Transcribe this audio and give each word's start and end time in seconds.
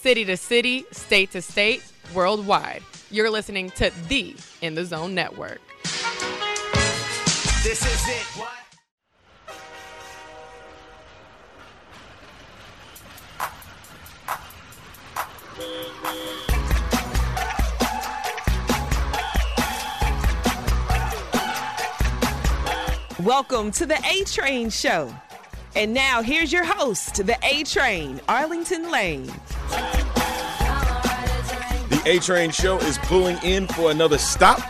city 0.00 0.24
to 0.24 0.34
city, 0.34 0.86
state 0.92 1.30
to 1.30 1.42
state, 1.42 1.82
worldwide. 2.14 2.82
You're 3.10 3.28
listening 3.28 3.68
to 3.72 3.92
the 4.08 4.34
In 4.62 4.74
the 4.74 4.82
Zone 4.86 5.14
Network. 5.14 5.60
This 7.62 7.84
is 7.84 8.08
it. 8.08 8.22
What? 8.38 8.48
Welcome 23.22 23.70
to 23.72 23.84
the 23.84 24.02
A 24.10 24.24
Train 24.24 24.70
Show. 24.70 25.14
And 25.76 25.94
now 25.94 26.20
here's 26.20 26.52
your 26.52 26.64
host, 26.64 27.24
the 27.24 27.38
A 27.44 27.62
Train, 27.62 28.20
Arlington 28.28 28.90
Lane. 28.90 29.26
The 31.88 32.02
A 32.06 32.18
Train 32.18 32.50
Show 32.50 32.78
is 32.78 32.98
pulling 32.98 33.36
in 33.44 33.68
for 33.68 33.92
another 33.92 34.18
stop. 34.18 34.60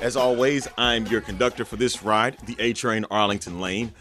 As 0.00 0.16
always, 0.16 0.66
I'm 0.76 1.06
your 1.06 1.20
conductor 1.20 1.64
for 1.64 1.76
this 1.76 2.02
ride, 2.02 2.38
the 2.46 2.56
A 2.58 2.72
Train 2.72 3.06
Arlington 3.08 3.60
Lane. 3.60 3.92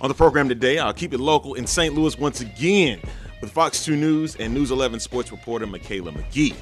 On 0.00 0.08
the 0.08 0.14
program 0.14 0.48
today, 0.48 0.78
I'll 0.78 0.94
keep 0.94 1.12
it 1.12 1.20
local 1.20 1.52
in 1.52 1.66
St. 1.66 1.94
Louis 1.94 2.18
once 2.18 2.40
again 2.40 3.02
with 3.42 3.52
Fox 3.52 3.84
2 3.84 3.94
News 3.94 4.36
and 4.36 4.54
News 4.54 4.70
11 4.70 5.00
sports 5.00 5.30
reporter 5.30 5.66
Mikala 5.66 6.14
McGhee. 6.14 6.54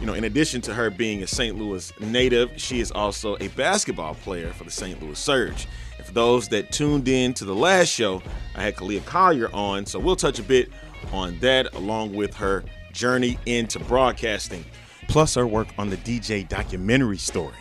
You 0.00 0.06
know, 0.06 0.14
in 0.14 0.24
addition 0.24 0.60
to 0.62 0.74
her 0.74 0.90
being 0.90 1.22
a 1.22 1.28
St. 1.28 1.56
Louis 1.56 1.92
native, 2.00 2.50
she 2.56 2.80
is 2.80 2.90
also 2.90 3.36
a 3.36 3.46
basketball 3.48 4.16
player 4.16 4.52
for 4.52 4.64
the 4.64 4.70
St. 4.72 5.00
Louis 5.00 5.16
Surge. 5.16 5.68
Those 6.14 6.46
that 6.48 6.70
tuned 6.70 7.08
in 7.08 7.34
to 7.34 7.44
the 7.44 7.54
last 7.54 7.88
show, 7.88 8.22
I 8.54 8.62
had 8.62 8.76
Khalia 8.76 9.04
Collier 9.04 9.52
on, 9.52 9.84
so 9.84 9.98
we'll 9.98 10.14
touch 10.14 10.38
a 10.38 10.44
bit 10.44 10.70
on 11.12 11.36
that 11.40 11.74
along 11.74 12.14
with 12.14 12.34
her 12.36 12.62
journey 12.92 13.36
into 13.46 13.80
broadcasting, 13.80 14.64
plus 15.08 15.34
her 15.34 15.44
work 15.44 15.66
on 15.76 15.90
the 15.90 15.96
DJ 15.96 16.48
documentary 16.48 17.18
story. 17.18 17.54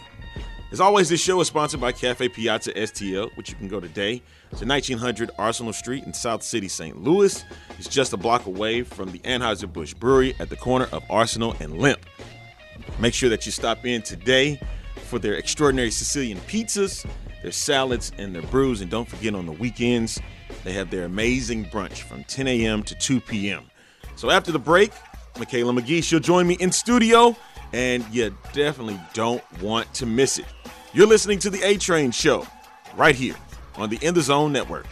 As 0.71 0.79
always, 0.79 1.09
this 1.09 1.19
show 1.19 1.41
is 1.41 1.47
sponsored 1.47 1.81
by 1.81 1.93
Cafe 1.93 2.29
Piazza 2.29 2.73
STL, 2.73 3.35
which 3.37 3.49
you 3.49 3.55
can 3.55 3.67
go 3.67 3.79
today. 3.79 4.21
At 4.51 4.67
1900 4.67 5.31
Arsenal 5.39 5.73
Street 5.73 6.03
in 6.03 6.13
South 6.13 6.43
City, 6.43 6.67
St. 6.67 7.01
Louis. 7.01 7.43
It's 7.79 7.87
just 7.87 8.13
a 8.13 8.17
block 8.17 8.45
away 8.45 8.83
from 8.83 9.11
the 9.11 9.19
Anheuser-Busch 9.19 9.95
Brewery 9.95 10.35
at 10.39 10.49
the 10.49 10.55
corner 10.55 10.87
of 10.91 11.03
Arsenal 11.09 11.55
and 11.59 11.79
Lemp. 11.79 12.05
Make 12.99 13.15
sure 13.15 13.29
that 13.29 13.47
you 13.47 13.51
stop 13.51 13.83
in 13.83 14.03
today 14.03 14.61
for 15.05 15.17
their 15.17 15.33
extraordinary 15.33 15.89
Sicilian 15.89 16.37
pizzas, 16.41 17.05
their 17.43 17.51
salads, 17.51 18.11
and 18.17 18.33
their 18.33 18.41
brews. 18.41 18.81
And 18.81 18.89
don't 18.89 19.07
forget 19.07 19.35
on 19.35 19.45
the 19.45 19.51
weekends, 19.51 20.19
they 20.63 20.73
have 20.73 20.89
their 20.89 21.05
amazing 21.05 21.65
brunch 21.65 21.99
from 21.99 22.23
10 22.23 22.47
a.m. 22.47 22.81
to 22.83 22.95
2 22.95 23.19
p.m. 23.19 23.65
So 24.15 24.31
after 24.31 24.51
the 24.51 24.59
break, 24.59 24.91
Mikala 25.35 25.77
McGhee, 25.77 26.03
she'll 26.03 26.19
join 26.19 26.47
me 26.47 26.55
in 26.55 26.71
studio, 26.71 27.35
and 27.73 28.03
you 28.11 28.35
definitely 28.53 28.99
don't 29.13 29.43
want 29.61 29.93
to 29.95 30.05
miss 30.05 30.39
it. 30.39 30.45
You're 30.93 31.07
listening 31.07 31.39
to 31.39 31.49
the 31.49 31.61
A 31.63 31.77
Train 31.77 32.11
Show 32.11 32.47
right 32.95 33.15
here 33.15 33.35
on 33.75 33.89
the 33.89 33.97
In 34.01 34.13
the 34.15 34.21
Zone 34.21 34.51
Network. 34.51 34.87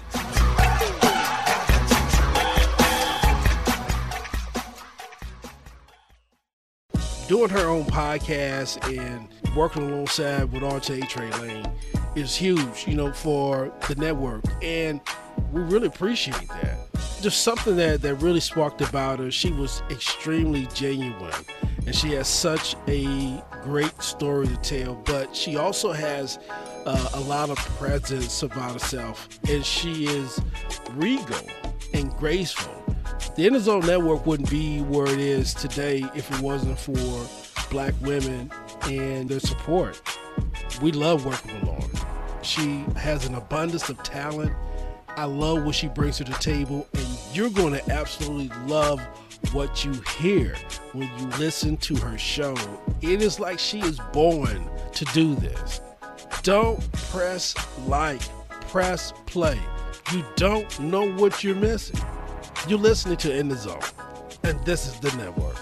doing 7.28 7.50
her 7.50 7.70
own 7.70 7.86
podcast 7.86 8.78
and 8.94 9.26
working 9.56 9.90
alongside 9.90 10.52
with 10.52 10.64
RJ 10.64 11.08
Train 11.08 11.32
Lane 11.42 11.66
is 12.16 12.36
huge, 12.36 12.88
you 12.88 12.96
know, 12.96 13.12
for 13.14 13.72
the 13.88 13.96
network. 13.96 14.44
And 14.62 15.02
we 15.52 15.62
really 15.62 15.88
appreciate 15.88 16.48
that. 16.62 16.78
Just 17.22 17.44
something 17.44 17.76
that, 17.78 18.02
that 18.02 18.16
really 18.16 18.40
sparked 18.40 18.82
about 18.82 19.20
her. 19.20 19.32
She 19.32 19.52
was 19.52 19.82
extremely 19.90 20.68
genuine 20.74 21.34
and 21.86 21.96
she 21.96 22.12
has 22.12 22.28
such 22.28 22.76
a 22.88 23.42
great 23.64 24.02
story 24.02 24.48
to 24.48 24.58
tell, 24.58 24.96
but 25.06 25.36
she 25.36 25.58
also 25.58 25.92
has 25.92 26.40
uh, 26.86 27.10
a 27.14 27.20
lot 27.22 27.50
of 27.50 27.58
presence 27.78 28.44
about 28.44 28.74
herself 28.74 29.40
and 29.50 29.66
she 29.66 30.06
is 30.06 30.42
regal 30.96 31.48
and 31.94 32.12
graceful 32.18 32.82
the 33.36 33.48
In 33.48 33.54
the 33.54 33.60
Zone 33.60 33.86
Network 33.86 34.26
wouldn't 34.26 34.50
be 34.50 34.82
where 34.82 35.08
it 35.08 35.20
is 35.20 35.54
today 35.54 36.04
if 36.14 36.30
it 36.32 36.42
wasn't 36.42 36.78
for 36.78 36.92
black 37.72 37.94
women 38.02 38.52
and 38.84 39.28
their 39.28 39.40
support. 39.40 40.00
We 40.82 40.92
love 40.92 41.26
working 41.26 41.54
with 41.56 41.64
Lauren. 41.64 41.90
She 42.44 42.86
has 42.98 43.26
an 43.26 43.34
abundance 43.34 43.90
of 43.90 44.02
talent. 44.04 44.54
I 45.08 45.26
love 45.26 45.64
what 45.64 45.74
she 45.74 45.88
brings 45.88 46.18
to 46.18 46.26
the 46.26 46.34
table, 46.34 46.88
and 46.94 47.08
you're 47.34 47.50
going 47.50 47.74
to 47.74 47.92
absolutely 47.92 48.50
love 48.68 49.00
what 49.54 49.84
you 49.84 49.94
hear 50.20 50.56
when 50.94 51.10
you 51.18 51.26
listen 51.40 51.78
to 51.78 51.96
her 51.96 52.18
show. 52.18 52.56
It 53.02 53.22
is 53.22 53.40
like 53.40 53.58
she 53.58 53.80
is 53.80 54.00
born 54.14 54.70
to 54.94 55.06
do 55.06 55.36
this. 55.36 55.82
Don't 56.44 56.92
press 56.92 57.56
like, 57.88 58.22
press 58.68 59.14
play. 59.26 59.60
You 60.12 60.26
don't 60.36 60.80
know 60.80 61.10
what 61.14 61.44
you're 61.44 61.56
missing. 61.56 62.00
You're 62.68 62.80
listening 62.80 63.18
to 63.18 63.36
In 63.36 63.48
the 63.48 63.56
Zone, 63.56 63.80
and 64.44 64.64
this 64.66 64.88
is 64.88 65.00
the 65.00 65.16
network. 65.18 65.58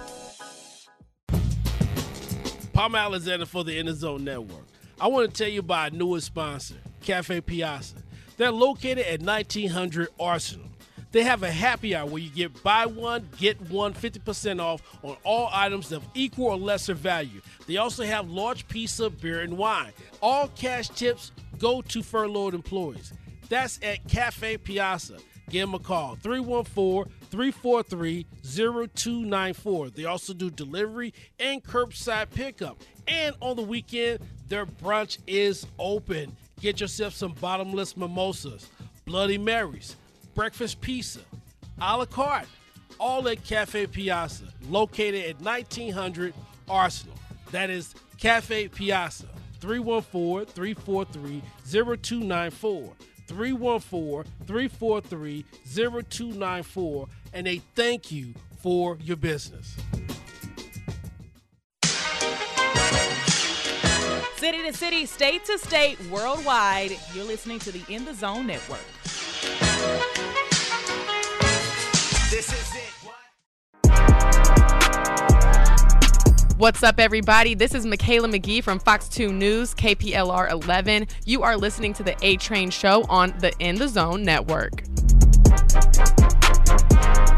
Palm 2.80 2.96
Alexander 2.96 3.46
for 3.46 3.66
the 3.66 3.78
In 3.78 3.88
the 3.88 3.94
Zone 3.94 4.24
Network. 4.24 4.64
I 5.02 5.08
want 5.08 5.30
to 5.30 5.44
tell 5.44 5.52
you 5.52 5.60
about 5.60 5.92
our 5.92 5.98
newest 5.98 6.28
sponsor, 6.28 6.76
Cafe 7.02 7.42
Piazza. 7.42 7.98
They're 8.38 8.54
located 8.54 9.00
at 9.00 9.22
1900 9.22 10.08
Arsenal. 10.18 10.66
They 11.12 11.24
have 11.24 11.44
a 11.44 11.52
happy 11.52 11.94
hour 11.94 12.06
where 12.06 12.22
you 12.22 12.30
get 12.30 12.64
buy 12.64 12.86
one, 12.86 13.28
get 13.38 13.60
one 13.70 13.94
50% 13.94 14.62
off 14.62 14.82
on 15.04 15.18
all 15.26 15.50
items 15.52 15.92
of 15.92 16.06
equal 16.14 16.46
or 16.46 16.56
lesser 16.56 16.94
value. 16.94 17.42
They 17.68 17.76
also 17.76 18.06
have 18.06 18.30
large 18.30 18.66
pizza, 18.70 19.10
beer, 19.10 19.42
and 19.42 19.58
wine. 19.58 19.92
All 20.22 20.48
cash 20.48 20.88
tips 20.88 21.34
go 21.58 21.82
to 21.82 22.02
furloughed 22.02 22.54
employees. 22.54 23.12
That's 23.50 23.78
at 23.84 24.08
Cafe 24.08 24.56
Piazza 24.56 25.18
give 25.50 25.68
them 25.68 25.74
a 25.74 25.80
call 25.80 26.16
314 26.16 27.12
343 27.30 28.26
0294. 28.44 29.90
They 29.90 30.06
also 30.06 30.34
do 30.34 30.50
delivery 30.50 31.14
and 31.40 31.64
curbside 31.64 32.30
pickup. 32.32 32.82
And 33.08 33.36
on 33.42 33.56
the 33.56 33.62
weekend, 33.64 34.20
their 34.48 34.66
brunch 34.66 35.18
is 35.28 35.66
open. 35.78 36.36
Get 36.62 36.82
yourself 36.82 37.14
some 37.14 37.34
bottomless 37.34 37.96
mimosas, 37.96 38.70
Bloody 39.06 39.38
Marys, 39.38 39.96
breakfast 40.36 40.82
pizza, 40.82 41.22
a 41.82 41.98
la 41.98 42.06
carte, 42.06 42.48
all 43.00 43.28
at 43.30 43.44
Cafe 43.44 43.88
Piazza, 43.88 44.46
located 44.68 45.26
at 45.26 45.42
1900 45.42 46.34
Arsenal. 46.68 47.16
That 47.52 47.70
is 47.70 47.96
Cafe 48.18 48.68
Piazza, 48.68 49.28
314 49.62 50.46
343 50.48 51.42
0294. 51.66 52.94
314 53.30 54.24
343 54.48 55.46
0294 55.64 57.08
and 57.34 57.48
a 57.48 57.62
thank 57.76 58.12
you 58.12 58.34
for 58.62 58.98
your 59.02 59.18
business. 59.18 59.78
City 64.36 64.64
to 64.64 64.74
city, 64.74 65.06
state 65.06 65.46
to 65.46 65.58
state, 65.60 66.00
worldwide, 66.10 66.98
you're 67.14 67.26
listening 67.26 67.60
to 67.60 67.72
the 67.72 67.84
In 67.94 68.04
the 68.06 68.14
Zone 68.14 68.48
Network. 68.48 68.80
What's 76.60 76.84
up, 76.84 77.00
everybody? 77.00 77.56
This 77.56 77.74
is 77.74 77.86
Mikala 77.86 78.30
McGhee 78.30 78.62
from 78.62 78.80
Fox 78.80 79.08
2 79.08 79.32
News, 79.32 79.74
KPLR 79.74 80.52
11. 80.52 81.08
You 81.24 81.42
are 81.42 81.56
listening 81.56 81.94
to 81.94 82.04
the 82.04 82.18
A 82.22 82.36
Train 82.36 82.70
Show 82.70 83.06
on 83.08 83.34
the 83.40 83.54
In 83.60 83.78
the 83.78 83.88
Zone 83.88 84.24
Network. 84.24 84.84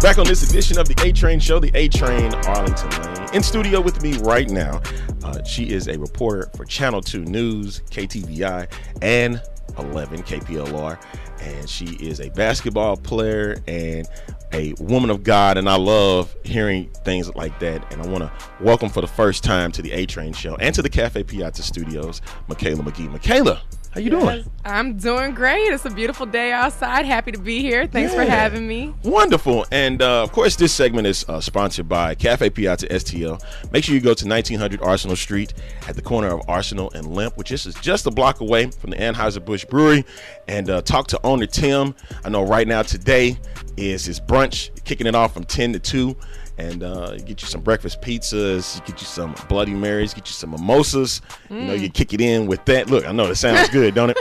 Back 0.02 0.18
on 0.18 0.26
this 0.26 0.50
edition 0.50 0.80
of 0.80 0.88
the 0.88 1.00
A 1.04 1.12
Train 1.12 1.40
Show, 1.40 1.60
the 1.60 1.70
A 1.76 1.88
Train 1.88 2.34
Arlington 2.34 2.90
Lane. 2.90 3.30
In 3.36 3.44
studio 3.44 3.80
with 3.80 4.02
me 4.02 4.18
right 4.24 4.50
now, 4.50 4.82
uh, 5.24 5.44
she 5.44 5.70
is 5.70 5.88
a 5.88 6.00
reporter 6.00 6.50
for 6.58 6.66
Channel 6.66 7.04
2 7.04 7.24
News, 7.24 7.84
KTVI, 7.92 8.74
and 9.04 9.40
11 9.78 10.24
KPLR. 10.24 11.00
And 11.42 11.70
she 11.70 11.86
is 11.86 12.22
a 12.22 12.30
basketball 12.30 12.98
player 12.98 13.58
and 13.68 14.08
a 14.54 14.74
woman 14.80 15.10
of 15.10 15.24
God, 15.24 15.58
and 15.58 15.70
I 15.70 15.76
love 15.76 16.36
hearing 16.44 16.90
things 17.04 17.34
like 17.36 17.60
that. 17.60 17.92
And 17.92 18.02
I 18.02 18.08
want 18.08 18.24
to 18.24 18.32
welcome 18.64 18.90
for 18.90 19.02
the 19.02 19.08
first 19.08 19.44
time 19.44 19.72
to 19.74 19.82
the 19.82 19.92
A 19.92 20.06
Train 20.06 20.34
Show 20.34 20.56
and 20.56 20.74
to 20.76 20.82
the 20.82 20.90
Cafe 20.90 21.24
Piazza 21.24 21.64
Studios, 21.64 22.22
Mikala 22.48 22.82
McGhee. 22.82 23.14
Mikala, 23.14 23.62
how 23.92 24.00
you 24.00 24.10
yes, 24.10 24.24
doing? 24.24 24.52
I'm 24.64 24.96
doing 24.96 25.34
great. 25.34 25.74
It's 25.74 25.84
a 25.84 25.90
beautiful 25.90 26.26
day 26.26 26.54
outside. 26.54 27.06
Happy 27.06 27.34
to 27.34 27.38
be 27.38 27.60
here. 27.60 27.88
Thanks 27.88 28.14
yeah. 28.14 28.24
for 28.24 28.30
having 28.30 28.66
me. 28.66 28.94
Wonderful. 29.04 29.66
And 29.70 30.02
uh, 30.02 30.24
of 30.24 30.32
course, 30.32 30.56
this 30.56 30.72
segment 30.72 31.08
is 31.08 31.26
uh, 31.28 31.42
sponsored 31.42 31.90
by 31.90 32.16
Cafe 32.16 32.52
Piazza 32.52 32.88
STL. 32.88 33.44
Make 33.74 33.84
sure 33.84 33.94
you 33.94 34.00
go 34.00 34.14
to 34.14 34.26
1900 34.26 34.82
Arsenal 34.82 35.18
Street 35.18 35.54
at 35.90 35.98
the 35.98 36.02
corner 36.02 36.30
of 36.30 36.42
Arsenal 36.48 36.90
and 36.96 37.14
Lemp, 37.14 37.36
which 37.38 37.52
is 37.52 37.66
just 37.82 38.08
a 38.08 38.12
block 38.12 38.40
away 38.40 38.72
from 38.72 38.92
the 38.92 38.96
Anheuser-Busch 38.96 39.66
Brewery, 39.66 40.06
and 40.48 40.70
uh, 40.70 40.82
talk 40.82 41.08
to 41.08 41.20
owner 41.26 41.46
Tim. 41.46 41.94
I 42.24 42.30
know 42.30 42.44
right 42.44 42.70
now 42.70 42.84
today 42.84 43.38
is 43.78 44.06
his 44.06 44.20
brunch, 44.20 44.70
kicking 44.84 45.08
it 45.08 45.16
off 45.16 45.34
from 45.34 45.44
10 45.44 45.74
to 45.74 45.80
2. 45.80 46.16
And 46.58 46.84
uh, 46.84 47.16
get 47.18 47.42
you 47.42 47.48
some 47.48 47.62
breakfast 47.62 48.02
pizzas, 48.02 48.86
get 48.86 49.02
you 49.02 49.08
some 49.08 49.34
Bloody 49.50 49.74
Marys, 49.74 50.14
get 50.14 50.28
you 50.28 50.34
some 50.34 50.52
mimosas. 50.52 51.22
You 51.50 51.62
know, 51.62 51.74
you 51.74 51.90
kick 51.90 52.14
it 52.14 52.22
in 52.22 52.46
with 52.46 52.64
that. 52.66 52.90
Look, 52.90 53.08
I 53.08 53.12
know 53.12 53.28
that 53.28 53.38
sounds 53.38 53.70
good, 53.72 53.96
don't 53.96 54.12
it? 54.12 54.18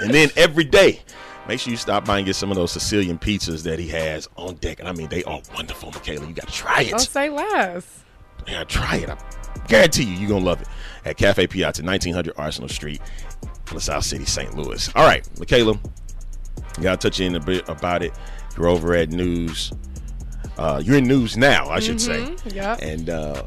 And 0.00 0.12
then 0.12 0.28
every 0.36 0.64
day, 0.64 1.00
make 1.48 1.60
sure 1.60 1.70
you 1.70 1.76
stop 1.78 2.04
by 2.04 2.18
and 2.18 2.26
get 2.26 2.36
some 2.36 2.50
of 2.50 2.56
those 2.56 2.72
Sicilian 2.72 3.18
pizzas 3.18 3.62
that 3.62 3.78
he 3.78 3.88
has 3.88 4.28
on 4.36 4.56
deck. 4.56 4.80
And 4.80 4.88
I 4.88 4.92
mean, 4.92 5.08
they 5.08 5.24
are 5.24 5.40
wonderful, 5.54 5.92
Mikala. 5.92 6.28
You 6.28 6.34
got 6.34 6.48
to 6.48 6.52
try 6.52 6.82
it. 6.82 6.90
Don't 6.90 7.00
say 7.00 7.30
less. 7.30 8.04
Yeah, 8.46 8.64
try 8.64 8.96
it. 8.96 9.08
I 9.08 9.16
guarantee 9.66 10.04
you, 10.04 10.16
you're 10.16 10.28
going 10.28 10.42
to 10.42 10.46
love 10.46 10.60
it. 10.60 10.68
At 11.06 11.16
Cafe 11.16 11.46
Piazza, 11.46 11.82
1900 11.82 12.34
Arsenal 12.36 12.68
Street, 12.68 13.00
LaSalle 13.72 14.02
City, 14.02 14.26
St. 14.26 14.54
Louis. 14.56 14.90
All 14.94 15.06
right, 15.06 15.24
Mikala, 15.36 15.78
you 16.76 16.82
got 16.82 17.00
to 17.00 17.08
touch 17.08 17.20
in 17.20 17.34
a 17.36 17.40
bit 17.40 17.66
about 17.68 18.02
it. 18.02 18.12
You're 18.56 18.68
over 18.68 18.94
at 18.94 19.10
News. 19.10 19.72
Uh, 20.58 20.80
you're 20.84 20.96
in 20.96 21.06
News 21.06 21.36
now, 21.36 21.68
I 21.68 21.80
should 21.80 22.00
say. 22.00 22.34
Yeah. 22.46 22.76
And 22.80 23.10
uh, 23.10 23.42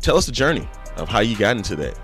tell 0.00 0.16
us 0.16 0.26
the 0.26 0.32
journey 0.32 0.68
of 0.96 1.08
how 1.08 1.20
you 1.20 1.36
got 1.36 1.56
into 1.56 1.74
that. 1.76 1.98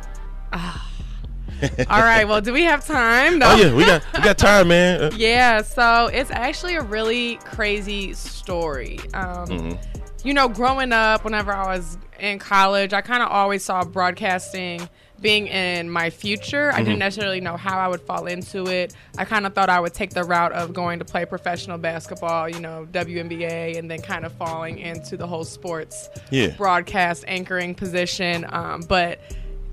All 1.91 2.01
right. 2.03 2.27
Well, 2.27 2.41
do 2.41 2.53
we 2.53 2.63
have 2.63 2.85
time? 2.87 3.39
No. 3.41 3.49
Oh 3.51 3.57
yeah, 3.57 3.75
we 3.75 3.85
got 3.85 4.03
we 4.15 4.21
got 4.23 4.39
time, 4.51 4.69
man. 4.69 5.01
Uh, 5.03 5.11
Yeah, 5.17 5.63
so 5.63 6.07
it's 6.07 6.31
actually 6.31 6.77
a 6.77 6.83
really 6.83 7.37
crazy 7.45 8.13
story. 8.15 8.99
Um, 9.15 9.79
You 10.25 10.35
know, 10.35 10.49
growing 10.49 10.93
up, 10.93 11.25
whenever 11.25 11.53
I 11.53 11.77
was 11.77 11.97
in 12.21 12.39
college, 12.39 12.93
I 12.93 13.01
kind 13.01 13.23
of 13.23 13.29
always 13.31 13.65
saw 13.65 13.85
broadcasting 13.85 14.89
being 15.21 15.47
in 15.49 15.91
my 15.91 16.11
future. 16.11 16.71
I 16.73 16.79
didn't 16.83 16.99
necessarily 17.01 17.41
know 17.41 17.57
how 17.57 17.79
I 17.79 17.89
would 17.89 18.01
fall 18.01 18.27
into 18.27 18.67
it. 18.67 18.95
I 19.17 19.25
kind 19.25 19.47
of 19.47 19.55
thought 19.55 19.69
I 19.69 19.81
would 19.81 19.95
take 19.95 20.11
the 20.11 20.25
route 20.25 20.53
of 20.53 20.73
going 20.73 20.99
to 21.01 21.05
play 21.05 21.25
professional 21.25 21.79
basketball, 21.79 22.49
you 22.49 22.61
know, 22.61 22.87
WNBA, 22.93 23.79
and 23.79 23.91
then 23.91 24.01
kind 24.01 24.25
of 24.25 24.33
falling 24.33 24.79
into 24.79 25.17
the 25.17 25.27
whole 25.27 25.45
sports 25.45 26.09
Yeah. 26.31 26.49
broadcast 26.57 27.25
anchoring 27.27 27.75
position. 27.75 28.47
Um, 28.49 28.83
but 28.89 29.19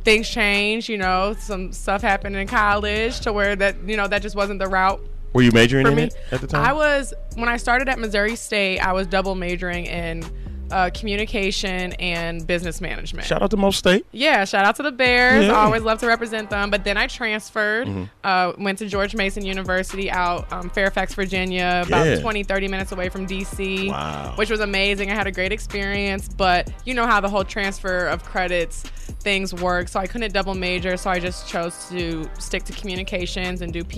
things 0.03 0.27
change, 0.29 0.89
you 0.89 0.97
know, 0.97 1.35
some 1.39 1.71
stuff 1.71 2.01
happened 2.01 2.35
in 2.35 2.47
college 2.47 3.19
to 3.21 3.33
where 3.33 3.55
that, 3.55 3.75
you 3.87 3.97
know, 3.97 4.07
that 4.07 4.21
just 4.21 4.35
wasn't 4.35 4.59
the 4.59 4.67
route 4.67 5.01
Were 5.33 5.41
you 5.41 5.51
majoring 5.51 5.85
in 5.87 5.95
me 5.95 6.03
it 6.03 6.15
at 6.31 6.41
the 6.41 6.47
time? 6.47 6.63
I 6.65 6.73
was 6.73 7.13
when 7.35 7.49
I 7.49 7.57
started 7.57 7.89
at 7.89 7.99
Missouri 7.99 8.35
State. 8.35 8.79
I 8.79 8.93
was 8.93 9.07
double 9.07 9.35
majoring 9.35 9.85
in 9.85 10.23
uh, 10.71 10.89
communication 10.93 11.93
and 11.93 12.45
business 12.47 12.81
management. 12.81 13.27
Shout 13.27 13.41
out 13.41 13.51
to 13.51 13.57
Mo 13.57 13.71
State. 13.71 14.05
Yeah, 14.11 14.45
shout 14.45 14.65
out 14.65 14.75
to 14.77 14.83
the 14.83 14.91
Bears. 14.91 15.45
Yeah. 15.45 15.53
I 15.53 15.65
always 15.65 15.83
love 15.83 15.99
to 15.99 16.07
represent 16.07 16.49
them. 16.49 16.69
But 16.69 16.83
then 16.83 16.97
I 16.97 17.07
transferred, 17.07 17.87
Mm-hmm. 17.87 18.03
uh, 18.23 18.53
went 18.57 18.79
to 18.79 18.87
George 18.87 19.15
Mason 19.15 19.45
University 19.45 20.09
out 20.09 20.51
um, 20.51 20.69
Fairfax, 20.69 21.13
Virginia, 21.13 21.83
about 21.85 22.05
Yeah. 22.07 22.19
20, 22.19 22.43
30 22.43 22.67
minutes 22.67 22.91
away 22.91 23.09
from 23.09 23.27
DC, 23.27 23.89
Wow. 23.91 24.33
which 24.35 24.49
was 24.49 24.59
amazing. 24.59 25.11
I 25.11 25.15
had 25.15 25.27
a 25.27 25.31
great 25.31 25.51
experience. 25.51 26.27
But 26.27 26.71
you 26.85 26.93
know 26.93 27.05
how 27.05 27.21
the 27.21 27.29
whole 27.29 27.43
transfer 27.43 28.07
of 28.07 28.23
credits 28.23 28.83
things 29.19 29.53
work. 29.53 29.87
So 29.87 29.99
I 29.99 30.07
couldn't 30.07 30.33
double 30.33 30.53
major. 30.55 30.97
So 30.97 31.09
I 31.09 31.19
just 31.19 31.47
chose 31.47 31.87
to 31.89 32.29
stick 32.39 32.63
to 32.65 32.73
communications 32.73 33.61
and 33.61 33.71
do 33.73 33.83
PR. 33.83 33.95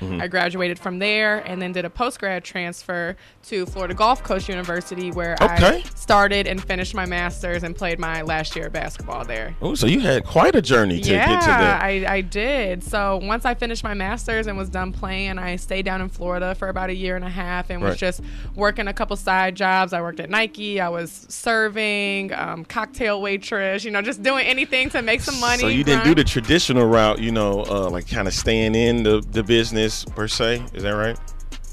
Mm-hmm. 0.00 0.20
I 0.20 0.26
graduated 0.28 0.78
from 0.78 0.98
there 0.98 1.38
and 1.38 1.60
then 1.60 1.72
did 1.72 1.84
a 1.84 1.90
post 1.90 2.18
grad 2.18 2.44
transfer 2.44 3.16
to 3.44 3.66
Florida 3.66 3.94
Gulf 3.94 4.22
Coast 4.22 4.48
University, 4.48 5.10
where 5.10 5.34
Okay. 5.40 5.78
I 5.78 5.80
started 5.94 6.46
and 6.46 6.62
finished 6.62 6.94
my 6.94 7.06
master's 7.06 7.62
and 7.62 7.74
played 7.74 7.98
my 7.98 8.22
last 8.22 8.56
year 8.56 8.66
of 8.66 8.72
basketball 8.72 9.24
there. 9.24 9.54
Oh, 9.62 9.74
so 9.74 9.86
you 9.86 10.00
had 10.00 10.24
quite 10.24 10.54
a 10.54 10.60
journey 10.62 11.00
to 11.00 11.10
yeah, 11.10 11.26
get 11.26 11.40
to 11.42 11.46
that. 11.46 11.82
I, 11.82 12.14
I 12.16 12.20
did. 12.20 12.82
So 12.82 13.20
once 13.22 13.44
I 13.44 13.54
finished 13.54 13.84
my 13.84 13.94
master's 13.94 14.46
and 14.46 14.58
was 14.58 14.68
done 14.68 14.92
playing, 14.92 15.38
I 15.38 15.56
stayed 15.56 15.84
down 15.84 16.00
in 16.00 16.08
Florida 16.08 16.54
for 16.54 16.68
about 16.68 16.90
a 16.90 16.94
year 16.94 17.16
and 17.16 17.24
a 17.24 17.28
half 17.30 17.70
and 17.70 17.80
was 17.80 17.90
Right. 17.90 17.98
just 17.98 18.20
working 18.54 18.88
a 18.88 18.92
couple 18.92 19.16
side 19.16 19.54
jobs. 19.54 19.92
I 19.92 20.00
worked 20.02 20.20
at 20.20 20.30
Nike. 20.30 20.80
I 20.80 20.88
was 20.88 21.26
serving, 21.28 22.32
um, 22.34 22.64
cocktail 22.64 23.22
waitress. 23.22 23.84
You 23.84 23.90
know, 23.92 24.02
just 24.02 24.22
doing 24.22 24.46
anything 24.46 24.90
to 24.90 25.02
make 25.02 25.20
some 25.20 25.38
money. 25.40 25.60
So 25.62 25.68
you 25.68 25.84
didn't 25.84 26.04
do 26.04 26.14
the 26.14 26.24
traditional 26.24 26.86
route, 26.86 27.20
you 27.20 27.30
know, 27.30 27.64
uh, 27.68 27.88
like 27.88 28.08
kind 28.08 28.26
of 28.26 28.34
staying 28.34 28.74
in 28.74 29.04
the, 29.04 29.20
the 29.30 29.42
business 29.42 30.04
per 30.04 30.26
se. 30.28 30.64
Is 30.74 30.82
that 30.82 30.90
right? 30.90 31.18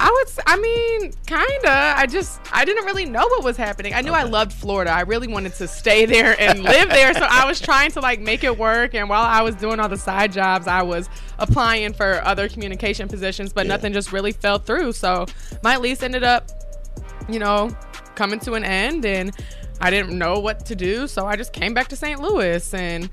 I 0.04 0.10
would. 0.10 0.44
I 0.48 0.58
mean, 0.58 1.14
kinda. 1.28 1.94
I 1.96 2.08
just. 2.08 2.42
I 2.52 2.66
didn't 2.66 2.86
really 2.86 3.06
know 3.06 3.22
what 3.28 3.44
was 3.44 3.56
happening. 3.56 3.94
I 3.94 4.02
knew 4.02 4.14
I 4.14 4.24
loved 4.24 4.52
Florida. 4.52 4.90
I 4.92 5.02
really 5.02 5.28
wanted 5.28 5.54
to 5.56 5.68
stay 5.68 6.06
there 6.08 6.36
and 6.42 6.64
live 6.64 6.90
there. 6.90 7.14
So 7.14 7.22
I 7.22 7.46
was 7.46 7.60
trying 7.70 7.92
to 7.92 8.00
like 8.02 8.20
make 8.20 8.44
it 8.44 8.58
work. 8.58 8.96
And 8.96 9.08
while 9.10 9.22
I 9.24 9.42
was 9.44 9.54
doing 9.56 9.80
all 9.80 9.88
the 9.90 9.98
side 9.98 10.32
jobs, 10.32 10.66
I 10.68 10.82
was 10.82 11.08
applying 11.38 11.94
for 11.94 12.20
other 12.26 12.50
communication 12.50 13.08
positions, 13.08 13.54
but 13.54 13.66
Yeah. 13.68 13.74
nothing 13.76 13.94
just 13.94 14.12
really 14.12 14.32
fell 14.32 14.58
through. 14.58 14.94
So 14.94 15.28
my 15.64 15.78
lease 15.78 16.02
ended 16.02 16.24
up, 16.24 16.50
you 17.30 17.38
know, 17.38 17.70
coming 18.16 18.40
to 18.40 18.54
an 18.56 18.64
end, 18.64 19.06
and 19.06 19.32
I 19.80 19.92
didn't 19.92 20.18
know 20.18 20.40
what 20.40 20.66
to 20.66 20.76
do. 20.76 21.08
So 21.08 21.28
I 21.28 21.36
just 21.36 21.54
came 21.54 21.76
back 21.76 21.90
to 21.90 21.96
St. 21.96 22.20
Louis 22.20 22.74
and. 22.74 23.08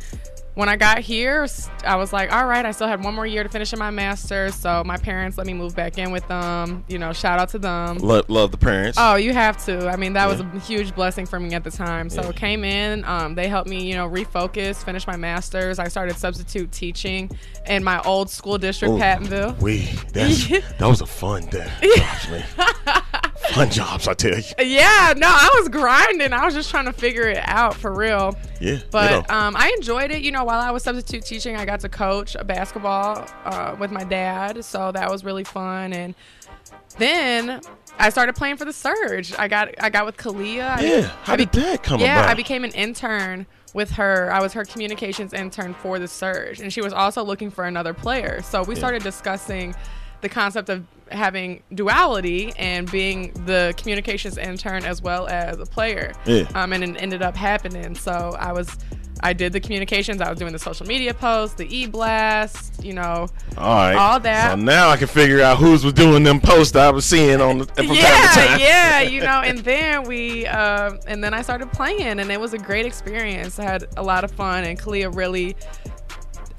When 0.58 0.68
I 0.68 0.74
got 0.74 0.98
here, 0.98 1.46
I 1.84 1.94
was 1.94 2.12
like, 2.12 2.32
all 2.32 2.44
right, 2.44 2.66
I 2.66 2.72
still 2.72 2.88
had 2.88 3.04
one 3.04 3.14
more 3.14 3.24
year 3.24 3.44
to 3.44 3.48
finish 3.48 3.72
in 3.72 3.78
my 3.78 3.90
master's. 3.90 4.56
So 4.56 4.82
my 4.84 4.96
parents 4.96 5.38
let 5.38 5.46
me 5.46 5.54
move 5.54 5.76
back 5.76 5.98
in 5.98 6.10
with 6.10 6.26
them. 6.26 6.82
You 6.88 6.98
know, 6.98 7.12
shout 7.12 7.38
out 7.38 7.50
to 7.50 7.60
them. 7.60 7.98
Love, 7.98 8.28
love 8.28 8.50
the 8.50 8.58
parents. 8.58 8.98
Oh, 9.00 9.14
you 9.14 9.32
have 9.32 9.64
to. 9.66 9.88
I 9.88 9.94
mean, 9.94 10.14
that 10.14 10.26
was 10.26 10.40
a 10.40 10.58
huge 10.58 10.96
blessing 10.96 11.26
for 11.26 11.38
me 11.38 11.54
at 11.54 11.62
the 11.62 11.70
time. 11.70 12.10
So 12.10 12.22
Yeah. 12.22 12.32
came 12.32 12.64
in. 12.64 13.04
Um, 13.04 13.36
they 13.36 13.46
helped 13.46 13.70
me, 13.70 13.88
you 13.88 13.94
know, 13.94 14.08
refocus, 14.08 14.84
finish 14.84 15.06
my 15.06 15.14
master's. 15.14 15.78
I 15.78 15.86
started 15.86 16.16
substitute 16.16 16.72
teaching 16.72 17.30
in 17.66 17.84
my 17.84 18.00
old 18.02 18.28
school 18.28 18.58
district, 18.58 18.94
Ooh, 18.94 18.98
Pattonville. 18.98 19.56
We 19.60 19.82
that 20.12 20.88
was 20.88 21.00
a 21.02 21.06
fun 21.06 21.46
day. 21.46 21.70
Man. 22.28 22.44
fun 23.48 23.70
jobs, 23.70 24.08
I 24.08 24.14
tell 24.14 24.38
you. 24.38 24.44
Yeah, 24.58 25.14
no, 25.16 25.28
I 25.28 25.50
was 25.58 25.68
grinding. 25.68 26.32
I 26.32 26.44
was 26.44 26.54
just 26.54 26.70
trying 26.70 26.86
to 26.86 26.92
figure 26.92 27.28
it 27.28 27.40
out 27.42 27.74
for 27.74 27.92
real. 27.92 28.36
Yeah. 28.60 28.78
But 28.90 29.10
you 29.10 29.16
know. 29.16 29.24
um, 29.28 29.56
I 29.56 29.74
enjoyed 29.76 30.10
it. 30.10 30.22
You 30.22 30.32
know, 30.32 30.44
while 30.44 30.60
I 30.60 30.70
was 30.70 30.82
substitute 30.82 31.24
teaching, 31.24 31.56
I 31.56 31.64
got 31.64 31.80
to 31.80 31.88
coach 31.88 32.36
basketball 32.46 33.26
uh, 33.44 33.76
with 33.78 33.90
my 33.90 34.04
dad, 34.04 34.64
so 34.64 34.92
that 34.92 35.10
was 35.10 35.24
really 35.24 35.44
fun. 35.44 35.92
And 35.92 36.14
then 36.98 37.60
I 37.98 38.10
started 38.10 38.34
playing 38.34 38.56
for 38.56 38.64
the 38.64 38.72
Surge. 38.72 39.34
I 39.38 39.48
got 39.48 39.74
I 39.80 39.90
got 39.90 40.06
with 40.06 40.16
Khalia. 40.16 40.80
Yeah. 40.80 41.02
How 41.22 41.34
I 41.34 41.36
did 41.36 41.52
that 41.52 41.82
come 41.82 42.00
yeah, 42.00 42.20
about? 42.20 42.30
I 42.30 42.34
became 42.34 42.64
an 42.64 42.72
intern 42.72 43.46
with 43.74 43.90
her. 43.92 44.30
I 44.32 44.40
was 44.40 44.52
her 44.52 44.64
communications 44.64 45.32
intern 45.32 45.74
for 45.74 45.98
the 45.98 46.08
Surge, 46.08 46.60
and 46.60 46.72
she 46.72 46.80
was 46.80 46.92
also 46.92 47.24
looking 47.24 47.50
for 47.50 47.64
another 47.64 47.94
player. 47.94 48.42
So 48.42 48.62
we 48.62 48.74
started 48.74 49.02
discussing 49.02 49.74
the 50.20 50.28
concept 50.28 50.68
of 50.68 50.84
having 51.10 51.62
duality 51.74 52.52
and 52.58 52.90
being 52.90 53.32
the 53.46 53.74
communications 53.76 54.36
intern 54.36 54.84
as 54.84 55.02
well 55.02 55.26
as 55.28 55.58
a 55.58 55.66
player. 55.66 56.12
Yeah. 56.26 56.48
Um, 56.54 56.72
and 56.72 56.84
it 56.84 57.02
ended 57.02 57.22
up 57.22 57.36
happening. 57.36 57.94
So 57.94 58.36
I 58.38 58.52
was. 58.52 58.76
I 59.20 59.32
did 59.32 59.52
the 59.52 59.58
communications. 59.58 60.20
I 60.20 60.30
was 60.30 60.38
doing 60.38 60.52
the 60.52 60.60
social 60.60 60.86
media 60.86 61.12
posts, 61.12 61.56
the 61.56 61.66
e-blast, 61.76 62.84
you 62.84 62.92
know, 62.92 63.26
all 63.56 63.74
right. 63.74 63.96
all 63.96 64.20
that. 64.20 64.50
So 64.50 64.56
now 64.56 64.90
I 64.90 64.96
can 64.96 65.08
figure 65.08 65.40
out 65.40 65.58
who's 65.58 65.84
was 65.84 65.92
doing 65.92 66.22
them 66.22 66.40
posts 66.40 66.76
I 66.76 66.90
was 66.90 67.04
seeing 67.04 67.40
on 67.40 67.58
the 67.58 67.64
from 67.64 67.86
time 67.86 67.96
to 67.96 68.00
yeah, 68.00 68.30
time. 68.32 68.60
yeah, 68.60 69.00
you 69.00 69.20
know, 69.22 69.40
and 69.40 69.58
then 69.58 70.04
we, 70.04 70.46
um, 70.46 71.00
and 71.08 71.24
then 71.24 71.34
I 71.34 71.42
started 71.42 71.72
playing, 71.72 72.20
and 72.20 72.30
it 72.30 72.38
was 72.38 72.52
a 72.52 72.58
great 72.58 72.86
experience. 72.86 73.58
I 73.58 73.64
had 73.64 73.86
a 73.96 74.04
lot 74.04 74.22
of 74.22 74.30
fun, 74.30 74.62
and 74.62 74.78
Khalia 74.78 75.12
really, 75.12 75.56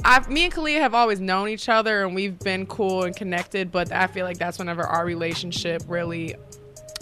I, 0.04 0.28
me 0.30 0.46
and 0.46 0.54
Khalia 0.54 0.80
have 0.80 0.94
always 0.94 1.20
known 1.20 1.50
each 1.50 1.70
other, 1.70 2.04
and 2.06 2.16
we've 2.16 2.38
been 2.40 2.66
cool 2.66 3.04
and 3.04 3.16
connected. 3.16 3.72
But 3.72 3.92
I 3.92 4.08
feel 4.08 4.26
like 4.26 4.38
that's 4.38 4.58
whenever 4.60 4.84
our 4.84 5.06
relationship 5.06 5.84
really 5.88 6.36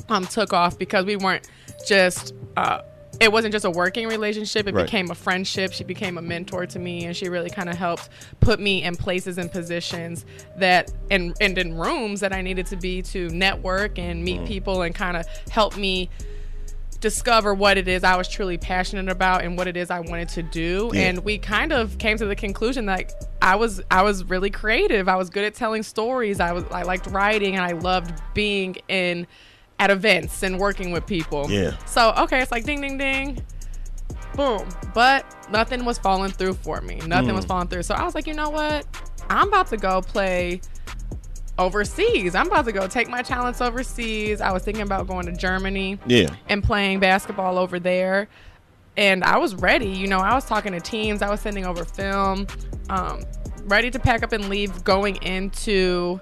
um, 0.10 0.26
took 0.26 0.54
off 0.54 0.78
because 0.78 1.06
we 1.06 1.16
weren't 1.16 1.48
just. 1.88 2.34
Uh, 2.56 2.82
it 3.20 3.32
wasn't 3.32 3.52
just 3.52 3.66
a 3.66 3.72
working 3.72 4.08
relationship. 4.08 4.68
It 4.68 4.76
Right. 4.76 4.86
became 4.86 5.10
a 5.10 5.16
friendship. 5.16 5.74
She 5.74 5.84
became 5.84 6.20
a 6.20 6.22
mentor 6.22 6.68
to 6.68 6.78
me, 6.78 7.06
and 7.06 7.16
she 7.18 7.30
really 7.30 7.50
kind 7.50 7.68
of 7.68 7.76
helped 7.76 8.10
put 8.42 8.60
me 8.60 8.84
in 8.84 8.96
places 8.96 9.40
and 9.40 9.52
positions 9.52 10.24
that, 10.58 10.92
and, 11.10 11.36
and 11.42 11.58
in 11.58 11.76
rooms 11.76 12.20
that 12.20 12.32
I 12.32 12.44
needed 12.44 12.68
to 12.68 12.76
be 12.76 13.02
to 13.04 13.28
network 13.30 13.98
and 13.98 14.24
meet 14.24 14.42
Mm. 14.42 14.48
people 14.48 14.82
and 14.84 14.94
kind 14.94 15.18
of 15.18 15.26
help 15.50 15.78
me 15.78 16.12
discover 17.00 17.54
what 17.54 17.78
it 17.78 17.88
is 17.88 18.04
I 18.04 18.16
was 18.16 18.28
truly 18.28 18.58
passionate 18.58 19.10
about 19.10 19.44
and 19.44 19.58
what 19.58 19.68
it 19.68 19.78
is 19.78 19.92
I 19.92 20.00
wanted 20.00 20.30
to 20.30 20.44
do. 20.44 20.90
Yeah. 20.94 21.02
And 21.02 21.20
we 21.24 21.38
kind 21.38 21.72
of 21.72 21.98
came 22.00 22.18
to 22.18 22.26
the 22.26 22.36
conclusion 22.36 22.88
that 22.88 23.14
I 23.42 23.56
was 23.56 23.82
I 23.92 24.02
was 24.04 24.24
really 24.24 24.50
creative. 24.50 25.08
I 25.08 25.16
was 25.16 25.30
good 25.30 25.44
at 25.46 25.54
telling 25.54 25.84
stories. 25.84 26.40
I 26.40 26.54
was 26.54 26.64
I 26.72 26.84
liked 26.84 27.08
writing 27.08 27.56
and 27.56 27.64
I 27.64 27.74
loved 27.74 28.20
being 28.34 28.78
in 28.88 29.28
at 29.80 29.92
events 29.92 30.42
and 30.42 30.58
working 30.58 30.92
with 30.92 31.06
people. 31.06 31.46
Yeah. 31.52 31.78
So 31.86 32.14
okay, 32.18 32.42
it's 32.42 32.52
like 32.52 32.64
ding 32.66 32.82
ding 32.82 32.98
ding. 32.98 33.44
Boom. 34.36 34.68
But 34.94 35.24
nothing 35.52 35.86
was 35.86 35.98
falling 35.98 36.32
through 36.32 36.54
for 36.56 36.82
me. 36.82 36.96
Nothing 37.06 37.30
Mm. 37.30 37.36
was 37.36 37.46
falling 37.46 37.68
through. 37.68 37.84
So 37.84 37.96
I 37.96 38.04
was 38.04 38.16
like, 38.16 38.28
you 38.28 38.34
know 38.34 38.50
what? 38.50 38.86
I'm 39.30 39.48
about 39.50 39.68
to 39.68 39.78
go 39.78 40.02
play 40.02 40.62
overseas. 41.60 42.36
I'm 42.36 42.48
about 42.48 42.66
to 42.66 42.72
go 42.72 42.88
take 42.88 43.10
my 43.10 43.22
talents 43.22 43.62
overseas. 43.62 44.42
I 44.42 44.52
was 44.52 44.64
thinking 44.64 44.84
about 44.84 45.08
going 45.08 45.26
to 45.26 45.32
Germany 45.32 45.98
Yeah. 46.06 46.30
and 46.50 46.64
playing 46.64 47.00
basketball 47.00 47.58
over 47.58 47.80
there. 47.80 48.28
And 48.96 49.24
I 49.24 49.38
was 49.38 49.56
ready. 49.56 49.90
You 49.90 50.08
know, 50.08 50.20
I 50.20 50.34
was 50.34 50.46
talking 50.46 50.72
to 50.74 50.80
teams, 50.80 51.22
I 51.22 51.30
was 51.30 51.40
sending 51.42 51.66
over 51.66 51.84
film, 51.86 52.48
um, 52.90 53.22
ready 53.66 53.92
to 53.92 54.00
pack 54.00 54.24
up 54.24 54.32
and 54.34 54.50
leave 54.50 54.84
going 54.84 55.18
into 55.24 56.20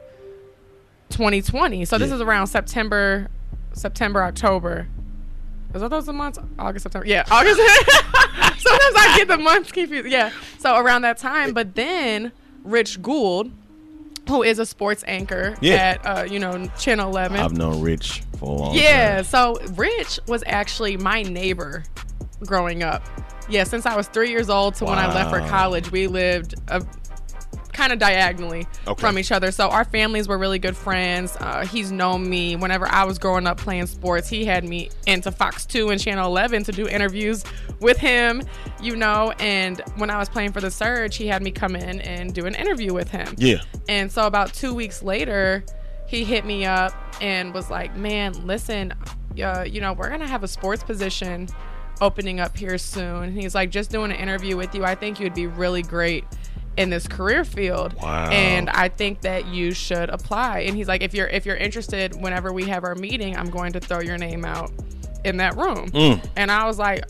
2020. 1.09 1.85
So 1.85 1.97
this 1.97 2.09
Yeah. 2.09 2.15
is 2.15 2.21
around 2.21 2.47
September 2.47 3.29
September, 3.73 4.23
October. 4.23 4.87
Is 5.73 5.81
that 5.81 5.89
those 5.89 6.05
the 6.05 6.13
months? 6.13 6.39
August, 6.57 6.83
September. 6.83 7.05
Yeah, 7.05 7.25
August. 7.29 7.57
Sometimes 8.57 8.95
I 8.97 9.13
get 9.17 9.27
the 9.27 9.37
months 9.37 9.73
confused. 9.73 10.07
Yeah. 10.07 10.31
So 10.59 10.77
around 10.77 11.01
that 11.01 11.17
time, 11.17 11.53
but 11.53 11.75
then 11.75 12.31
Rich 12.63 13.01
Gould, 13.01 13.51
who 14.27 14.44
is 14.44 14.60
a 14.60 14.65
sports 14.65 15.03
anchor 15.08 15.55
Yeah. 15.62 15.75
at 15.75 16.05
uh, 16.05 16.24
you 16.24 16.39
know 16.39 16.67
Channel 16.77 17.10
Eleven. 17.10 17.39
I've 17.39 17.58
known 17.58 17.82
Rich 17.82 18.24
for 18.39 18.46
a 18.50 18.53
long 18.53 18.75
Yeah, 18.75 19.15
time. 19.15 19.24
so 19.25 19.60
Rich 19.75 20.20
was 20.27 20.44
actually 20.46 20.98
my 20.98 21.22
neighbor 21.24 21.84
growing 22.46 22.84
up. 22.84 23.03
Yeah, 23.48 23.63
since 23.63 23.86
I 23.86 23.96
was 23.96 24.08
three 24.08 24.32
years 24.32 24.50
old 24.50 24.75
to 24.75 24.86
when 24.86 24.98
I 24.98 25.13
left 25.13 25.29
for 25.29 25.39
college, 25.50 25.91
we 25.91 26.08
lived 26.08 26.55
uh, 26.67 26.79
kind 27.75 27.91
of 27.94 28.00
diagonally 28.00 28.65
Okay. 28.88 29.00
from 29.01 29.20
each 29.20 29.32
other. 29.32 29.51
So 29.51 29.67
our 29.70 29.84
families 29.84 30.27
were 30.27 30.38
really 30.38 30.60
good 30.60 30.75
friends. 30.77 31.36
Uh, 31.39 31.65
he's 31.65 31.91
known 31.91 32.29
me 32.29 32.55
whenever 32.55 32.88
I 32.88 33.03
was 33.03 33.20
growing 33.20 33.46
up 33.46 33.58
playing 33.58 33.88
sports. 33.88 34.29
He 34.29 34.46
had 34.46 34.63
me 34.63 34.89
into 35.05 35.32
Fox 35.32 35.65
2 35.65 35.89
and 35.89 36.00
Channel 36.01 36.25
11 36.25 36.63
to 36.63 36.72
do 36.72 36.88
interviews 36.88 37.44
with 37.82 37.98
him, 37.98 38.41
you 38.82 38.96
know. 38.96 39.34
And 39.39 39.82
when 39.98 40.10
I 40.10 40.17
was 40.17 40.29
playing 40.29 40.53
for 40.53 40.62
the 40.62 40.72
Surge, 40.72 41.17
he 41.17 41.27
had 41.27 41.44
me 41.44 41.51
come 41.51 41.75
in 41.75 42.01
and 42.01 42.34
do 42.34 42.46
an 42.46 42.55
interview 42.55 42.94
with 42.94 43.12
him. 43.12 43.36
Yeah. 43.38 43.62
And 43.89 44.12
so 44.12 44.25
about 44.25 44.53
two 44.53 44.74
weeks 44.74 45.03
later, 45.03 45.63
he 46.08 46.24
hit 46.24 46.46
me 46.46 46.65
up 46.65 46.94
and 47.22 47.53
was 47.53 47.70
like, 47.70 47.96
"Man, 47.96 48.46
listen, 48.46 48.94
uh, 49.44 49.65
you 49.67 49.82
know, 49.82 49.94
we're 49.94 50.10
gonna 50.10 50.27
have 50.27 50.44
a 50.44 50.48
sports 50.48 50.84
position 50.84 51.50
opening 52.00 52.39
up 52.39 52.55
here 52.58 52.77
soon." 52.77 53.32
He's 53.34 53.55
like, 53.55 53.70
"Just 53.72 53.89
doing 53.91 54.12
an 54.12 54.17
interview 54.17 54.55
with 54.55 54.74
you. 54.75 54.86
I 54.86 54.96
think 54.96 55.20
you'd 55.20 55.34
be 55.34 55.48
really 55.48 55.82
great." 55.82 56.24
In 56.77 56.89
this 56.89 57.08
career 57.08 57.46
field 57.46 57.94
Wow. 58.01 58.29
and 58.29 58.70
i 58.70 58.89
think 58.89 59.22
that 59.22 59.48
you 59.48 59.74
should 59.74 60.10
apply 60.10 60.60
and 60.60 60.75
he's 60.75 60.88
like 60.88 61.01
if 61.01 61.13
you're 61.13 61.27
if 61.27 61.46
you're 61.46 61.55
interested 61.55 62.15
whenever 62.22 62.51
we 62.51 62.65
have 62.65 62.84
our 62.84 62.96
meeting 62.96 63.36
i'm 63.38 63.50
going 63.50 63.74
to 63.74 63.79
throw 63.79 64.00
your 64.00 64.17
name 64.17 64.46
out 64.46 64.72
in 65.24 65.38
that 65.38 65.55
room 65.55 65.89
mm. 65.91 66.29
and 66.36 66.51
i 66.51 66.65
was 66.65 66.77
like 66.77 67.05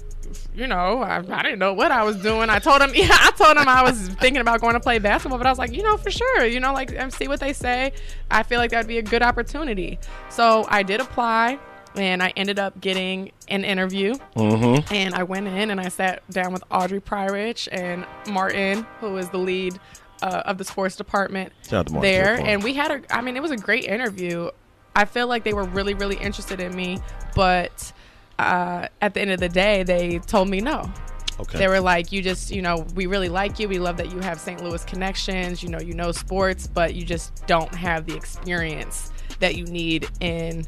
you 0.56 0.68
know, 0.68 1.02
I, 1.02 1.18
I 1.18 1.44
didn't 1.44 1.60
know 1.60 1.74
what 1.74 1.92
I 1.92 2.04
was 2.04 2.18
doing. 2.18 2.50
I 2.50 2.60
told 2.60 2.82
him, 2.82 2.92
yeah, 2.96 3.10
I 3.12 3.32
told 3.32 3.58
him 3.58 3.68
I 3.68 3.84
was 3.84 4.10
thinking 4.20 4.42
about 4.42 4.62
going 4.62 4.74
to 4.74 4.80
play 4.80 5.00
basketball, 5.00 5.38
but 5.38 5.48
I 5.48 5.50
was 5.50 5.60
like, 5.60 5.74
you 5.74 5.84
know, 5.84 5.98
for 5.98 6.12
sure, 6.12 6.46
you 6.46 6.60
know, 6.60 6.74
like 6.74 7.12
see 7.12 7.28
what 7.28 7.40
they 7.40 7.54
say. 7.54 7.94
I 8.32 8.44
feel 8.44 8.60
like 8.60 8.72
that'd 8.72 8.88
be 8.88 8.98
a 8.98 9.04
good 9.04 9.22
opportunity. 9.22 10.00
So 10.30 10.66
I 10.70 10.84
did 10.84 11.02
apply, 11.02 11.60
and 11.98 12.22
I 12.22 12.34
ended 12.36 12.60
up 12.60 12.80
getting 12.82 13.32
an 13.48 13.64
interview. 13.64 14.16
Mm-hmm. 14.36 14.94
And 14.94 15.16
I 15.16 15.24
went 15.24 15.48
in 15.48 15.72
and 15.72 15.80
I 15.80 15.90
sat 15.90 16.28
down 16.30 16.54
with 16.54 16.64
Audrey 16.72 17.02
Pryorich 17.02 17.68
and 17.72 18.06
Martin, 18.28 18.86
who 19.00 19.18
is 19.18 19.30
the 19.30 19.38
lead 19.38 19.80
uh, 20.22 20.44
of 20.46 20.58
the 20.58 20.64
sports 20.64 20.96
department 20.96 21.52
Shout 21.68 21.88
out 21.92 21.94
to 21.94 22.00
there, 22.00 22.40
and 22.40 22.64
we 22.64 22.74
had 22.74 22.92
a. 22.92 23.16
I 23.16 23.22
mean, 23.22 23.36
it 23.36 23.42
was 23.42 23.52
a 23.52 23.58
great 23.58 23.86
interview. 23.86 24.50
I 24.96 25.06
feel 25.06 25.28
like 25.28 25.44
they 25.44 25.54
were 25.54 25.66
really, 25.66 25.94
really 25.94 26.16
interested 26.16 26.62
in 26.62 26.74
me, 26.74 27.00
but 27.36 27.92
uh, 28.40 28.88
at 29.02 29.14
the 29.14 29.22
end 29.22 29.32
of 29.32 29.40
the 29.40 29.50
day, 29.50 29.84
they 29.84 30.20
told 30.20 30.50
me 30.50 30.62
no. 30.62 30.90
Okay. 31.38 31.58
They 31.58 31.68
were 31.68 31.82
like, 31.82 32.14
you 32.14 32.22
just, 32.22 32.50
you 32.50 32.62
know, 32.62 32.88
we 32.96 33.08
really 33.08 33.28
like 33.28 33.60
you. 33.60 33.68
We 33.68 33.78
love 33.78 33.98
that 33.98 34.10
you 34.10 34.20
have 34.20 34.40
St. 34.40 34.64
Louis 34.64 34.84
connections. 34.86 35.62
You 35.62 35.68
know, 35.68 35.82
you 35.82 35.94
know 35.94 36.14
sports, 36.14 36.66
but 36.66 36.96
you 36.96 37.04
just 37.04 37.46
don't 37.46 37.76
have 37.76 38.06
the 38.06 38.16
experience 38.16 39.12
that 39.40 39.56
you 39.56 39.66
need 39.66 40.08
in 40.22 40.66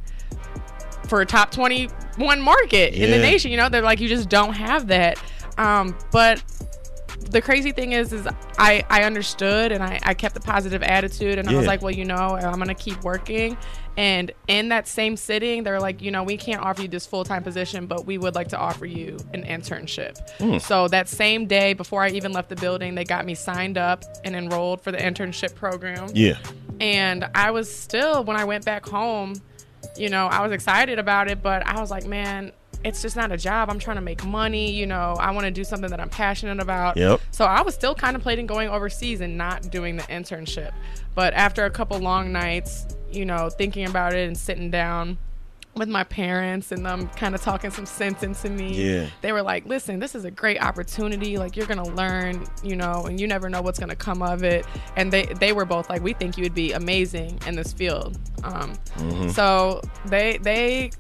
for 1.08 1.22
a 1.22 1.26
top 1.26 1.52
21 1.52 2.42
market 2.42 2.94
in 2.94 3.12
the 3.12 3.18
nation. 3.18 3.52
You 3.52 3.58
know, 3.58 3.70
they're 3.70 3.82
like, 3.82 4.00
you 4.00 4.08
just 4.08 4.30
don't 4.30 4.54
have 4.54 4.88
that. 4.88 5.22
Um, 5.58 5.98
but 6.12 6.44
the 7.32 7.42
crazy 7.42 7.72
thing 7.72 7.94
is, 7.94 8.14
is 8.14 8.28
I, 8.58 8.86
I 8.90 9.04
understood 9.04 9.72
and 9.72 9.84
I, 9.84 10.00
I 10.04 10.14
kept 10.14 10.38
a 10.38 10.40
positive 10.40 10.84
attitude 10.84 11.40
and 11.40 11.50
I 11.50 11.56
was 11.56 11.66
like, 11.66 11.82
well, 11.82 11.94
you 11.94 12.06
know, 12.06 12.16
I'm 12.16 12.56
going 12.56 12.68
to 12.68 12.74
keep 12.74 13.04
working. 13.04 13.58
And 13.98 14.32
in 14.48 14.70
that 14.70 14.88
same 14.88 15.18
sitting, 15.18 15.64
they're 15.64 15.80
like, 15.80 16.04
you 16.04 16.12
know, 16.12 16.22
we 16.22 16.38
can't 16.38 16.62
offer 16.62 16.84
you 16.84 16.88
this 16.88 17.08
full 17.08 17.24
time 17.24 17.44
position, 17.44 17.88
but 17.88 18.06
we 18.06 18.20
would 18.20 18.36
like 18.36 18.48
to 18.50 18.58
offer 18.58 18.86
you 18.86 19.18
an 19.34 19.44
internship. 19.44 20.20
Hmm. 20.38 20.60
So 20.60 20.88
that 20.90 21.10
same 21.10 21.48
day, 21.48 21.74
before 21.74 22.04
I 22.04 22.10
even 22.10 22.32
left 22.32 22.50
the 22.50 22.56
building, 22.56 22.94
they 22.94 23.04
got 23.04 23.26
me 23.26 23.34
signed 23.34 23.78
up 23.78 24.04
and 24.24 24.36
enrolled 24.36 24.82
for 24.82 24.92
the 24.92 25.00
internship 25.00 25.56
program. 25.56 26.10
yeah. 26.14 26.38
And 26.80 27.28
I 27.34 27.50
was 27.50 27.74
still, 27.74 28.24
when 28.24 28.38
I 28.38 28.46
went 28.46 28.64
back 28.64 28.86
home, 28.86 29.42
you 29.98 30.10
know, 30.10 30.28
I 30.28 30.42
was 30.42 30.52
excited 30.52 31.00
about 31.00 31.30
it, 31.30 31.42
but 31.42 31.66
I 31.66 31.80
was 31.80 31.92
like, 31.92 32.06
man, 32.06 32.52
it's 32.84 33.02
just 33.02 33.16
not 33.16 33.32
a 33.32 33.38
job. 33.38 33.70
I'm 33.70 33.80
trying 33.80 33.98
to 33.98 34.02
make 34.02 34.24
money. 34.24 34.72
You 34.72 34.86
know, 34.86 35.16
I 35.20 35.32
want 35.32 35.46
to 35.46 35.52
do 35.52 35.64
something 35.64 35.90
that 35.90 36.00
I'm 36.00 36.10
passionate 36.10 36.60
about. 36.60 36.98
Yep. 36.98 37.22
So 37.32 37.46
I 37.46 37.62
was 37.62 37.74
still 37.74 37.96
contemplating 37.96 38.48
going 38.48 38.70
overseas 38.70 39.22
and 39.22 39.38
not 39.38 39.70
doing 39.72 39.98
the 39.98 40.04
internship. 40.04 40.72
But 41.16 41.34
after 41.34 41.66
a 41.66 41.70
couple 41.70 42.00
long 42.00 42.32
nights, 42.32 42.88
you 43.12 43.26
know, 43.26 43.50
thinking 43.50 43.86
about 43.86 44.14
it 44.14 44.28
and 44.28 44.38
sitting 44.38 44.70
down 44.70 45.18
with 45.78 45.90
my 45.90 46.04
parents 46.04 46.72
and 46.72 46.86
them 46.86 47.08
kind 47.10 47.36
of 47.36 47.42
talking 47.42 47.72
some 47.72 47.86
sense 47.86 48.24
into 48.24 48.50
me. 48.50 48.74
Yeah. 48.74 49.08
They 49.22 49.32
were 49.32 49.42
like, 49.42 49.66
listen, 49.66 50.00
this 50.00 50.16
is 50.16 50.26
a 50.26 50.32
great 50.32 50.62
opportunity. 50.62 51.38
Like 51.38 51.56
you're 51.56 51.68
gonna 51.68 51.88
learn, 51.88 52.46
you 52.64 52.76
know, 52.76 53.06
and 53.06 53.20
you 53.20 53.28
never 53.28 53.50
know 53.50 53.62
what's 53.62 53.80
gonna 53.80 53.96
come 53.96 54.22
of 54.22 54.44
it. 54.44 54.66
And 54.96 55.12
they 55.12 55.26
they 55.40 55.54
were 55.54 55.66
both 55.66 55.90
like, 55.90 56.02
we 56.02 56.14
think 56.14 56.38
you 56.38 56.44
would 56.44 56.56
be 56.56 56.74
amazing 56.74 57.40
in 57.48 57.56
this 57.56 57.74
field. 57.74 58.18
Um, 58.44 58.74
Mm-hmm. 58.98 59.30
so 59.30 59.82
they 60.06 60.38
they 60.40 60.92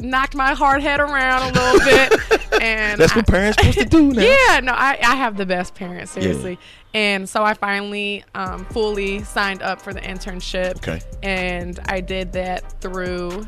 knocked 0.00 0.34
my 0.34 0.54
hard 0.54 0.82
head 0.82 0.98
around 1.00 1.42
a 1.56 1.60
little 1.60 1.78
bit, 1.84 2.60
and 2.62 3.00
That's 3.00 3.14
what 3.14 3.28
I- 3.28 3.32
parents 3.32 3.58
supposed 3.58 3.78
to 3.78 3.84
do 3.84 4.02
now. 4.12 4.22
yeah, 4.22 4.60
no, 4.60 4.72
I, 4.72 4.98
I 5.02 5.14
have 5.16 5.36
the 5.36 5.46
best 5.46 5.74
parents, 5.74 6.12
seriously. 6.12 6.58
And 6.94 7.28
so 7.28 7.42
I 7.44 7.54
finally 7.54 8.24
um, 8.34 8.64
fully 8.66 9.22
signed 9.24 9.62
up 9.62 9.80
for 9.82 9.92
the 9.92 10.00
internship. 10.00 10.76
Okay. 10.76 11.00
And 11.22 11.78
I 11.86 12.00
did 12.00 12.32
that 12.32 12.80
through 12.80 13.46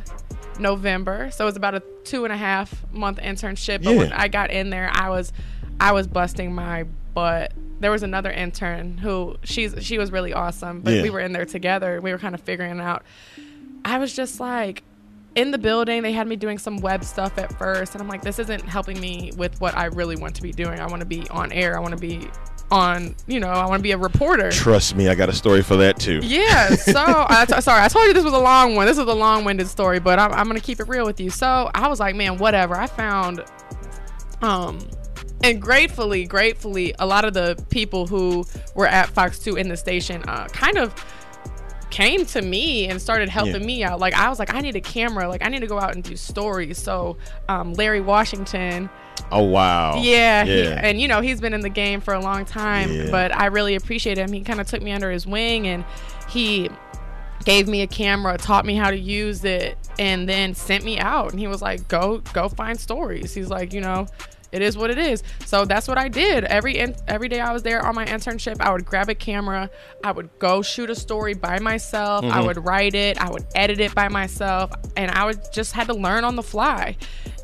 November. 0.59 1.31
So 1.31 1.45
it 1.45 1.47
was 1.47 1.57
about 1.57 1.75
a 1.75 1.83
two 2.05 2.25
and 2.25 2.33
a 2.33 2.37
half 2.37 2.85
month 2.93 3.19
internship. 3.19 3.83
But 3.85 3.97
when 3.97 4.13
I 4.13 4.29
got 4.29 4.51
in 4.51 4.71
there, 4.71 4.91
I 4.93 5.11
was 5.11 5.33
I 5.81 5.93
was 5.93 6.07
busting 6.07 6.55
my 6.55 6.85
butt. 7.15 7.53
There 7.81 7.91
was 7.91 8.03
another 8.03 8.31
intern 8.31 8.99
who 8.99 9.37
she's 9.45 9.75
she 9.85 9.99
was 9.99 10.11
really 10.11 10.33
awesome, 10.33 10.81
but 10.81 10.95
Yeah. 10.95 11.03
we 11.03 11.11
were 11.11 11.21
in 11.21 11.33
there 11.33 11.45
together. 11.45 12.01
We 12.01 12.13
were 12.13 12.19
kind 12.19 12.35
of 12.35 12.41
figuring 12.41 12.79
it 12.79 12.83
out. 12.83 13.03
I 13.85 13.99
was 13.99 14.15
just 14.15 14.41
like 14.41 14.83
in 15.35 15.51
the 15.51 15.59
building, 15.59 16.03
they 16.03 16.13
had 16.13 16.27
me 16.27 16.35
doing 16.37 16.57
some 16.57 16.79
web 16.79 17.05
stuff 17.05 17.37
at 17.37 17.53
first, 17.59 17.95
and 17.95 18.01
I'm 18.03 18.09
like, 18.09 18.23
this 18.23 18.39
isn't 18.39 18.63
helping 18.63 18.99
me 18.99 19.33
with 19.37 19.61
what 19.61 19.77
I 19.77 19.85
really 19.87 20.17
want 20.17 20.35
to 20.37 20.43
be 20.43 20.51
doing. 20.51 20.81
I 20.81 20.87
want 20.87 21.01
to 21.01 21.07
be 21.07 21.29
on 21.29 21.53
air. 21.53 21.77
I 21.77 21.81
want 21.81 21.93
to 21.93 22.01
be 22.01 22.29
on, 22.71 23.15
you 23.27 23.39
know, 23.41 23.49
I 23.49 23.67
want 23.67 23.79
to 23.81 23.83
be 23.83 23.93
a 23.93 23.99
reporter. 23.99 24.51
Trust 24.51 24.97
me, 24.97 25.09
I 25.09 25.15
got 25.15 25.29
a 25.29 25.33
story 25.33 25.63
for 25.63 25.77
that 25.77 25.99
too. 25.99 26.21
Yeah, 26.23 26.71
so 26.71 26.95
I 27.29 27.45
t- 27.49 27.61
sorry, 27.61 27.83
I 27.83 27.89
told 27.89 28.07
you 28.07 28.13
this 28.13 28.25
was 28.25 28.33
a 28.33 28.39
long 28.39 28.75
one. 28.75 28.87
This 28.87 28.99
was 28.99 29.09
a 29.09 29.15
long-winded 29.15 29.69
story, 29.69 30.01
but 30.01 30.19
I'm, 30.19 30.33
I'm 30.33 30.47
gonna 30.47 30.61
keep 30.61 30.81
it 30.81 30.89
real 30.89 31.07
with 31.07 31.21
you. 31.21 31.31
So 31.31 31.71
I 31.75 31.89
was 31.89 32.01
like, 32.01 32.17
man, 32.17 32.39
whatever. 32.39 32.75
I 32.75 32.87
found, 32.87 33.45
um, 34.43 34.79
and 35.43 35.61
gratefully, 35.61 36.25
gratefully, 36.27 36.95
a 36.99 37.07
lot 37.07 37.25
of 37.25 37.35
the 37.35 37.63
people 37.71 38.07
who 38.07 38.45
were 38.75 38.87
at 38.87 39.09
Fox 39.11 39.39
Two 39.39 39.57
in 39.57 39.69
the 39.69 39.77
station, 39.77 40.23
uh, 40.27 40.47
kind 40.49 40.79
of 40.79 40.95
came 41.97 42.27
to 42.27 42.43
me 42.43 42.89
and 42.89 43.01
started 43.01 43.29
helping 43.31 43.63
Yeah. 43.63 43.67
me 43.67 43.83
out. 43.85 43.99
Like 44.01 44.13
I 44.15 44.29
was 44.29 44.39
like, 44.39 44.53
I 44.53 44.61
need 44.61 44.77
a 44.77 44.81
camera. 44.83 45.29
Like 45.29 45.43
I 45.45 45.49
need 45.49 45.61
to 45.61 45.67
go 45.67 45.81
out 45.81 45.95
and 45.95 46.05
do 46.05 46.15
stories. 46.15 46.77
So 46.77 47.17
um, 47.49 47.73
Larry 47.73 48.03
Washington. 48.03 48.91
Oh 49.33 49.45
wow. 49.45 49.97
Yeah, 50.03 50.45
he- 50.45 50.63
Yeah. 50.65 50.81
and 50.83 51.01
you 51.01 51.09
know 51.09 51.23
he's 51.23 51.41
been 51.41 51.55
in 51.55 51.63
the 51.63 51.71
game 51.71 52.03
for 52.03 52.13
a 52.13 52.21
long 52.21 52.45
time, 52.45 52.93
Yeah. 52.93 53.11
but 53.11 53.35
I 53.35 53.47
really 53.47 53.75
appreciate 53.77 54.19
him. 54.19 54.31
He 54.31 54.43
kind 54.43 54.61
of 54.61 54.67
took 54.67 54.83
me 54.83 54.93
under 54.93 55.11
his 55.11 55.27
wing 55.27 55.67
and 55.67 55.85
he 56.29 56.69
gave 57.45 57.67
me 57.67 57.81
a 57.83 57.87
camera, 57.87 58.37
taught 58.37 58.67
me 58.67 58.75
how 58.75 58.91
to 58.91 58.99
use 58.99 59.45
it, 59.45 59.79
and 59.99 60.29
then 60.29 60.55
sent 60.55 60.85
me 60.85 60.99
out. 60.99 61.31
And 61.31 61.41
he 61.41 61.47
was 61.47 61.63
like, 61.63 61.87
"Go, 61.89 62.19
go 62.35 62.49
find 62.51 62.79
stories." 62.79 63.33
He's 63.35 63.49
like, 63.49 63.73
you 63.73 63.81
know. 63.81 64.07
It 64.57 64.63
is 64.63 64.77
what 64.77 64.91
it 64.91 64.99
is. 64.99 65.23
So 65.45 65.65
that's 65.65 65.87
what 65.87 65.99
I 65.99 66.09
did. 66.09 66.45
Every 66.45 66.79
in, 66.79 66.97
every 67.07 67.29
day 67.29 67.41
I 67.41 67.53
was 67.53 67.63
there 67.63 67.85
on 67.85 67.95
my 67.95 68.07
internship, 68.07 68.57
I 68.61 68.73
would 68.73 68.85
grab 68.87 69.09
a 69.11 69.15
camera, 69.15 69.69
I 70.03 70.13
would 70.13 70.31
go 70.39 70.63
shoot 70.63 70.89
a 70.91 70.95
story 70.95 71.35
by 71.35 71.59
myself, 71.61 72.25
I 72.25 72.29
Mm-hmm. 72.29 72.47
would 72.47 72.65
write 72.65 72.95
it, 72.95 73.19
I 73.19 73.31
would 73.31 73.45
edit 73.55 73.81
it 73.81 73.95
by 73.95 74.09
myself, 74.09 74.71
and 74.97 75.11
I 75.11 75.27
would 75.27 75.41
just 75.53 75.73
had 75.73 75.87
to 75.89 75.95
learn 75.95 76.25
on 76.25 76.37
the 76.37 76.43
fly. 76.43 76.97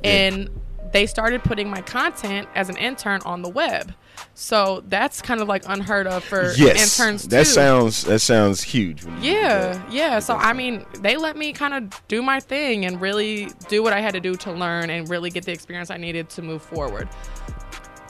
And 0.02 0.48
they 0.92 1.06
started 1.06 1.42
putting 1.44 1.70
my 1.70 1.80
content 1.82 2.48
as 2.54 2.68
an 2.68 2.76
intern 2.76 3.20
on 3.24 3.42
the 3.42 3.48
web. 3.48 3.94
So 4.34 4.82
that's 4.88 5.20
kind 5.20 5.40
of 5.40 5.48
like 5.48 5.62
unheard 5.66 6.06
of 6.06 6.24
for 6.24 6.52
Yes. 6.56 6.98
interns 6.98 7.28
that 7.28 7.46
sounds 7.46 8.04
that 8.04 8.20
sounds 8.20 8.62
huge. 8.62 9.04
when 9.04 9.14
you 9.16 9.20
do 9.20 9.26
yeah, 9.28 9.82
yeah. 9.90 10.18
So 10.20 10.34
I 10.36 10.52
mean, 10.54 10.86
they 11.00 11.16
let 11.16 11.36
me 11.36 11.52
kind 11.52 11.74
of 11.74 12.02
do 12.08 12.22
my 12.22 12.40
thing 12.40 12.86
and 12.86 13.00
really 13.00 13.50
do 13.68 13.82
what 13.82 13.92
I 13.92 14.00
had 14.00 14.14
to 14.14 14.20
do 14.20 14.34
to 14.36 14.52
learn 14.52 14.88
and 14.90 15.08
really 15.08 15.30
get 15.30 15.44
the 15.44 15.52
experience 15.52 15.90
I 15.90 15.98
needed 15.98 16.30
to 16.30 16.42
move 16.42 16.62
forward. 16.62 17.08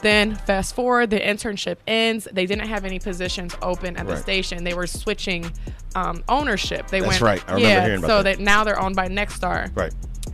Then 0.00 0.34
fast 0.34 0.74
forward, 0.74 1.10
the 1.10 1.20
internship 1.20 1.76
ends. 1.86 2.26
They 2.32 2.44
didn't 2.46 2.66
have 2.66 2.84
any 2.84 2.98
positions 2.98 3.54
open 3.62 3.96
at 3.96 4.06
the 4.06 4.16
station. 4.16 4.64
They 4.64 4.74
were 4.74 4.88
switching 4.88 5.50
um, 5.94 6.24
ownership. 6.28 6.88
They 6.88 6.98
That's 7.00 7.20
went 7.20 7.22
right. 7.22 7.44
I 7.46 7.54
remember 7.54 7.68
yeah, 7.68 7.84
hearing 7.84 7.98
about 7.98 8.08
so 8.08 8.22
that. 8.22 8.38
that 8.38 8.42
now 8.42 8.64
they're 8.64 8.80
owned 8.80 8.96
by 8.96 9.08
Nexstar. 9.08 9.74
Right. 9.76 9.92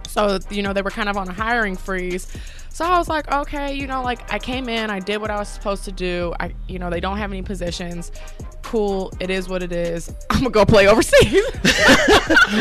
So, 0.09 0.39
you 0.51 0.63
know, 0.63 0.73
they 0.73 0.81
were 0.81 0.91
kind 0.91 1.11
of 1.11 1.19
on 1.19 1.29
a 1.29 1.33
hiring 1.35 1.77
freeze. 1.77 2.35
So 2.79 2.85
I 2.85 2.97
was 2.97 3.09
like, 3.09 3.29
okay, 3.29 3.75
you 3.75 3.89
know, 3.89 4.05
like 4.05 4.33
I 4.33 4.39
came 4.39 4.69
in, 4.69 4.89
I 4.89 5.01
did 5.01 5.21
what 5.21 5.33
I 5.33 5.37
was 5.41 5.49
supposed 5.49 5.85
to 5.87 5.91
do. 5.91 6.33
I, 6.39 6.55
you 6.69 6.79
know, 6.79 6.91
they 6.91 7.01
don't 7.01 7.17
have 7.17 7.33
any 7.33 7.43
positions. 7.43 8.13
cool. 8.63 9.13
It 9.19 9.31
is 9.31 9.49
what 9.49 9.65
it 9.65 9.73
is. 9.73 10.15
I'm 10.31 10.43
gonna 10.43 10.51
go 10.51 10.65
play 10.65 10.87
overseas. 10.87 11.45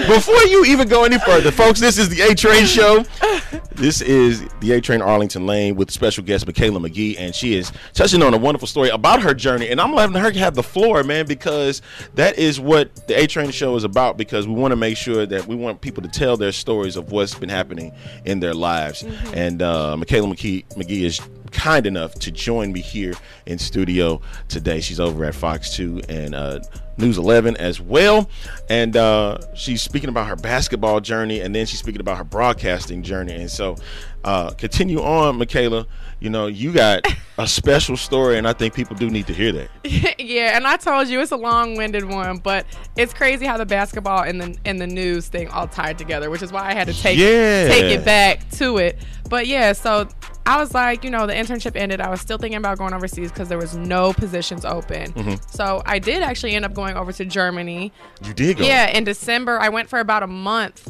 Before 0.08 0.42
you 0.46 0.66
even 0.66 0.88
go 0.88 1.04
any 1.04 1.20
further, 1.20 1.52
folks, 1.52 1.80
this 1.80 2.00
is 2.00 2.10
the 2.10 2.22
A 2.22 2.34
Train 2.34 2.66
Show. 2.66 3.06
This 3.78 4.02
is 4.02 4.44
the 4.60 4.72
A 4.72 4.82
Train 4.82 5.04
Arlington 5.04 5.46
Lane 5.46 5.76
with 5.76 5.92
special 5.92 6.24
guest 6.24 6.48
Mikala 6.48 6.84
McGhee, 6.84 7.16
and 7.20 7.36
she 7.36 7.56
is 7.56 7.72
touching 7.94 8.24
on 8.24 8.34
a 8.34 8.38
wonderful 8.38 8.68
story 8.68 8.90
about 8.90 9.22
her 9.22 9.36
journey. 9.36 9.70
And 9.70 9.80
I'm 9.80 9.94
letting 9.94 10.16
her 10.16 10.32
have 10.32 10.56
the 10.56 10.64
floor, 10.64 11.04
man, 11.04 11.28
because 11.28 11.84
that 12.16 12.40
is 12.40 12.60
what 12.60 13.08
the 13.08 13.14
A 13.14 13.28
Train 13.28 13.52
Show 13.52 13.76
is 13.76 13.84
about. 13.84 14.18
Because 14.18 14.48
we 14.48 14.56
want 14.56 14.72
to 14.72 14.76
make 14.76 14.98
sure 14.98 15.28
that 15.28 15.46
we 15.46 15.56
want 15.56 15.82
people 15.82 16.02
to 16.02 16.10
tell 16.10 16.38
their 16.38 16.52
stories 16.52 16.96
of 16.96 17.12
what's 17.12 17.36
been 17.36 17.50
happening 17.50 17.94
in 18.26 18.40
their 18.40 18.56
lives. 18.56 19.04
Mm-hmm. 19.04 19.34
And 19.36 19.62
uh, 19.62 19.96
Mikala 20.00 20.34
McGhee, 20.34 20.66
McGhee 20.70 21.04
is 21.04 21.22
kind 21.48 21.86
enough 21.86 22.14
to 22.16 22.32
join 22.32 22.72
me 22.72 22.82
here 22.82 23.14
in 23.46 23.58
studio 23.58 24.22
today. 24.48 24.80
She's 24.80 25.00
over 25.00 25.26
at 25.26 25.36
Fox 25.36 25.76
2 25.76 26.02
and 26.10 26.36
uh, 26.36 26.60
News 26.98 27.18
11 27.18 27.58
as 27.58 27.80
well. 27.80 28.30
And 28.70 28.96
uh, 28.98 29.40
she's 29.56 29.82
speaking 29.82 30.10
about 30.10 30.28
her 30.28 30.36
basketball 30.36 31.00
journey 31.00 31.42
and 31.42 31.54
then 31.54 31.66
she's 31.66 31.80
speaking 31.80 32.02
about 32.02 32.18
her 32.18 32.24
broadcasting 32.24 33.04
journey. 33.04 33.34
And 33.34 33.52
so, 33.52 33.76
uh, 34.24 34.52
continue 34.52 35.02
on, 35.02 35.38
Mikala. 35.40 35.86
You 36.20 36.30
know, 36.30 36.48
you 36.48 36.74
got 36.74 37.06
a 37.38 37.48
special 37.48 37.96
story, 37.96 38.38
and 38.38 38.48
I 38.48 38.52
think 38.52 38.74
people 38.74 38.96
do 38.96 39.10
need 39.10 39.28
to 39.28 39.34
hear 39.34 39.52
that. 39.54 39.70
yeah, 40.20 40.58
and 40.58 40.66
I 40.68 40.76
told 40.78 41.08
you 41.08 41.22
it's 41.22 41.32
a 41.32 41.38
long-winded 41.38 42.04
one, 42.04 42.40
but 42.40 42.66
it's 42.98 43.14
crazy 43.14 43.46
how 43.46 43.56
the 43.56 43.66
basketball 43.66 44.24
and 44.24 44.42
the 44.42 44.58
and 44.66 44.82
the 44.82 44.88
news 44.88 45.28
thing 45.28 45.48
all 45.50 45.68
tied 45.68 45.98
together, 45.98 46.30
which 46.30 46.42
is 46.42 46.52
why 46.52 46.68
I 46.70 46.74
had 46.74 46.88
to 46.88 46.94
take 46.94 47.18
yeah. 47.18 47.68
take 47.68 48.00
it 48.00 48.04
back 48.04 48.50
to 48.58 48.80
it. 48.80 49.00
But 49.30 49.48
yeah, 49.48 49.74
so 49.74 50.10
I 50.48 50.56
was 50.58 50.74
like, 50.74 51.04
you 51.04 51.10
know, 51.10 51.28
the 51.28 51.34
internship 51.34 51.76
ended. 51.76 52.00
I 52.00 52.10
was 52.10 52.22
still 52.22 52.38
thinking 52.38 52.58
about 52.58 52.78
going 52.78 52.94
overseas 52.94 53.34
because 53.34 53.50
there 53.50 53.58
was 53.58 53.76
no 53.76 54.14
positions 54.14 54.64
open. 54.64 55.12
Mm-hmm. 55.12 55.36
So 55.50 55.82
I 55.86 56.00
did 56.00 56.24
actually 56.24 56.54
end 56.56 56.64
up 56.64 56.74
going 56.74 56.96
over 56.96 57.12
to 57.12 57.26
Germany. 57.26 57.92
You 58.24 58.34
did 58.34 58.58
go? 58.58 58.64
Yeah, 58.64 58.88
in 58.88 59.04
December. 59.04 59.60
I 59.60 59.68
went 59.68 59.90
for 59.90 60.00
about 60.00 60.24
a 60.24 60.28
month 60.28 60.90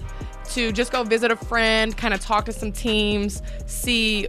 to 0.52 0.72
just 0.72 0.92
go 0.92 1.04
visit 1.04 1.32
a 1.32 1.36
friend, 1.36 1.98
kind 1.98 2.14
of 2.14 2.20
talk 2.20 2.46
to 2.46 2.54
some 2.54 2.72
teams, 2.72 3.42
see 3.66 4.28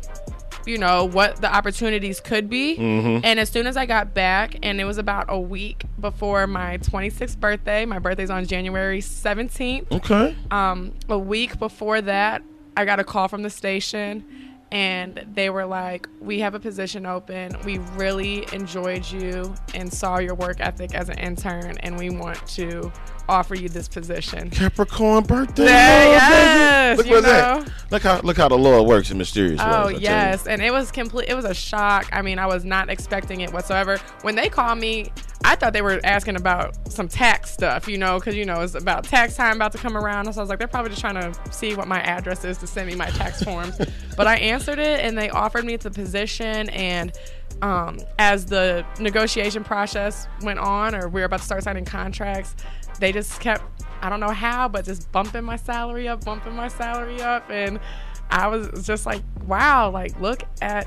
you 0.67 0.79
know 0.79 1.05
what 1.05 1.41
the 1.41 1.55
opportunities 1.55 2.21
could 2.21 2.51
be 2.51 2.77
mm-hmm. 2.77 3.25
and 3.25 3.41
as 3.41 3.49
soon 3.49 3.67
as 3.67 3.77
i 3.77 3.87
got 3.87 4.13
back 4.13 4.57
and 4.63 4.81
it 4.81 4.85
was 4.85 4.99
about 4.99 5.25
a 5.29 5.39
week 5.39 5.85
before 5.99 6.47
my 6.47 6.77
26th 6.79 7.39
birthday 7.39 7.87
my 7.87 7.99
birthday's 7.99 8.29
on 8.29 8.45
january 8.45 9.01
17th 9.01 9.91
okay 9.91 10.37
um 10.51 10.93
a 11.09 11.19
week 11.19 11.59
before 11.59 12.03
that 12.03 12.43
i 12.77 12.85
got 12.85 13.01
a 13.01 13.05
call 13.05 13.29
from 13.29 13.43
the 13.43 13.49
station 13.49 14.48
and 14.71 15.25
they 15.35 15.51
were 15.51 15.65
like, 15.65 16.09
"We 16.21 16.41
have 16.41 16.55
a 16.55 16.61
position 16.61 17.07
open. 17.07 17.57
We 17.65 17.79
really 17.97 18.47
enjoyed 18.53 19.11
you 19.11 19.55
and 19.75 19.93
saw 19.93 20.19
your 20.19 20.35
work 20.35 20.59
ethic 20.61 20.95
as 20.95 21.09
an 21.09 21.19
intern, 21.19 21.79
and 21.79 21.97
we 21.97 22.11
want 22.11 22.47
to 22.49 22.93
offer 23.29 23.55
you 23.55 23.69
this 23.69 23.89
position." 23.89 24.51
Capricorn 24.51 25.25
birthday. 25.25 25.65
Yeah, 25.65 26.05
yes, 26.05 26.99
look 26.99 27.07
you 27.07 27.13
know? 27.13 27.21
that. 27.23 27.73
Look 27.91 28.03
how 28.03 28.21
look 28.21 28.37
how 28.37 28.49
the 28.49 28.59
Lord 28.59 28.87
works 28.87 29.11
in 29.11 29.19
mysterious 29.19 29.61
oh, 29.63 29.87
ways. 29.87 29.97
Oh 29.97 29.99
yes, 30.01 30.47
and 30.47 30.63
it 30.63 30.73
was 30.73 30.91
complete. 30.91 31.29
It 31.29 31.35
was 31.35 31.45
a 31.45 31.55
shock. 31.55 32.09
I 32.13 32.23
mean, 32.23 32.39
I 32.39 32.47
was 32.47 32.65
not 32.65 32.91
expecting 32.91 33.41
it 33.41 33.53
whatsoever. 33.53 33.99
When 34.23 34.35
they 34.35 34.49
called 34.49 34.79
me, 34.79 35.11
I 35.45 35.55
thought 35.55 35.73
they 35.73 35.83
were 35.83 36.01
asking 36.05 36.37
about 36.37 36.93
some 36.93 37.09
tax 37.09 37.51
stuff, 37.51 37.89
you 37.89 37.97
know, 37.97 38.19
because 38.19 38.35
you 38.35 38.45
know 38.45 38.61
it's 38.61 38.75
about 38.75 39.05
tax 39.05 39.37
time 39.37 39.57
about 39.57 39.73
to 39.73 39.79
come 39.79 39.97
around. 39.97 40.33
So 40.33 40.41
I 40.41 40.43
was 40.43 40.51
like, 40.51 40.59
they're 40.59 40.69
probably 40.69 40.91
just 40.91 41.01
trying 41.01 41.15
to 41.15 41.35
see 41.53 41.75
what 41.75 41.89
my 41.89 42.01
address 42.01 42.45
is 42.45 42.59
to 42.59 42.67
send 42.67 42.89
me 42.89 42.95
my 42.95 43.11
tax 43.11 43.43
forms. 43.43 43.79
but 44.17 44.27
I 44.27 44.37
answered 44.37 44.79
it, 44.79 45.01
and 45.01 45.17
they 45.17 45.31
offered 45.31 45.65
me 45.65 45.77
the 45.77 45.91
position. 45.91 46.69
And 46.71 47.13
um, 47.63 48.01
as 48.19 48.47
the 48.47 48.85
negotiation 49.01 49.65
process 49.65 50.27
went 50.43 50.59
on, 50.59 50.95
or 50.95 51.09
we 51.09 51.21
were 51.21 51.27
about 51.27 51.41
to 51.41 51.47
start 51.47 51.63
signing 51.63 51.85
contracts, 51.85 52.57
they 52.99 53.13
just 53.13 53.41
kept, 53.41 53.65
I 54.03 54.09
don't 54.09 54.21
know 54.21 54.31
how, 54.31 54.69
but 54.69 54.85
just 54.85 55.11
bumping 55.13 55.45
my 55.45 55.57
salary 55.57 56.09
up, 56.09 56.25
bumping 56.25 56.55
my 56.55 56.69
salary 56.69 57.21
up, 57.21 57.51
and 57.51 57.81
I 58.31 58.49
was 58.49 58.87
just 58.87 59.07
like, 59.07 59.23
wow, 59.47 59.91
like 59.91 60.19
look 60.21 60.43
at 60.61 60.87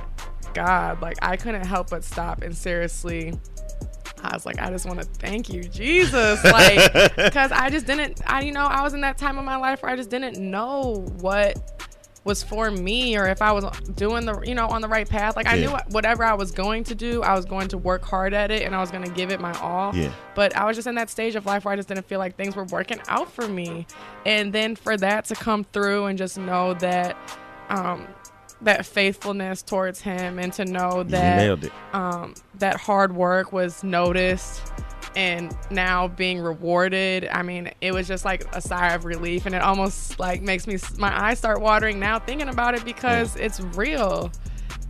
God. 0.54 1.02
Like 1.02 1.18
I 1.22 1.38
couldn't 1.38 1.66
help 1.66 1.90
but 1.90 2.04
stop 2.04 2.42
and 2.42 2.56
seriously 2.56 3.34
I 4.24 4.36
was 4.36 4.46
like, 4.46 4.60
I 4.60 4.70
just 4.70 4.86
want 4.86 5.00
to 5.02 5.06
thank 5.06 5.50
you, 5.50 5.64
Jesus. 5.64 6.44
Like, 6.52 7.16
because 7.16 7.52
I 7.52 7.70
just 7.70 7.88
didn't, 7.88 8.22
I, 8.28 8.42
you 8.42 8.52
know, 8.52 8.66
I 8.66 8.82
was 8.82 8.94
in 8.94 9.02
that 9.02 9.18
time 9.18 9.38
of 9.38 9.46
my 9.46 9.56
life 9.56 9.82
where 9.82 9.92
I 9.92 9.96
just 9.96 10.10
didn't 10.10 10.38
know 10.38 11.06
what 11.20 11.58
was 12.24 12.44
for 12.44 12.70
me 12.70 13.18
or 13.18 13.28
if 13.28 13.42
I 13.42 13.52
was 13.52 13.66
doing 13.96 14.26
the, 14.26 14.40
you 14.42 14.54
know, 14.54 14.68
on 14.68 14.82
the 14.82 14.88
right 14.88 15.10
path. 15.10 15.36
Like, 15.36 15.48
I 15.48 15.56
yeah. 15.56 15.70
knew 15.70 15.78
whatever 15.90 16.24
I 16.24 16.34
was 16.34 16.52
going 16.52 16.84
to 16.86 16.96
do, 16.96 17.24
I 17.24 17.34
was 17.34 17.46
going 17.46 17.68
to 17.70 17.78
work 17.78 18.04
hard 18.04 18.34
at 18.34 18.52
it 18.52 18.62
and 18.64 18.76
I 18.76 18.80
was 18.80 18.92
going 18.92 19.04
to 19.04 19.10
give 19.10 19.32
it 19.32 19.40
my 19.40 19.54
all. 19.60 19.96
Yeah. 19.96 20.12
But 20.36 20.56
I 20.56 20.66
was 20.66 20.76
just 20.76 20.88
in 20.88 20.96
that 20.96 21.10
stage 21.10 21.36
of 21.36 21.46
life 21.46 21.66
where 21.66 21.74
I 21.74 21.76
just 21.76 21.88
didn't 21.88 22.06
feel 22.06 22.20
like 22.20 22.36
things 22.36 22.56
were 22.56 22.66
working 22.66 23.00
out 23.08 23.32
for 23.32 23.48
me. 23.48 23.88
And 24.26 24.54
then 24.54 24.76
for 24.76 24.98
that 24.98 25.26
to 25.26 25.36
come 25.36 25.64
through 25.64 26.06
and 26.06 26.18
just 26.18 26.38
know 26.38 26.76
that, 26.76 27.18
um, 27.70 28.08
that 28.62 28.86
faithfulness 28.86 29.64
towards 29.64 30.02
him 30.02 30.38
and 30.38 30.54
to 30.54 30.66
know 30.66 31.02
that 31.04 31.72
um, 31.94 32.36
that 32.60 32.76
hard 32.78 33.16
work 33.16 33.52
was 33.52 33.84
noticed 33.84 34.62
and 35.16 35.56
now 35.70 36.08
being 36.08 36.40
rewarded 36.40 37.28
i 37.32 37.42
mean 37.42 37.70
it 37.82 37.94
was 37.94 38.08
just 38.08 38.24
like 38.24 38.46
a 38.56 38.62
sigh 38.62 38.94
of 38.94 39.06
relief 39.06 39.46
and 39.46 39.54
it 39.54 39.62
almost 39.62 40.20
like 40.20 40.42
makes 40.42 40.68
me 40.68 40.78
my 40.98 41.26
eyes 41.26 41.38
start 41.38 41.60
watering 41.60 42.00
now 42.00 42.18
thinking 42.18 42.50
about 42.50 42.74
it 42.76 42.86
because 42.86 43.36
yeah. 43.36 43.44
it's 43.44 43.60
real 43.76 44.32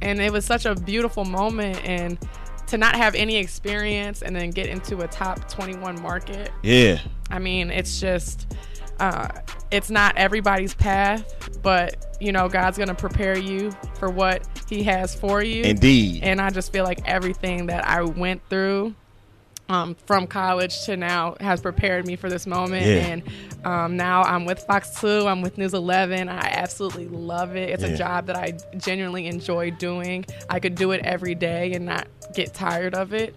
and 0.02 0.22
it 0.22 0.32
was 0.32 0.46
such 0.46 0.66
a 0.66 0.76
beautiful 0.76 1.26
moment 1.26 1.84
and 1.84 2.20
to 2.68 2.78
not 2.78 2.96
have 2.96 3.16
any 3.16 3.36
experience 3.36 4.22
and 4.22 4.36
then 4.36 4.50
get 4.52 4.68
into 4.68 5.00
a 5.02 5.08
top 5.08 5.50
21 5.50 6.02
market 6.02 6.52
yeah 6.62 7.00
i 7.30 7.40
mean 7.40 7.72
it's 7.72 8.00
just 8.00 8.54
uh, 9.02 9.28
it's 9.72 9.90
not 9.90 10.16
everybody's 10.16 10.76
path, 10.76 11.50
but 11.64 12.16
you 12.22 12.32
know, 12.32 12.48
God's 12.48 12.78
gonna 12.78 12.94
prepare 12.94 13.36
you 13.36 13.72
for 13.96 14.12
what 14.12 14.48
He 14.70 14.84
has 14.84 15.16
for 15.16 15.42
you. 15.42 15.64
Indeed. 15.64 16.24
And 16.24 16.40
I 16.40 16.52
just 16.52 16.72
feel 16.72 16.84
like 16.84 17.02
everything 17.06 17.66
that 17.66 17.84
I 17.88 18.04
went 18.04 18.48
through 18.48 18.94
um, 19.72 19.96
from 20.06 20.28
college 20.28 20.84
to 20.84 20.98
now 20.98 21.36
has 21.40 21.62
prepared 21.62 22.06
me 22.06 22.18
for 22.18 22.30
this 22.30 22.46
moment. 22.46 22.86
Yeah. 22.86 22.94
And 22.94 23.24
um, 23.64 23.98
now 23.98 24.22
I'm 24.24 24.46
with 24.46 24.60
Fox 24.60 25.00
2, 25.00 25.28
I'm 25.28 25.42
with 25.42 25.58
News 25.58 25.74
11. 25.74 26.28
I 26.28 26.40
absolutely 26.40 27.08
love 27.08 27.56
it. 27.56 27.70
It's 27.70 27.84
yeah. 27.84 27.90
a 27.90 27.98
job 27.98 28.26
that 28.26 28.36
I 28.36 28.58
genuinely 28.78 29.28
enjoy 29.28 29.72
doing. 29.72 30.26
I 30.50 30.60
could 30.60 30.76
do 30.76 30.92
it 30.92 31.02
every 31.06 31.36
day 31.36 31.72
and 31.74 31.86
not 31.86 32.08
get 32.34 32.54
tired 32.54 32.94
of 32.94 33.14
it. 33.14 33.34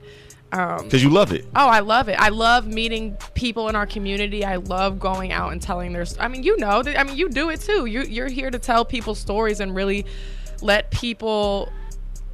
Because 0.51 0.94
um, 0.94 1.01
you 1.01 1.11
love 1.11 1.33
it. 1.33 1.47
Oh, 1.57 1.66
I 1.66 1.81
love 1.81 2.09
it. 2.09 2.18
I 2.18 2.29
love 2.29 2.66
meeting 2.66 3.16
people 3.35 3.68
in 3.68 3.77
our 3.77 3.87
community. 3.87 4.44
I 4.44 4.57
love 4.57 5.01
going 5.01 5.33
out 5.33 5.53
and 5.53 5.61
telling 5.61 5.92
their. 5.92 6.05
I 6.20 6.29
mean, 6.29 6.44
you 6.44 6.57
know, 6.59 6.83
I 6.85 7.03
mean, 7.03 7.16
you 7.16 7.29
do 7.29 7.51
it 7.51 7.61
too. 7.61 7.87
You, 7.87 8.03
you're 8.03 8.29
here 8.29 8.51
to 8.51 8.59
tell 8.59 8.85
people 8.85 9.16
stories 9.16 9.59
and 9.59 9.75
really 9.75 10.07
let 10.62 10.92
people 10.92 11.73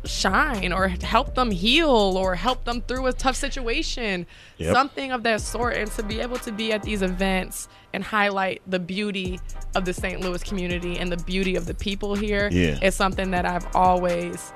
shine 0.04 0.72
or 0.72 0.88
help 0.88 1.34
them 1.34 1.50
heal 1.50 1.90
or 1.90 2.34
help 2.34 2.64
them 2.64 2.80
through 2.82 3.06
a 3.06 3.12
tough 3.12 3.36
situation 3.36 4.26
yep. 4.56 4.72
something 4.72 5.12
of 5.12 5.22
that 5.22 5.40
sort 5.40 5.76
and 5.76 5.90
to 5.90 6.02
be 6.02 6.20
able 6.20 6.38
to 6.38 6.50
be 6.50 6.72
at 6.72 6.82
these 6.82 7.02
events 7.02 7.68
and 7.92 8.02
highlight 8.02 8.62
the 8.66 8.78
beauty 8.78 9.38
of 9.74 9.84
the 9.84 9.92
st 9.92 10.20
louis 10.20 10.42
community 10.42 10.98
and 10.98 11.12
the 11.12 11.22
beauty 11.24 11.54
of 11.54 11.66
the 11.66 11.74
people 11.74 12.14
here 12.14 12.48
yeah. 12.50 12.78
is 12.82 12.94
something 12.94 13.30
that 13.30 13.44
i've 13.44 13.66
always 13.76 14.52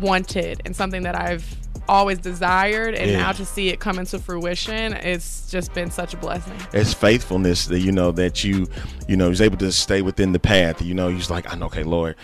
wanted 0.00 0.60
and 0.66 0.76
something 0.76 1.02
that 1.02 1.14
i've 1.14 1.56
always 1.88 2.18
desired 2.18 2.94
and 2.94 3.10
yeah. 3.10 3.18
now 3.18 3.32
to 3.32 3.44
see 3.44 3.68
it 3.68 3.80
come 3.80 3.98
into 3.98 4.18
fruition 4.18 4.92
it's 4.94 5.50
just 5.50 5.72
been 5.74 5.90
such 5.90 6.14
a 6.14 6.16
blessing 6.16 6.54
it's 6.72 6.92
faithfulness 6.92 7.66
that 7.66 7.80
you 7.80 7.92
know 7.92 8.10
that 8.12 8.44
you 8.44 8.66
you 9.08 9.16
know 9.16 9.30
is 9.30 9.40
able 9.40 9.56
to 9.56 9.70
stay 9.70 10.02
within 10.02 10.32
the 10.32 10.38
path 10.38 10.82
you 10.82 10.94
know 10.94 11.08
he's 11.08 11.30
like 11.30 11.52
i 11.52 11.56
know 11.56 11.66
okay 11.66 11.82
lord 11.82 12.16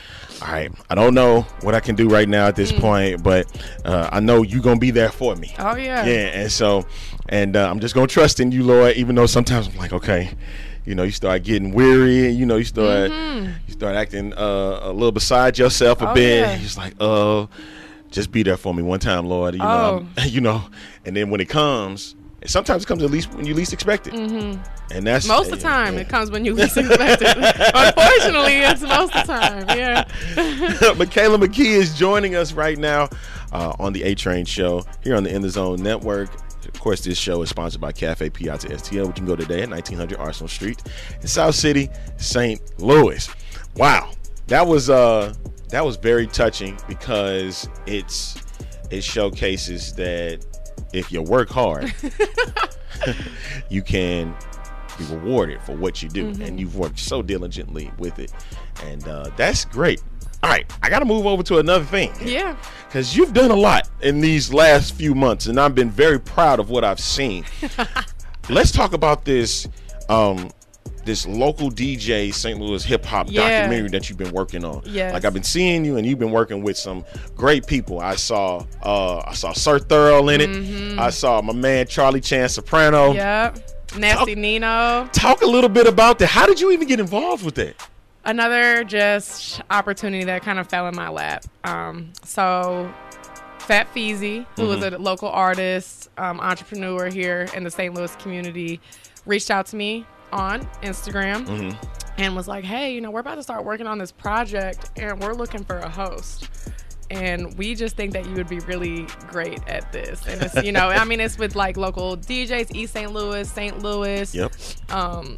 all 0.42 0.48
right 0.48 0.72
i 0.90 0.94
don't 0.94 1.14
know 1.14 1.42
what 1.60 1.74
i 1.74 1.80
can 1.80 1.94
do 1.94 2.08
right 2.08 2.28
now 2.28 2.46
at 2.46 2.56
this 2.56 2.72
mm. 2.72 2.80
point 2.80 3.22
but 3.22 3.46
uh, 3.84 4.08
i 4.12 4.20
know 4.20 4.42
you're 4.42 4.62
gonna 4.62 4.78
be 4.78 4.90
there 4.90 5.10
for 5.10 5.36
me 5.36 5.54
oh 5.58 5.76
yeah 5.76 6.04
yeah 6.04 6.26
and 6.28 6.52
so 6.52 6.84
and 7.28 7.56
uh, 7.56 7.68
i'm 7.70 7.80
just 7.80 7.94
gonna 7.94 8.06
trust 8.06 8.40
in 8.40 8.52
you 8.52 8.62
lord 8.64 8.96
even 8.96 9.14
though 9.14 9.26
sometimes 9.26 9.68
i'm 9.68 9.76
like 9.76 9.92
okay 9.92 10.30
you 10.84 10.94
know, 10.94 11.04
you 11.04 11.12
start 11.12 11.44
getting 11.44 11.72
weary, 11.72 12.28
you 12.28 12.44
know, 12.44 12.56
you 12.56 12.64
start 12.64 13.10
mm-hmm. 13.10 13.52
you 13.66 13.72
start 13.72 13.94
acting 13.94 14.32
uh, 14.34 14.80
a 14.82 14.92
little 14.92 15.12
beside 15.12 15.58
yourself 15.58 16.02
a 16.02 16.10
oh, 16.10 16.14
bit. 16.14 16.40
Yeah. 16.40 16.56
He's 16.56 16.76
like, 16.76 16.94
oh, 17.00 17.48
just 18.12 18.30
be 18.30 18.42
there 18.42 18.56
for 18.56 18.72
me 18.72 18.82
one 18.82 19.00
time, 19.00 19.26
Lord. 19.26 19.54
You 19.54 19.60
know, 19.60 20.06
oh. 20.16 20.22
you 20.24 20.40
know, 20.40 20.62
and 21.04 21.16
then 21.16 21.30
when 21.30 21.40
it 21.40 21.48
comes, 21.48 22.14
sometimes 22.46 22.84
it 22.84 22.86
comes 22.86 23.02
at 23.02 23.10
least 23.10 23.32
when 23.34 23.46
you 23.46 23.54
least 23.54 23.72
expect 23.72 24.06
it. 24.06 24.14
Mm-hmm. 24.14 24.62
And 24.92 25.06
that's 25.06 25.26
most 25.26 25.50
of 25.50 25.58
the 25.58 25.62
time 25.62 25.94
yeah. 25.94 26.00
it 26.00 26.08
comes 26.08 26.30
when 26.30 26.44
you 26.44 26.54
least 26.54 26.76
expect 26.76 27.22
it. 27.22 27.36
Unfortunately, 27.74 28.58
it's 28.58 28.82
most 28.82 29.14
of 29.14 29.26
the 29.26 29.32
time. 29.32 29.64
Yeah. 29.76 30.04
Mikala 30.94 31.42
McGhee 31.42 31.74
is 31.74 31.96
joining 31.96 32.34
us 32.36 32.52
right 32.52 32.78
now 32.78 33.08
uh, 33.52 33.74
on 33.78 33.92
the 33.92 34.02
A 34.02 34.14
Train 34.14 34.44
Show 34.44 34.84
here 35.02 35.16
on 35.16 35.24
the 35.24 35.34
In 35.34 35.42
the 35.42 35.50
Zone 35.50 35.82
Network. 35.82 36.30
Of 36.66 36.80
course, 36.80 37.02
this 37.02 37.18
show 37.18 37.42
is 37.42 37.48
sponsored 37.48 37.80
by 37.80 37.92
Cafe 37.92 38.30
Piazza 38.30 38.68
STL, 38.68 39.08
which 39.08 39.18
you 39.18 39.24
can 39.24 39.26
go 39.26 39.36
today 39.36 39.62
at 39.62 39.70
1900 39.70 40.18
Arsenal 40.18 40.48
Street 40.48 40.82
in 41.20 41.26
South 41.26 41.54
City, 41.54 41.88
St. 42.18 42.60
Louis. 42.78 43.28
Wow, 43.76 44.12
that 44.46 44.66
was 44.66 44.88
uh 44.88 45.34
that 45.72 45.84
was 45.84 45.96
very 45.96 46.26
touching 46.28 46.78
because 46.88 47.68
it's 47.86 48.36
it 48.90 49.02
showcases 49.02 49.92
that 49.94 50.44
if 50.92 51.10
you 51.10 51.22
work 51.22 51.48
hard, 51.48 51.92
you 53.68 53.82
can 53.82 54.34
be 54.98 55.04
rewarded 55.06 55.60
for 55.62 55.74
what 55.76 56.02
you 56.02 56.08
do, 56.08 56.26
Mm-hmm. 56.30 56.42
and 56.42 56.60
you've 56.60 56.76
worked 56.76 56.98
so 56.98 57.22
diligently 57.22 57.90
with 57.98 58.18
it, 58.18 58.32
and 58.84 59.06
uh, 59.08 59.30
that's 59.36 59.64
great. 59.64 60.02
All 60.42 60.50
right, 60.50 60.70
I 60.82 60.90
got 60.90 60.98
to 60.98 61.04
move 61.04 61.24
over 61.24 61.42
to 61.44 61.58
another 61.58 61.84
thing 61.84 62.12
Yeah. 62.20 62.56
because 62.88 63.16
you've 63.16 63.32
done 63.32 63.50
a 63.52 63.56
lot 63.56 63.88
in 64.02 64.20
these 64.20 64.52
last 64.52 64.94
few 64.94 65.14
months, 65.14 65.46
and 65.46 65.58
I've 65.58 65.74
been 65.74 65.90
very 65.90 66.18
proud 66.20 66.58
of 66.60 66.68
what 66.68 66.84
I've 66.84 67.00
seen. 67.00 67.44
Let's 68.50 68.72
talk 68.72 68.92
about 68.92 69.24
this. 69.24 69.68
Um, 70.08 70.50
this 71.04 71.26
local 71.26 71.70
DJ 71.70 72.32
St. 72.32 72.58
Louis 72.60 72.84
hip 72.84 73.04
hop 73.04 73.26
Yeah. 73.30 73.60
documentary 73.62 73.88
that 73.90 74.08
you've 74.08 74.18
been 74.18 74.32
working 74.32 74.64
on. 74.64 74.82
Yes. 74.86 75.12
Like 75.12 75.24
I've 75.24 75.34
been 75.34 75.42
seeing 75.42 75.84
you 75.84 75.96
and 75.96 76.06
you've 76.06 76.18
been 76.18 76.30
working 76.32 76.62
with 76.62 76.76
some 76.76 77.04
great 77.36 77.66
people. 77.66 78.00
I 78.00 78.14
saw 78.16 78.64
uh 78.82 79.18
I 79.26 79.34
saw 79.34 79.52
Sir 79.52 79.78
Thurl 79.78 80.32
in 80.34 80.40
it. 80.40 80.50
Mm-hmm. 80.50 81.00
I 81.00 81.10
saw 81.10 81.42
my 81.42 81.52
man 81.52 81.86
Charlie 81.86 82.20
Chan 82.20 82.50
Soprano. 82.50 83.12
Yep. 83.12 83.70
Nasty 83.98 84.34
Talk- 84.34 84.38
Nino. 84.38 85.08
Talk 85.12 85.42
a 85.42 85.46
little 85.46 85.68
bit 85.68 85.86
about 85.86 86.18
that. 86.20 86.28
How 86.28 86.46
did 86.46 86.60
you 86.60 86.70
even 86.70 86.88
get 86.88 87.00
involved 87.00 87.44
with 87.44 87.56
that? 87.56 87.74
Another 88.24 88.84
just 88.84 89.60
opportunity 89.70 90.24
that 90.24 90.42
kind 90.42 90.58
of 90.60 90.68
fell 90.68 90.86
in 90.86 90.94
my 90.94 91.08
lap. 91.08 91.44
Um, 91.64 92.12
so 92.22 92.92
Fat 93.58 93.92
Feezy, 93.94 94.46
who 94.56 94.66
was 94.68 94.78
Mm-hmm. 94.80 94.94
a 94.94 94.98
local 94.98 95.28
artist, 95.28 96.08
um, 96.18 96.40
entrepreneur 96.40 97.08
here 97.10 97.48
in 97.54 97.64
the 97.64 97.70
St. 97.70 97.92
Louis 97.94 98.14
community, 98.16 98.80
reached 99.26 99.50
out 99.50 99.66
to 99.66 99.76
me 99.76 100.06
on 100.32 100.66
Instagram 100.82 101.46
Mm-hmm. 101.46 102.20
and 102.20 102.34
was 102.36 102.48
like, 102.48 102.64
"Hey, 102.64 102.94
you 102.94 103.00
know, 103.00 103.10
we're 103.10 103.20
about 103.20 103.36
to 103.36 103.42
start 103.42 103.64
working 103.64 103.86
on 103.86 103.98
this 103.98 104.12
project, 104.12 104.90
and 104.96 105.20
we're 105.20 105.34
looking 105.34 105.64
for 105.64 105.78
a 105.78 105.88
host." 105.88 106.48
And 107.10 107.56
we 107.58 107.74
just 107.74 107.94
think 107.94 108.14
that 108.14 108.24
you 108.26 108.32
would 108.36 108.48
be 108.48 108.60
really 108.60 109.06
great 109.28 109.60
at 109.68 109.92
this. 109.92 110.26
And 110.26 110.40
it's, 110.42 110.62
you 110.64 110.72
know, 110.72 110.88
I 110.88 111.04
mean, 111.04 111.20
it's 111.20 111.36
with 111.36 111.54
like 111.54 111.76
local 111.76 112.16
DJs, 112.16 112.74
East 112.74 112.94
St. 112.94 113.12
Louis, 113.12 113.46
St. 113.50 113.82
Louis, 113.82 114.34
Yep. 114.34 114.52
um, 114.88 115.36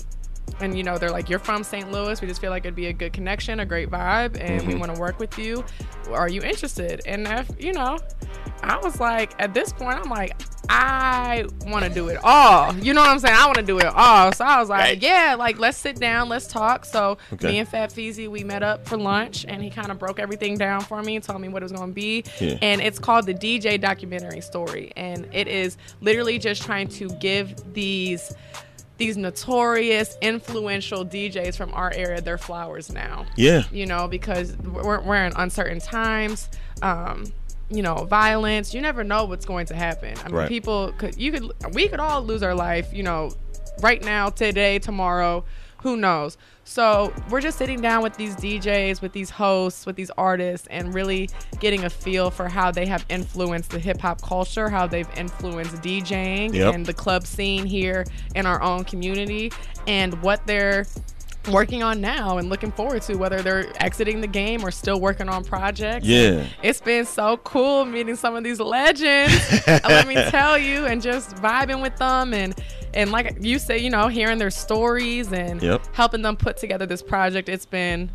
and 0.60 0.76
you 0.76 0.82
know 0.82 0.98
they're 0.98 1.10
like 1.10 1.28
you're 1.28 1.38
from 1.38 1.64
st 1.64 1.90
louis. 1.90 2.20
We 2.20 2.28
just 2.28 2.40
feel 2.40 2.50
like 2.50 2.64
it'd 2.64 2.74
be 2.74 2.86
a 2.86 2.92
good 2.92 3.12
connection 3.12 3.60
a 3.60 3.66
great 3.66 3.90
vibe 3.90 4.38
and 4.40 4.62
we 4.62 4.72
mm-hmm. 4.72 4.80
want 4.80 4.94
to 4.94 5.00
work 5.00 5.18
with 5.18 5.38
you. 5.38 5.64
Are 6.10 6.28
you 6.28 6.42
interested? 6.42 7.02
And 7.06 7.26
if 7.26 7.50
you 7.62 7.72
know 7.72 7.98
i 8.62 8.78
was 8.78 8.98
like 8.98 9.34
at 9.38 9.52
this 9.52 9.74
point 9.74 9.98
i'm 9.98 10.08
like 10.08 10.40
i 10.70 11.44
want 11.66 11.84
to 11.84 11.90
do 11.90 12.08
it 12.08 12.18
all. 12.24 12.74
You 12.76 12.94
know 12.94 13.02
what 13.02 13.10
i'm 13.10 13.18
saying? 13.18 13.34
I 13.36 13.44
want 13.44 13.56
to 13.58 13.62
do 13.62 13.78
it 13.78 13.86
all. 13.86 14.32
So 14.32 14.44
i 14.44 14.58
was 14.58 14.68
like 14.68 14.80
Right. 14.80 15.02
yeah 15.02 15.36
like 15.38 15.58
let's 15.58 15.76
sit 15.76 15.96
down 15.96 16.28
let's 16.28 16.46
talk. 16.46 16.84
So 16.84 17.18
Okay. 17.32 17.48
me 17.48 17.58
and 17.58 17.68
fat 17.68 17.90
feezy 17.90 18.28
we 18.28 18.44
met 18.44 18.62
up 18.62 18.86
for 18.86 18.96
lunch 18.96 19.44
and 19.46 19.62
he 19.62 19.70
kind 19.70 19.90
of 19.90 19.98
broke 19.98 20.18
everything 20.18 20.56
down 20.56 20.80
for 20.80 21.02
me 21.02 21.16
and 21.16 21.24
told 21.24 21.40
me 21.40 21.48
what 21.48 21.62
it 21.62 21.64
was 21.64 21.72
going 21.72 21.90
to 21.90 21.94
be. 21.94 22.24
Yeah. 22.40 22.58
and 22.62 22.80
it's 22.80 22.98
called 22.98 23.26
the 23.26 23.34
dj 23.34 23.80
documentary 23.80 24.40
story 24.40 24.92
and 24.96 25.28
it 25.32 25.48
is 25.48 25.76
literally 26.00 26.38
just 26.38 26.62
trying 26.62 26.88
to 26.88 27.08
give 27.20 27.54
these 27.74 28.32
these 28.96 29.16
notorious, 29.16 30.16
influential 30.22 31.04
DJs 31.04 31.56
from 31.56 31.72
our 31.74 31.92
area 31.94 32.20
their 32.20 32.38
flowers 32.38 32.92
now. 32.92 33.26
Yeah. 33.36 33.64
You 33.72 33.86
know, 33.86 34.06
because 34.08 34.56
we're, 34.58 35.00
we're 35.00 35.24
in 35.26 35.32
uncertain 35.36 35.80
times. 35.80 36.48
Um, 36.82 37.26
you 37.70 37.82
know, 37.82 38.04
violence. 38.04 38.74
You 38.74 38.80
never 38.82 39.02
know 39.02 39.24
what's 39.24 39.46
going 39.46 39.66
to 39.66 39.74
happen. 39.74 40.16
I 40.18 40.28
mean, 40.28 40.34
Right. 40.36 40.48
people 40.48 40.92
could, 40.98 41.16
you 41.18 41.32
could, 41.32 41.52
we 41.74 41.88
could 41.88 41.98
all 41.98 42.22
lose 42.22 42.42
our 42.42 42.54
life. 42.54 42.92
You 42.92 43.02
know, 43.02 43.30
right 43.80 44.02
now, 44.04 44.30
today, 44.30 44.78
tomorrow. 44.78 45.44
Who 45.84 45.98
knows? 45.98 46.38
So 46.64 47.12
we're 47.28 47.42
just 47.42 47.58
sitting 47.58 47.82
down 47.82 48.02
with 48.02 48.16
these 48.16 48.34
DJs, 48.36 49.02
with 49.02 49.12
these 49.12 49.28
hosts, 49.28 49.84
with 49.84 49.96
these 49.96 50.10
artists, 50.16 50.66
and 50.70 50.94
really 50.94 51.28
getting 51.60 51.84
a 51.84 51.90
feel 51.90 52.30
for 52.30 52.48
how 52.48 52.70
they 52.70 52.86
have 52.86 53.04
influenced 53.10 53.68
the 53.68 53.78
hip 53.78 54.00
hop 54.00 54.22
culture, 54.22 54.70
how 54.70 54.86
they've 54.86 55.06
influenced 55.14 55.76
DJing 55.82 56.54
Yep. 56.54 56.74
and 56.74 56.86
the 56.86 56.94
club 56.94 57.26
scene 57.26 57.66
here 57.66 58.06
in 58.34 58.46
our 58.46 58.62
own 58.62 58.84
community, 58.84 59.52
and 59.86 60.22
what 60.22 60.46
they're 60.46 60.86
working 61.48 61.82
on 61.82 62.00
now 62.00 62.38
and 62.38 62.48
looking 62.48 62.72
forward 62.72 63.02
to, 63.02 63.16
whether 63.16 63.42
they're 63.42 63.70
exiting 63.82 64.20
the 64.20 64.26
game 64.26 64.64
or 64.64 64.70
still 64.70 65.00
working 65.00 65.28
on 65.28 65.44
projects. 65.44 66.06
Yeah. 66.06 66.46
It's 66.62 66.80
been 66.80 67.04
so 67.06 67.36
cool 67.38 67.84
meeting 67.84 68.16
some 68.16 68.34
of 68.36 68.44
these 68.44 68.60
legends. 68.60 69.66
let 69.66 70.06
me 70.06 70.14
tell 70.30 70.58
you, 70.58 70.86
and 70.86 71.02
just 71.02 71.36
vibing 71.36 71.82
with 71.82 71.96
them 71.96 72.32
and 72.34 72.54
and 72.94 73.10
like 73.10 73.36
you 73.40 73.58
say, 73.58 73.78
you 73.78 73.90
know, 73.90 74.06
hearing 74.08 74.38
their 74.38 74.50
stories 74.50 75.32
and 75.32 75.60
Yep. 75.62 75.82
helping 75.94 76.22
them 76.22 76.36
put 76.36 76.56
together 76.56 76.86
this 76.86 77.02
project. 77.02 77.48
It's 77.48 77.66
been 77.66 78.10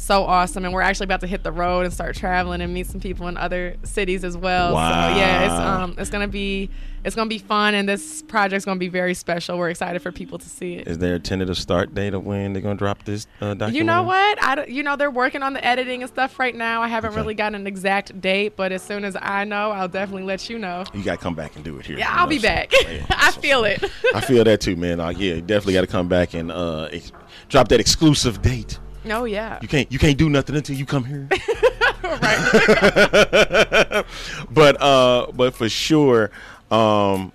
so 0.00 0.24
awesome, 0.24 0.64
and 0.64 0.72
we're 0.72 0.80
actually 0.80 1.04
about 1.04 1.20
to 1.20 1.26
hit 1.26 1.42
the 1.42 1.52
road 1.52 1.84
and 1.84 1.92
start 1.92 2.16
traveling 2.16 2.62
and 2.62 2.72
meet 2.72 2.86
some 2.86 3.00
people 3.02 3.28
in 3.28 3.36
other 3.36 3.76
cities 3.84 4.24
as 4.24 4.34
well. 4.36 4.72
Wow. 4.72 5.10
So 5.10 5.16
yeah, 5.18 5.44
it's 5.44 5.52
um 5.52 5.94
it's 5.98 6.08
gonna 6.10 6.26
be 6.26 6.70
it's 7.04 7.14
gonna 7.14 7.28
be 7.28 7.38
fun, 7.38 7.74
and 7.74 7.86
this 7.86 8.22
project's 8.22 8.64
gonna 8.64 8.80
be 8.80 8.88
very 8.88 9.12
special. 9.12 9.58
We're 9.58 9.68
excited 9.68 10.00
for 10.00 10.10
people 10.10 10.38
to 10.38 10.48
see 10.48 10.74
it. 10.76 10.88
Is 10.88 10.98
there 10.98 11.14
a 11.16 11.18
tentative 11.18 11.58
start 11.58 11.94
date 11.94 12.14
of 12.14 12.24
when 12.24 12.54
they're 12.54 12.62
gonna 12.62 12.76
drop 12.76 13.04
this 13.04 13.26
uh, 13.42 13.48
documentary? 13.54 13.76
You 13.78 13.84
know 13.84 14.02
what? 14.04 14.42
I 14.42 14.54
don't- 14.54 14.68
you 14.70 14.82
know 14.82 14.96
they're 14.96 15.10
working 15.10 15.42
on 15.42 15.52
the 15.52 15.62
editing 15.64 16.02
and 16.02 16.10
stuff 16.10 16.38
right 16.38 16.54
now. 16.54 16.80
I 16.82 16.88
haven't 16.88 17.10
Okay. 17.10 17.20
really 17.20 17.34
gotten 17.34 17.54
an 17.60 17.66
exact 17.66 18.18
date, 18.22 18.56
but 18.56 18.72
as 18.72 18.82
soon 18.82 19.04
as 19.04 19.16
I 19.20 19.44
know, 19.44 19.70
I'll 19.70 19.88
definitely 19.88 20.24
let 20.24 20.48
you 20.48 20.58
know. 20.58 20.84
You 20.94 21.02
gotta 21.02 21.18
come 21.20 21.34
back 21.34 21.56
and 21.56 21.64
do 21.64 21.76
it 21.78 21.84
here. 21.84 21.98
Yeah, 21.98 22.10
I'll 22.10 22.24
know, 22.24 22.30
be 22.30 22.38
so- 22.38 22.48
back. 22.48 22.72
yeah, 22.88 23.04
I 23.10 23.32
feel 23.32 23.64
it. 23.64 23.84
I 24.14 24.20
feel 24.22 24.44
that 24.44 24.60
too, 24.62 24.76
man. 24.76 24.96
Like, 24.98 25.18
yeah, 25.18 25.34
you 25.34 25.40
definitely 25.42 25.74
got 25.74 25.82
to 25.82 25.86
come 25.86 26.08
back 26.08 26.32
and 26.34 26.50
uh, 26.50 26.88
ex- 26.90 27.12
drop 27.50 27.68
that 27.68 27.80
exclusive 27.80 28.40
date. 28.42 28.78
Oh 29.06 29.24
yeah. 29.24 29.58
You 29.62 29.68
can't, 29.68 29.90
you 29.92 29.98
can't 29.98 30.18
do 30.18 30.28
nothing 30.28 30.56
until 30.56 30.76
you 30.76 30.86
come 30.86 31.04
here. 31.04 31.28
right. 32.04 34.04
but, 34.50 34.80
uh, 34.80 35.26
but 35.34 35.54
for 35.54 35.68
sure, 35.68 36.30
um, 36.70 37.32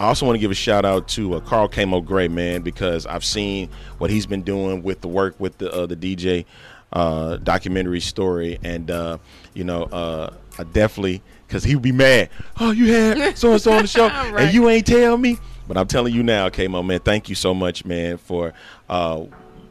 I 0.00 0.06
also 0.06 0.26
want 0.26 0.36
to 0.36 0.40
give 0.40 0.52
a 0.52 0.54
shout 0.54 0.84
out 0.84 1.08
to 1.08 1.34
uh, 1.34 1.40
Carl 1.40 1.68
Camo 1.68 2.00
Gray, 2.00 2.28
man, 2.28 2.62
because 2.62 3.04
I've 3.04 3.24
seen 3.24 3.68
what 3.98 4.10
he's 4.10 4.26
been 4.26 4.42
doing 4.42 4.82
with 4.84 5.00
the 5.00 5.08
work 5.08 5.34
with 5.40 5.58
the 5.58 5.72
uh, 5.72 5.86
the 5.86 5.96
DJ 5.96 6.44
uh, 6.92 7.36
documentary 7.38 8.00
story, 8.00 8.58
and 8.62 8.90
uh, 8.92 9.18
you 9.54 9.64
know, 9.64 9.84
uh, 9.84 10.32
I 10.56 10.62
definitely 10.64 11.20
because 11.48 11.64
he 11.64 11.74
would 11.74 11.82
be 11.82 11.90
mad. 11.92 12.30
Oh, 12.60 12.70
you 12.70 12.92
had 12.92 13.36
so 13.36 13.52
and 13.52 13.60
so 13.60 13.72
on 13.72 13.82
the 13.82 13.88
show, 13.88 14.06
Right. 14.06 14.44
and 14.44 14.54
you 14.54 14.68
ain't 14.68 14.86
tell 14.86 15.16
me. 15.16 15.38
But 15.66 15.76
I'm 15.76 15.88
telling 15.88 16.14
you 16.14 16.22
now, 16.22 16.48
Camo, 16.48 16.82
man, 16.82 17.00
thank 17.00 17.28
you 17.28 17.34
so 17.34 17.52
much, 17.52 17.84
man, 17.84 18.18
for 18.18 18.54
uh, 18.88 19.24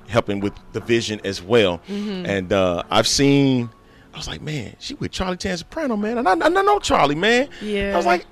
helping 0.07 0.39
with 0.39 0.53
the 0.73 0.79
vision 0.79 1.19
as 1.23 1.41
well. 1.41 1.79
Mm-hmm. 1.87 2.25
And 2.25 2.53
uh, 2.53 2.83
I've 2.89 3.07
seen. 3.07 3.69
I 4.13 4.17
was 4.17 4.27
like, 4.27 4.41
man, 4.41 4.75
she 4.79 4.95
with 4.95 5.11
Charlie 5.11 5.37
Chan 5.37 5.57
Soprano, 5.57 5.95
man, 5.95 6.17
and 6.17 6.27
I, 6.27 6.31
I 6.31 6.49
know 6.49 6.79
Charlie, 6.79 7.13
man. 7.13 7.49
Yeah. 7.61 7.93
I 7.93 7.97
was 7.97 8.05
like, 8.07 8.25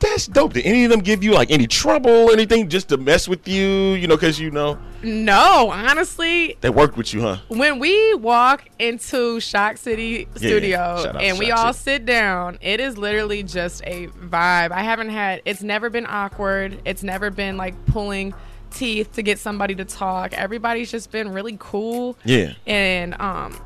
that's 0.00 0.26
dope. 0.26 0.54
Did 0.54 0.64
any 0.64 0.84
of 0.84 0.90
them 0.90 1.00
give 1.00 1.22
you 1.22 1.32
like 1.34 1.50
any 1.50 1.66
trouble 1.66 2.30
anything 2.30 2.68
just 2.70 2.88
to 2.88 2.96
mess 2.96 3.28
with 3.28 3.46
you? 3.46 3.66
You 3.94 4.06
know, 4.06 4.16
because 4.16 4.38
you 4.40 4.50
know 4.50 4.78
No, 5.02 5.70
honestly, 5.70 6.56
they 6.62 6.70
worked 6.70 6.96
with 6.96 7.12
you, 7.12 7.20
huh? 7.22 7.38
when 7.48 7.78
we 7.78 8.14
walk 8.14 8.68
into 8.78 9.38
Shock 9.40 9.76
City 9.76 10.28
Yeah, 10.34 10.48
Studio 10.48 11.12
and 11.20 11.38
we 11.38 11.48
Shock 11.48 11.58
all 11.58 11.72
City. 11.74 11.96
sit 11.96 12.06
down, 12.06 12.58
it 12.62 12.80
is 12.80 12.96
literally 12.96 13.42
just 13.42 13.82
a 13.84 14.06
vibe. 14.06 14.70
I 14.70 14.82
haven't 14.82 15.10
had 15.10 15.42
it's 15.44 15.62
never 15.62 15.90
been 15.90 16.06
awkward. 16.08 16.80
It's 16.86 17.02
never 17.02 17.30
been 17.30 17.56
like 17.58 17.74
pulling 17.86 18.32
teeth 18.70 19.12
to 19.14 19.22
get 19.22 19.38
somebody 19.38 19.74
to 19.76 19.84
talk. 19.84 20.32
Everybody's 20.32 20.90
just 20.90 21.10
been 21.10 21.32
really 21.32 21.56
cool. 21.58 22.16
Yeah. 22.24 22.54
And 22.66 23.20
um 23.20 23.58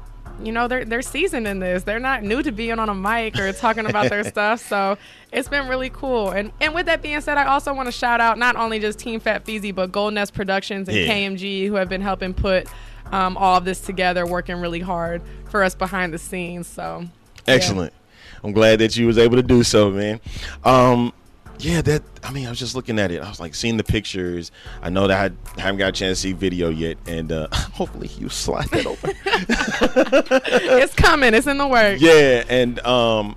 you 0.43 0.51
know 0.51 0.67
they're 0.67 0.85
they're 0.85 1.03
seasoned 1.03 1.47
in 1.47 1.59
this. 1.59 1.83
They're 1.85 2.01
not 2.01 2.23
new 2.23 2.43
to 2.43 2.51
being 2.51 2.79
on 2.79 2.89
a 2.89 2.95
mic 2.95 3.39
or 3.39 3.53
talking 3.53 3.87
about 3.87 4.09
their 4.09 4.25
stuff. 4.29 4.67
So 4.67 4.97
it's 5.31 5.49
been 5.49 5.69
really 5.69 5.91
cool. 5.91 6.31
And 6.31 6.53
and 6.61 6.75
with 6.75 6.87
that 6.87 7.03
being 7.03 7.21
said, 7.21 7.39
I 7.39 7.45
also 7.45 7.73
want 7.75 7.87
to 7.87 7.93
shout 7.93 8.21
out 8.21 8.39
not 8.39 8.57
only 8.57 8.81
just 8.81 8.99
Team 8.99 9.21
Fat 9.21 9.45
Feezy, 9.45 9.75
but 9.75 9.93
Golden 9.93 10.15
Nest 10.15 10.35
Productions 10.35 10.89
and 10.89 10.97
Yeah. 10.97 11.07
KMG 11.07 11.67
who 11.69 11.75
have 11.75 11.89
been 11.89 12.01
helping 12.01 12.35
put 12.35 12.67
um, 13.13 13.37
all 13.37 13.57
of 13.59 13.65
this 13.65 13.81
together, 13.81 14.27
working 14.27 14.57
really 14.57 14.81
hard 14.81 15.21
for 15.51 15.63
us 15.63 15.75
behind 15.75 16.15
the 16.15 16.19
scenes. 16.19 16.67
So 16.67 17.03
yeah. 17.47 17.55
Excellent. 17.55 17.93
I'm 18.43 18.53
glad 18.53 18.81
that 18.81 18.97
you 18.97 19.07
was 19.07 19.19
able 19.19 19.37
to 19.37 19.43
do 19.43 19.63
so, 19.63 19.91
man. 19.91 20.21
Um, 20.65 21.13
yeah, 21.63 21.81
that. 21.83 22.03
I 22.25 22.33
mean, 22.33 22.47
I 22.47 22.51
was 22.51 22.59
just 22.59 22.75
looking 22.75 22.99
at 22.99 23.11
it. 23.11 23.23
I 23.23 23.29
was 23.29 23.41
like 23.41 23.55
seeing 23.55 23.77
the 23.77 23.85
pictures. 23.85 24.51
I 24.83 24.91
know 24.91 25.07
that 25.07 25.33
I 25.57 25.61
haven't 25.61 25.79
got 25.79 25.91
a 25.91 25.93
chance 25.93 26.19
to 26.19 26.23
see 26.23 26.33
video 26.33 26.69
yet, 26.71 26.99
and 27.07 27.31
uh, 27.31 27.49
hopefully 27.53 28.09
you 28.19 28.29
slide 28.29 28.69
that 28.71 28.87
over. 28.87 29.09
it's 29.25 30.95
coming. 30.95 31.35
It's 31.35 31.47
in 31.47 31.59
the 31.59 31.67
works. 31.67 32.03
yeah, 32.03 32.45
and 32.49 32.81
um, 32.81 33.37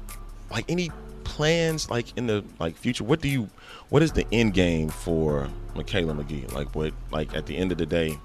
like 0.50 0.66
any 0.70 0.92
plans 1.24 1.90
like 1.90 2.18
in 2.18 2.28
the 2.28 2.44
like 2.60 2.76
future? 2.76 3.04
What 3.04 3.22
do 3.22 3.30
you? 3.30 3.50
What 3.90 4.02
is 4.02 4.14
the 4.14 4.26
end 4.32 4.54
game 4.54 4.90
for 4.90 5.50
Mikala 5.76 6.20
McGhee? 6.20 6.52
Like 6.52 6.74
what? 6.76 6.94
Like 7.12 7.36
at 7.36 7.46
the 7.46 7.56
end 7.56 7.72
of 7.72 7.78
the 7.78 7.86
day, 7.86 8.18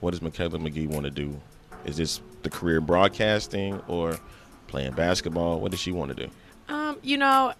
what 0.00 0.10
does 0.10 0.20
Mikala 0.20 0.60
McGhee 0.60 0.88
want 0.88 1.04
to 1.04 1.10
do? 1.10 1.40
Is 1.86 1.96
this 1.96 2.20
the 2.42 2.50
career 2.50 2.80
broadcasting 2.80 3.80
or 3.88 4.18
playing 4.66 4.92
basketball? 4.92 5.60
What 5.60 5.70
does 5.70 5.80
she 5.80 5.92
want 5.92 6.14
to 6.16 6.26
do? 6.26 6.30
Um, 6.68 6.98
you 7.02 7.16
know, 7.16 7.54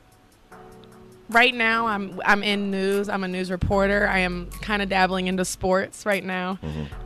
right 1.31 1.55
now 1.55 1.87
I'm 1.87 2.21
I'm 2.25 2.43
in 2.43 2.71
news. 2.71 3.09
I'm 3.09 3.25
a 3.25 3.29
news 3.29 3.51
reporter. 3.51 4.07
I 4.07 4.19
am 4.21 4.51
kind 4.62 4.83
of 4.83 4.88
dabbling 4.88 5.27
into 5.27 5.45
sports 5.45 6.07
right 6.07 6.25
now. 6.25 6.59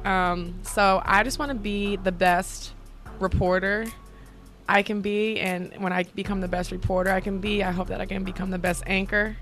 Um, 0.04 0.60
so 0.62 1.02
I 1.04 1.22
just 1.22 1.38
want 1.38 1.50
to 1.50 1.54
be 1.56 1.96
the 1.96 2.12
best 2.12 2.72
reporter 3.20 3.86
I 4.68 4.82
can 4.82 5.00
be, 5.00 5.38
and 5.40 5.72
when 5.78 5.92
I 5.92 6.04
become 6.04 6.40
the 6.40 6.48
best 6.48 6.70
reporter 6.70 7.10
I 7.10 7.20
can 7.20 7.38
be, 7.40 7.62
I 7.62 7.72
hope 7.72 7.88
that 7.88 8.00
I 8.00 8.06
can 8.06 8.24
become 8.24 8.50
the 8.50 8.58
best 8.58 8.82
anchor. 8.86 9.36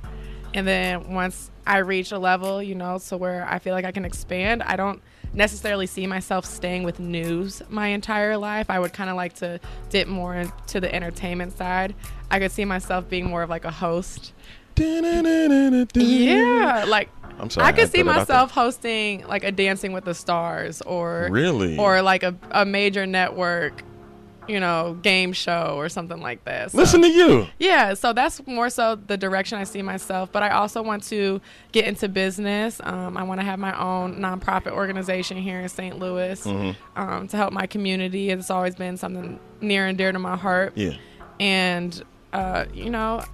and 0.55 0.67
then 0.67 1.15
once 1.15 1.51
I 1.67 1.79
reach 1.79 2.11
a 2.11 2.19
level, 2.19 2.61
you 2.63 2.75
know, 2.75 2.99
so 2.99 3.17
where 3.17 3.47
I 3.49 3.59
feel 3.61 3.73
like 3.75 3.85
I 3.85 3.93
can 3.93 4.05
expand, 4.05 4.63
I 4.65 4.75
don't 4.77 5.01
necessarily 5.33 5.87
see 5.87 6.07
myself 6.09 6.45
staying 6.45 6.83
with 6.83 6.99
news 6.99 7.63
my 7.69 7.89
entire 7.89 8.37
life. 8.37 8.69
I 8.69 8.81
would 8.81 8.93
kind 8.93 9.09
of 9.11 9.15
like 9.17 9.35
to 9.35 9.61
dip 9.91 10.09
more 10.09 10.35
into 10.35 10.81
the 10.81 10.93
entertainment 10.93 11.57
side. 11.57 11.95
I 12.31 12.41
could 12.41 12.51
see 12.51 12.65
myself 12.65 13.09
being 13.09 13.29
more 13.29 13.43
of 13.43 13.51
like 13.51 13.65
a 13.65 13.71
host. 13.71 14.33
Yeah, 15.95 16.85
like 16.89 17.09
I'm 17.39 17.51
sorry, 17.51 17.67
I 17.67 17.69
I 17.69 17.73
could 17.73 17.91
see 17.91 18.03
that 18.03 18.11
out 18.11 18.17
myself 18.19 18.51
hosting 18.51 19.27
like 19.27 19.45
a 19.45 19.53
Dancing 19.53 19.93
with 19.93 20.05
the 20.05 20.15
Stars 20.15 20.83
or 20.83 21.29
Really? 21.31 21.79
or 21.79 22.03
like 22.03 22.23
a, 22.23 22.35
a 22.51 22.65
major 22.67 23.07
network, 23.07 23.83
you 24.47 24.61
know, 24.61 24.99
game 25.03 25.33
show 25.33 25.75
or 25.77 25.89
something 25.89 26.21
like 26.21 26.45
that. 26.45 26.71
So- 26.73 26.79
Listen 26.79 27.01
to 27.03 27.09
you. 27.09 27.47
yeah, 27.59 27.95
so 27.95 28.13
that's 28.13 28.47
more 28.47 28.69
so 28.69 28.97
the 28.97 29.17
direction 29.17 29.59
I 29.59 29.65
see 29.65 29.81
myself. 29.81 30.31
But 30.33 30.43
I 30.43 30.51
also 30.51 30.83
want 30.83 31.03
to 31.05 31.41
get 31.73 31.87
into 31.87 32.09
business. 32.09 32.79
Um, 32.85 33.17
I 33.17 33.23
want 33.23 33.41
to 33.41 33.45
have 33.47 33.59
my 33.59 33.79
own 33.81 34.17
nonprofit 34.17 34.73
organization 34.73 35.37
here 35.39 35.61
in 35.61 35.69
St. 35.69 35.99
Louis 35.99 36.43
Mm-hmm. 36.45 37.01
um, 37.01 37.29
to 37.29 37.37
help 37.39 37.53
my 37.55 37.67
community. 37.67 38.29
It's 38.31 38.51
always 38.51 38.75
been 38.75 38.97
something 38.99 39.39
near 39.63 39.87
and 39.87 39.97
dear 39.97 40.13
to 40.13 40.19
my 40.19 40.37
heart. 40.37 40.73
Yeah. 40.77 40.97
And, 41.39 42.03
uh, 42.35 42.67
you 42.75 42.91
know, 42.91 43.25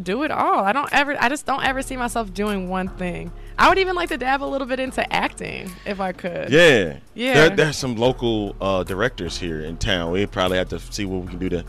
do 0.00 0.22
it 0.22 0.30
all. 0.30 0.64
I 0.64 0.72
don't 0.72 0.92
ever, 0.92 1.16
I 1.20 1.28
just 1.28 1.46
don't 1.46 1.64
ever 1.64 1.82
see 1.82 1.96
myself 1.96 2.32
doing 2.32 2.68
one 2.68 2.88
thing. 2.88 3.32
I 3.58 3.68
would 3.68 3.78
even 3.78 3.94
like 3.94 4.10
to 4.10 4.18
dab 4.18 4.42
a 4.42 4.44
little 4.44 4.66
bit 4.66 4.80
into 4.80 5.10
acting 5.12 5.72
if 5.86 6.00
I 6.00 6.12
could. 6.12 6.50
Yeah. 6.50 6.98
Yeah. 7.14 7.34
There, 7.34 7.56
there's 7.56 7.76
some 7.76 7.96
local 7.96 8.54
uh, 8.60 8.84
directors 8.84 9.38
here 9.38 9.60
in 9.60 9.78
town. 9.78 10.12
We 10.12 10.26
probably 10.26 10.58
have 10.58 10.68
to 10.70 10.78
see 10.78 11.04
what 11.06 11.22
we 11.22 11.28
can 11.28 11.38
do 11.38 11.48
to 11.48 11.64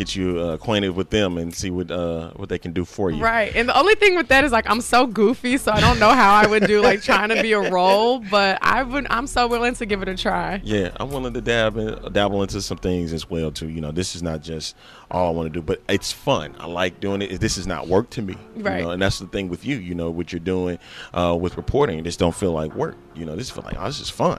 get 0.00 0.16
you 0.16 0.40
uh, 0.40 0.54
acquainted 0.54 0.88
with 0.90 1.10
them 1.10 1.36
and 1.36 1.54
see 1.54 1.70
what 1.70 1.90
uh, 1.90 2.30
what 2.36 2.48
they 2.48 2.58
can 2.58 2.72
do 2.72 2.86
for 2.86 3.10
you. 3.10 3.22
Right. 3.22 3.54
And 3.54 3.68
the 3.68 3.78
only 3.78 3.94
thing 3.96 4.16
with 4.16 4.28
that 4.28 4.44
is 4.44 4.50
like 4.50 4.68
I'm 4.68 4.80
so 4.80 5.06
goofy, 5.06 5.58
so 5.58 5.72
I 5.72 5.80
don't 5.80 5.98
know 5.98 6.10
how 6.10 6.32
I 6.32 6.46
would 6.46 6.66
do 6.66 6.80
like 6.80 7.02
trying 7.02 7.28
to 7.28 7.42
be 7.42 7.52
a 7.52 7.70
role, 7.70 8.20
but 8.30 8.58
I 8.62 8.82
would 8.82 9.06
I'm 9.10 9.26
so 9.26 9.46
willing 9.46 9.74
to 9.74 9.84
give 9.84 10.00
it 10.00 10.08
a 10.08 10.16
try. 10.16 10.62
Yeah, 10.64 10.90
I'm 10.98 11.10
willing 11.10 11.34
to 11.34 11.40
dab 11.42 11.76
in, 11.76 12.12
dabble 12.12 12.40
into 12.40 12.62
some 12.62 12.78
things 12.78 13.12
as 13.12 13.28
well 13.28 13.50
too. 13.52 13.68
You 13.68 13.82
know, 13.82 13.92
this 13.92 14.16
is 14.16 14.22
not 14.22 14.40
just 14.42 14.74
all 15.10 15.28
I 15.28 15.30
want 15.32 15.52
to 15.52 15.60
do, 15.60 15.62
but 15.62 15.82
it's 15.86 16.12
fun. 16.12 16.56
I 16.58 16.66
like 16.66 17.00
doing 17.00 17.20
it. 17.20 17.38
This 17.38 17.58
is 17.58 17.66
not 17.66 17.86
work 17.86 18.08
to 18.10 18.22
me. 18.22 18.36
Right. 18.56 18.78
You 18.78 18.84
know, 18.84 18.90
and 18.92 19.02
that's 19.02 19.18
the 19.18 19.26
thing 19.26 19.50
with 19.50 19.66
you. 19.66 19.76
You 19.76 19.94
know, 19.94 20.10
what 20.10 20.32
you're 20.32 20.40
doing 20.40 20.78
uh, 21.12 21.36
with 21.38 21.58
reporting, 21.58 21.98
it 21.98 22.02
just 22.04 22.18
don't 22.18 22.34
feel 22.34 22.52
like 22.52 22.74
work. 22.74 22.96
You 23.14 23.26
know, 23.26 23.36
this 23.36 23.50
feel 23.50 23.64
like 23.64 23.76
oh, 23.78 23.84
this 23.84 24.00
is 24.00 24.08
fun. 24.08 24.38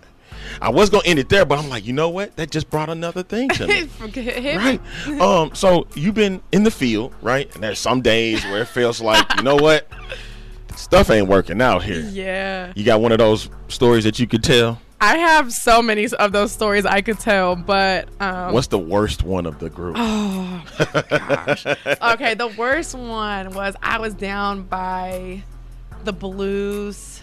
I 0.62 0.70
was 0.70 0.90
gonna 0.90 1.04
end 1.06 1.20
it 1.20 1.30
there, 1.30 1.46
but 1.46 1.60
I'm 1.60 1.70
like, 1.70 1.86
you 1.86 1.94
know 1.94 2.10
what? 2.10 2.36
That 2.36 2.52
just 2.52 2.70
brought 2.70 2.90
another 2.90 3.24
thing 3.24 3.50
to 3.50 3.68
me. 3.68 3.90
Right. 4.58 4.82
Um. 5.22 5.54
So 5.56 5.88
you've 5.96 6.16
been 6.16 6.42
in 6.52 6.64
the 6.64 6.72
field, 6.72 7.14
right? 7.22 7.54
And 7.56 7.64
there's 7.64 7.80
some 7.80 8.02
days 8.02 8.44
where 8.46 8.62
it 8.62 8.68
feels 8.68 9.02
like, 9.02 9.26
you 9.38 9.44
know 9.44 9.56
what? 9.56 9.88
Stuff 10.76 11.10
ain't 11.10 11.28
working 11.28 11.62
out 11.62 11.84
here. 11.84 12.02
Yeah. 12.12 12.74
You 12.76 12.84
got 12.84 13.02
one 13.02 13.12
of 13.12 13.18
those 13.18 13.50
stories 13.68 14.04
that 14.06 14.20
you 14.20 14.28
could 14.28 14.44
tell. 14.44 14.80
I 15.04 15.18
have 15.18 15.52
so 15.52 15.82
many 15.82 16.08
of 16.08 16.32
those 16.32 16.52
stories 16.52 16.86
I 16.86 17.02
could 17.02 17.20
tell, 17.20 17.56
but 17.56 18.08
um 18.22 18.54
What's 18.54 18.68
the 18.68 18.78
worst 18.80 19.24
one 19.24 19.46
of 19.46 19.60
the 19.60 19.70
group? 19.70 19.98
okay, 22.02 22.34
the 22.36 22.54
worst 22.58 22.96
one 22.96 23.52
was 23.54 23.76
I 23.82 23.98
was 24.00 24.14
down 24.14 24.64
by 24.64 25.44
the 26.04 26.14
Blues 26.14 27.21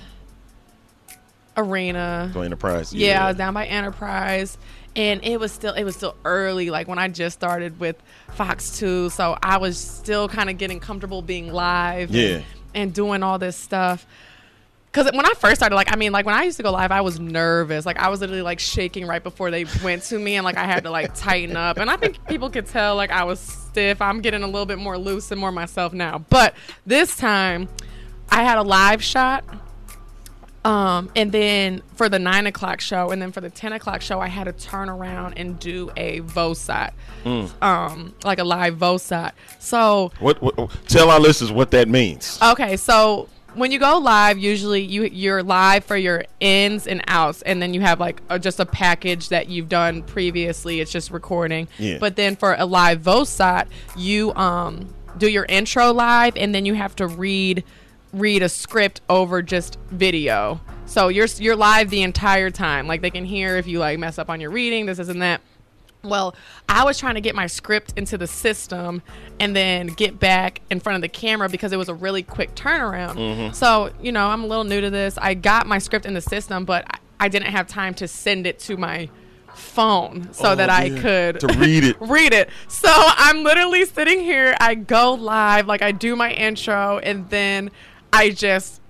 arena. 1.59 2.31
Go 2.33 2.43
Enterprise. 2.43 2.95
Yeah, 2.95 3.25
I 3.25 3.29
was 3.29 3.37
down 3.37 3.53
by 3.55 3.67
Enterprise, 3.67 4.57
and 4.97 5.23
it 5.25 5.39
was 5.39 5.53
still 5.53 5.75
it 5.75 5.85
was 5.85 5.97
still 5.97 6.17
early, 6.25 6.71
like 6.71 6.89
when 6.89 6.99
I 6.99 7.09
just 7.09 7.39
started 7.39 7.79
with 7.81 7.97
Fox 8.35 8.79
Two, 8.79 9.11
so 9.11 9.37
I 9.43 9.59
was 9.59 9.77
still 9.79 10.29
kind 10.29 10.49
of 10.49 10.57
getting 10.59 10.81
comfortable 10.81 11.23
being 11.23 11.53
live, 11.53 12.11
Yeah. 12.11 12.37
and, 12.37 12.45
and 12.75 12.95
doing 12.95 13.23
all 13.23 13.39
this 13.39 13.57
stuff. 13.57 14.07
Because 14.91 15.13
when 15.13 15.27
I 15.27 15.35
first 15.37 15.57
started, 15.57 15.75
like 15.77 15.93
I 15.93 15.97
mean, 15.97 16.13
like 16.13 16.25
when 16.25 16.35
I 16.35 16.45
used 16.45 16.57
to 16.57 16.63
go 16.63 16.73
live, 16.73 16.91
I 16.91 17.03
was 17.03 17.21
nervous. 17.21 17.85
Like 17.85 17.99
I 17.99 18.09
was 18.09 18.21
literally 18.21 18.41
like 18.43 18.59
shaking 18.59 19.07
right 19.07 19.23
before 19.23 19.51
they 19.51 19.67
went 19.85 20.03
to 20.05 20.19
me, 20.19 20.37
and 20.37 20.45
like 20.45 20.57
I 20.57 20.65
had 20.65 20.85
to 20.85 20.91
like 20.91 21.15
tighten 21.15 21.57
up. 21.59 21.77
And 21.77 21.91
I 21.91 21.97
think 21.99 22.27
people 22.27 22.49
could 22.49 22.67
tell 22.67 22.97
like 22.97 23.11
I 23.11 23.25
was 23.25 23.39
stiff. 23.39 24.01
I'm 24.01 24.23
getting 24.23 24.43
a 24.43 24.47
little 24.47 24.65
bit 24.67 24.79
more 24.79 24.97
loose 24.97 25.31
and 25.31 25.39
more 25.39 25.53
myself 25.53 25.93
now. 25.93 26.25
But 26.31 26.55
this 26.87 27.17
time, 27.17 27.69
I 28.31 28.43
had 28.43 28.57
a 28.57 28.63
live 28.63 29.03
shot. 29.05 29.45
Um, 30.65 31.11
and 31.15 31.31
then 31.33 31.83
for 31.95 32.09
the 32.09 32.19
nine 32.19 32.47
o'clock 32.47 32.81
show, 32.81 33.11
and 33.11 33.23
then 33.23 33.33
for 33.33 33.41
the 33.41 33.51
ten 33.51 33.73
o'clock 33.73 34.03
show, 34.03 34.21
I 34.21 34.29
had 34.29 34.45
to 34.45 34.53
turn 34.53 34.89
around 34.89 35.35
and 35.39 35.59
do 35.59 35.91
a 35.97 36.21
VOSOT, 36.21 36.91
um, 37.63 38.15
like 38.25 38.39
a 38.39 38.45
live 38.45 38.77
VOSOT. 38.77 39.33
So 39.59 40.13
What, 40.19 40.43
what? 40.43 40.57
Tell 40.89 41.11
our 41.11 41.21
listeners 41.21 41.53
what 41.53 41.71
that 41.71 41.89
means. 41.89 42.39
Okay, 42.43 42.77
so 42.77 43.29
when 43.55 43.73
you 43.73 43.79
go 43.79 43.99
live, 43.99 44.37
usually 44.39 44.83
you 44.83 45.05
you're 45.05 45.43
live 45.43 45.85
for 45.85 45.97
your 45.97 46.25
ins 46.41 46.87
and 46.87 47.03
outs, 47.07 47.43
and 47.43 47.63
then 47.63 47.73
you 47.73 47.81
have 47.81 48.01
like 48.01 48.21
a, 48.29 48.39
just 48.39 48.61
a 48.61 48.67
package 48.67 49.31
that 49.31 49.49
you've 49.49 49.69
done 49.69 50.03
previously. 50.03 50.81
It's 50.81 50.93
just 50.93 51.11
recording. 51.11 51.69
Yeah. 51.79 51.99
But 51.99 52.17
then 52.17 52.37
for 52.37 52.55
a 52.59 52.67
live 52.67 53.01
VOSOT, 53.01 53.69
you 53.97 54.35
um 54.35 54.93
do 55.17 55.29
your 55.29 55.45
intro 55.45 55.93
live, 55.93 56.37
and 56.37 56.55
then 56.55 56.67
you 56.67 56.75
have 56.75 56.95
to 56.97 57.07
read 57.07 57.65
read 58.13 58.43
a 58.43 58.49
script 58.49 59.01
over 59.09 59.43
just 59.43 59.79
video. 59.91 60.61
So 60.87 61.09
you're 61.09 61.27
you're 61.37 61.57
live 61.57 61.91
the 61.91 62.03
entire 62.03 62.51
time. 62.51 62.87
Like 62.87 63.03
they 63.03 63.11
can 63.11 63.25
hear 63.25 63.57
if 63.57 63.67
you 63.67 63.79
like 63.79 63.99
mess 63.99 64.19
up 64.19 64.31
on 64.31 64.41
your 64.41 64.51
reading, 64.51 64.87
this, 64.87 64.99
isn't 64.99 65.19
that. 65.19 65.41
Well, 66.05 66.35
I 66.69 66.85
was 66.85 66.97
trying 66.97 67.17
to 67.17 67.21
get 67.21 67.35
my 67.35 67.49
script 67.49 67.95
into 67.97 68.17
the 68.17 68.29
system 68.29 69.03
and 69.41 69.55
then 69.55 69.89
get 69.89 70.21
back 70.21 70.61
in 70.71 70.79
front 70.79 70.95
of 70.95 71.03
the 71.03 71.09
camera 71.09 71.49
because 71.49 71.73
it 71.73 71.77
was 71.77 71.89
a 71.89 71.95
really 71.95 72.23
quick 72.23 72.55
turnaround. 72.55 73.17
Mm-hmm. 73.17 73.53
So, 73.53 73.91
you 74.01 74.13
know, 74.13 74.29
I'm 74.29 74.45
a 74.45 74.47
little 74.47 74.63
new 74.65 74.81
to 74.81 74.91
this. 74.91 75.19
I 75.19 75.35
got 75.35 75.67
my 75.67 75.79
script 75.79 76.07
in 76.07 76.15
the 76.15 76.21
system, 76.21 76.65
but 76.65 76.85
I, 76.89 76.99
I 77.27 77.29
didn't 77.29 77.49
have 77.51 77.67
time 77.67 77.95
to 77.95 78.07
send 78.07 78.47
it 78.47 78.61
to 78.61 78.77
my 78.77 79.09
phone 79.55 80.33
so 80.33 80.53
Oh, 80.53 80.55
that 80.55 80.71
I 80.71 80.85
yeah. 80.85 81.01
could 81.03 81.41
To 81.41 81.47
read 81.59 81.83
it. 81.85 81.97
read 82.01 82.33
it. 82.33 82.49
So 82.69 82.89
I'm 82.93 83.43
literally 83.43 83.85
sitting 83.85 84.21
here. 84.21 84.55
I 84.61 84.77
go 84.77 85.15
live, 85.15 85.67
like 85.67 85.83
I 85.83 85.91
do 85.91 86.15
my 86.15 86.31
intro, 86.33 86.99
and 86.99 87.29
then 87.29 87.71
I 88.13 88.31
just 88.31 88.81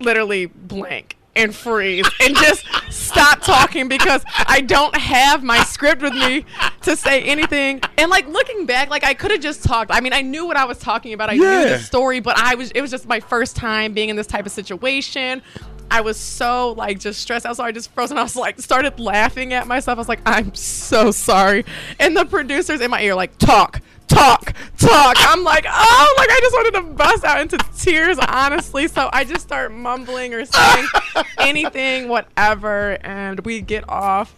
literally 0.00 0.46
blank 0.46 1.16
and 1.36 1.54
freeze 1.54 2.08
and 2.20 2.36
just 2.36 2.64
stop 2.90 3.40
talking 3.40 3.88
because 3.88 4.24
I 4.46 4.60
don't 4.60 4.94
have 4.96 5.42
my 5.42 5.62
script 5.64 6.02
with 6.02 6.14
me 6.14 6.44
to 6.82 6.96
say 6.96 7.22
anything. 7.22 7.80
And 7.98 8.10
like 8.10 8.26
looking 8.28 8.66
back, 8.66 8.90
like 8.90 9.04
I 9.04 9.14
could 9.14 9.30
have 9.30 9.40
just 9.40 9.64
talked. 9.64 9.90
I 9.92 10.00
mean, 10.00 10.12
I 10.12 10.22
knew 10.22 10.46
what 10.46 10.56
I 10.56 10.64
was 10.64 10.78
talking 10.78 11.12
about. 11.12 11.30
I 11.30 11.34
knew 11.34 11.68
the 11.68 11.78
story, 11.78 12.20
but 12.20 12.38
I 12.38 12.54
was 12.54 12.70
it 12.72 12.80
was 12.80 12.90
just 12.90 13.06
my 13.06 13.20
first 13.20 13.56
time 13.56 13.94
being 13.94 14.08
in 14.08 14.16
this 14.16 14.26
type 14.26 14.46
of 14.46 14.52
situation. 14.52 15.42
I 15.90 16.00
was 16.00 16.16
so 16.16 16.72
like 16.72 16.98
just 16.98 17.20
stressed 17.20 17.46
out, 17.46 17.56
so 17.56 17.64
I 17.64 17.72
just 17.72 17.92
froze 17.92 18.10
and 18.10 18.18
I 18.18 18.22
was 18.22 18.36
like 18.36 18.58
started 18.60 18.98
laughing 18.98 19.52
at 19.52 19.66
myself. 19.66 19.98
I 19.98 20.00
was 20.00 20.08
like, 20.08 20.20
I'm 20.26 20.54
so 20.54 21.10
sorry. 21.10 21.64
And 22.00 22.16
the 22.16 22.24
producers 22.24 22.80
in 22.80 22.90
my 22.90 23.02
ear 23.02 23.14
like, 23.14 23.36
talk, 23.38 23.80
talk, 24.14 24.54
talk. 24.78 25.16
I'm 25.18 25.44
like, 25.44 25.64
oh, 25.68 26.14
like 26.16 26.28
I 26.30 26.38
just 26.40 26.54
wanted 26.54 26.74
to 26.74 26.82
bust 26.94 27.24
out 27.24 27.40
into 27.40 27.58
tears, 27.78 28.18
honestly. 28.18 28.88
So 28.88 29.08
I 29.12 29.24
just 29.24 29.42
start 29.42 29.72
mumbling 29.72 30.34
or 30.34 30.44
saying 30.44 30.86
anything, 31.38 32.08
whatever, 32.08 32.98
and 33.02 33.40
we 33.40 33.60
get 33.60 33.88
off 33.88 34.34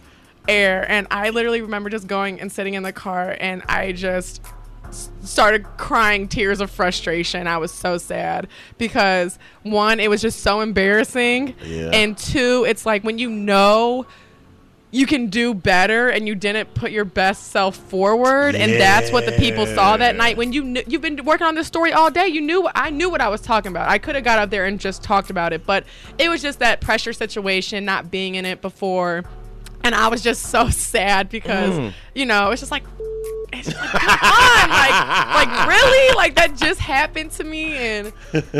air. 0.47 0.85
And 0.89 1.07
I 1.11 1.29
literally 1.29 1.61
remember 1.61 1.89
just 1.89 2.07
going 2.07 2.39
and 2.41 2.51
sitting 2.51 2.73
in 2.73 2.83
the 2.83 2.93
car, 2.93 3.35
and 3.39 3.63
I 3.67 3.91
just 3.91 4.41
started 5.21 5.65
crying 5.75 6.29
tears 6.29 6.61
of 6.61 6.71
frustration. 6.71 7.45
I 7.45 7.57
was 7.57 7.73
so 7.73 7.97
sad 7.97 8.47
because 8.77 9.37
one, 9.63 9.99
it 9.99 10.09
was 10.09 10.21
just 10.21 10.39
so 10.39 10.61
embarrassing, 10.61 11.55
Yeah. 11.63 11.89
and 11.93 12.17
two, 12.17 12.65
it's 12.67 12.85
like 12.85 13.03
when 13.03 13.17
you 13.17 13.29
know 13.29 14.05
you 14.89 15.05
can 15.05 15.27
do 15.27 15.53
better 15.53 16.07
and 16.09 16.27
you 16.27 16.33
didn't 16.35 16.73
put 16.73 16.91
your 16.91 17.03
best 17.05 17.47
self 17.51 17.75
forward. 17.75 18.55
And 18.55 18.71
that's 18.73 19.11
what 19.11 19.25
the 19.25 19.33
people 19.33 19.65
saw 19.65 19.97
that 19.97 20.15
night. 20.15 20.37
When 20.37 20.53
you 20.53 20.61
kn- 20.63 20.85
you've 20.87 21.01
been 21.01 21.25
working 21.25 21.45
on 21.45 21.55
this 21.55 21.67
story 21.67 21.91
all 21.91 22.09
day 22.09 22.27
you 22.27 22.39
knew 22.41 22.69
I 22.73 22.89
knew 22.89 23.09
what 23.09 23.19
I 23.19 23.27
was 23.27 23.41
talking 23.41 23.71
about. 23.71 23.89
I 23.89 23.97
could 23.97 24.15
have 24.15 24.23
got 24.23 24.39
up 24.39 24.49
there 24.49 24.65
and 24.65 24.79
just 24.79 25.03
talked 25.03 25.29
about 25.29 25.51
it. 25.51 25.65
But 25.65 25.83
it 26.17 26.29
was 26.29 26.41
just 26.41 26.59
that 26.59 26.79
pressure 26.81 27.11
situation 27.13 27.83
not 27.85 28.09
being 28.09 28.35
in 28.35 28.45
it 28.45 28.61
before. 28.61 29.25
And 29.83 29.93
I 29.93 30.07
was 30.07 30.21
just 30.23 30.43
so 30.43 30.69
sad 30.71 31.29
because 31.29 31.73
Mm. 31.73 31.93
you 32.15 32.25
know 32.25 32.51
it's 32.51 32.61
just 32.61 32.71
like 32.71 32.83
come 33.63 34.09
on, 34.09 34.69
like, 34.69 35.47
like 35.47 35.67
really, 35.67 36.15
like 36.15 36.35
that 36.35 36.55
just 36.55 36.79
happened 36.79 37.31
to 37.31 37.43
me, 37.43 37.75
and 37.75 38.13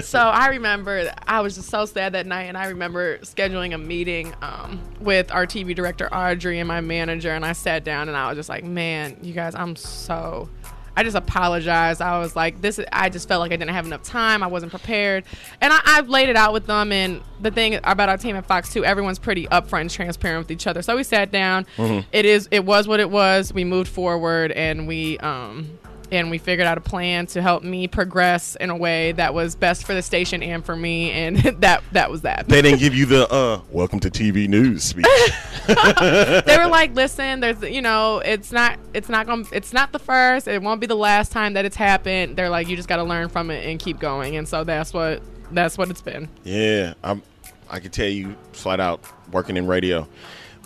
so 0.04 0.20
I 0.20 0.48
remember 0.48 1.12
I 1.28 1.42
was 1.42 1.56
just 1.56 1.70
so 1.70 1.86
sad 1.86 2.14
that 2.14 2.26
night, 2.26 2.44
and 2.44 2.58
I 2.58 2.68
remember 2.68 3.18
scheduling 3.20 3.74
a 3.74 3.78
meeting 3.78 4.34
um, 4.42 4.82
with 5.00 5.32
our 5.32 5.46
TV 5.46 5.76
director 5.76 6.14
Audrey 6.14 6.60
and 6.60 6.68
my 6.68 6.82
manager, 6.82 7.32
and 7.32 7.46
I 7.46 7.54
sat 7.54 7.84
down 7.84 8.08
and 8.08 8.18
I 8.18 8.28
was 8.30 8.38
just 8.38 8.50
like, 8.50 8.64
man, 8.64 9.18
you 9.22 9.34
guys, 9.34 9.56
I'm 9.56 9.76
so. 9.76 10.50
I 10.98 11.04
just 11.04 11.16
apologized. 11.16 12.02
I 12.02 12.18
was 12.18 12.36
like, 12.36 12.60
this. 12.60 12.80
I 12.92 13.10
just 13.10 13.28
felt 13.28 13.40
like 13.40 13.52
I 13.52 13.56
didn't 13.56 13.70
have 13.72 13.86
enough 13.86 14.02
time. 14.02 14.42
I 14.42 14.48
wasn't 14.48 14.72
prepared, 14.72 15.26
and 15.62 15.72
I, 15.72 15.80
I've 15.86 16.10
laid 16.10 16.28
it 16.28 16.36
out 16.36 16.54
with 16.54 16.66
them. 16.66 16.92
And 16.92 17.22
the 17.40 17.52
thing 17.52 17.76
about 17.84 18.10
our 18.10 18.18
team 18.18 18.36
at 18.36 18.48
Fox 18.48 18.74
Two, 18.74 18.84
everyone's 18.84 19.20
pretty 19.20 19.46
upfront 19.46 19.82
and 19.82 19.90
transparent 19.92 20.40
with 20.48 20.52
each 20.52 20.66
other. 20.66 20.82
So 20.82 20.96
we 20.96 21.04
sat 21.04 21.32
down. 21.32 21.68
It 22.12 22.26
is. 22.26 22.50
It 22.50 22.66
was 22.66 22.88
what 22.88 23.00
it 23.00 23.12
was. 23.12 23.54
We 23.54 23.64
moved 23.64 23.90
forward, 23.90 24.52
and 24.54 24.88
we 24.88 25.20
um, 25.20 25.78
and 26.12 26.32
we 26.32 26.38
figured 26.38 26.68
out 26.68 26.78
a 26.78 26.82
plan 26.82 27.28
to 27.28 27.42
help 27.42 27.64
me 27.64 27.88
progress 27.88 28.56
in 28.56 28.70
a 28.70 28.76
way 28.76 29.12
that 29.14 29.34
was 29.34 29.56
best 29.56 29.86
for 29.86 29.94
the 29.94 30.02
station 30.02 30.42
and 30.42 30.66
for 30.66 30.76
me, 30.76 31.12
and 31.12 31.38
that 31.62 31.84
that 31.92 32.10
was 32.10 32.22
that. 32.22 32.48
They 32.48 32.62
didn't 32.62 32.80
give 32.80 32.96
you 32.96 33.06
the 33.06 33.32
uh, 33.32 33.62
welcome 33.72 34.00
to 34.02 34.10
TV 34.10 34.48
news 34.48 34.84
speech. 34.84 35.06
they 35.68 36.58
were 36.58 36.68
like, 36.68 36.96
"Listen, 36.96 37.40
there's 37.40 37.62
you 37.62 37.82
know, 37.82 38.20
it's 38.20 38.52
not 38.52 38.80
it's 38.94 39.10
not 39.10 39.28
to 39.28 39.46
it's 39.52 39.74
not 39.74 39.92
the 39.92 40.00
first, 40.00 40.48
it 40.48 40.62
won't 40.62 40.80
be 40.80 40.88
the 40.88 40.96
last 40.96 41.32
time 41.32 41.54
that 41.54 41.66
it's 41.66 41.76
happened." 41.76 42.36
They're 42.38 42.50
like, 42.50 42.68
"You 42.68 42.76
just 42.76 42.88
got 42.88 42.98
to 42.98 43.04
learn 43.04 43.30
from 43.30 43.52
it 43.52 43.66
and 43.66 43.80
keep 43.80 44.00
going." 44.00 44.38
And 44.38 44.48
so 44.48 44.64
that's 44.64 44.94
what 44.94 45.22
that's 45.52 45.78
what 45.78 45.90
it's 45.90 46.02
been. 46.02 46.30
Yeah, 46.44 46.94
I'm. 47.04 47.22
I 47.70 47.80
can 47.80 47.92
tell 47.92 48.08
you 48.08 48.36
flat 48.54 48.80
out 48.80 49.04
working 49.34 49.58
in 49.58 49.68
radio 49.68 50.08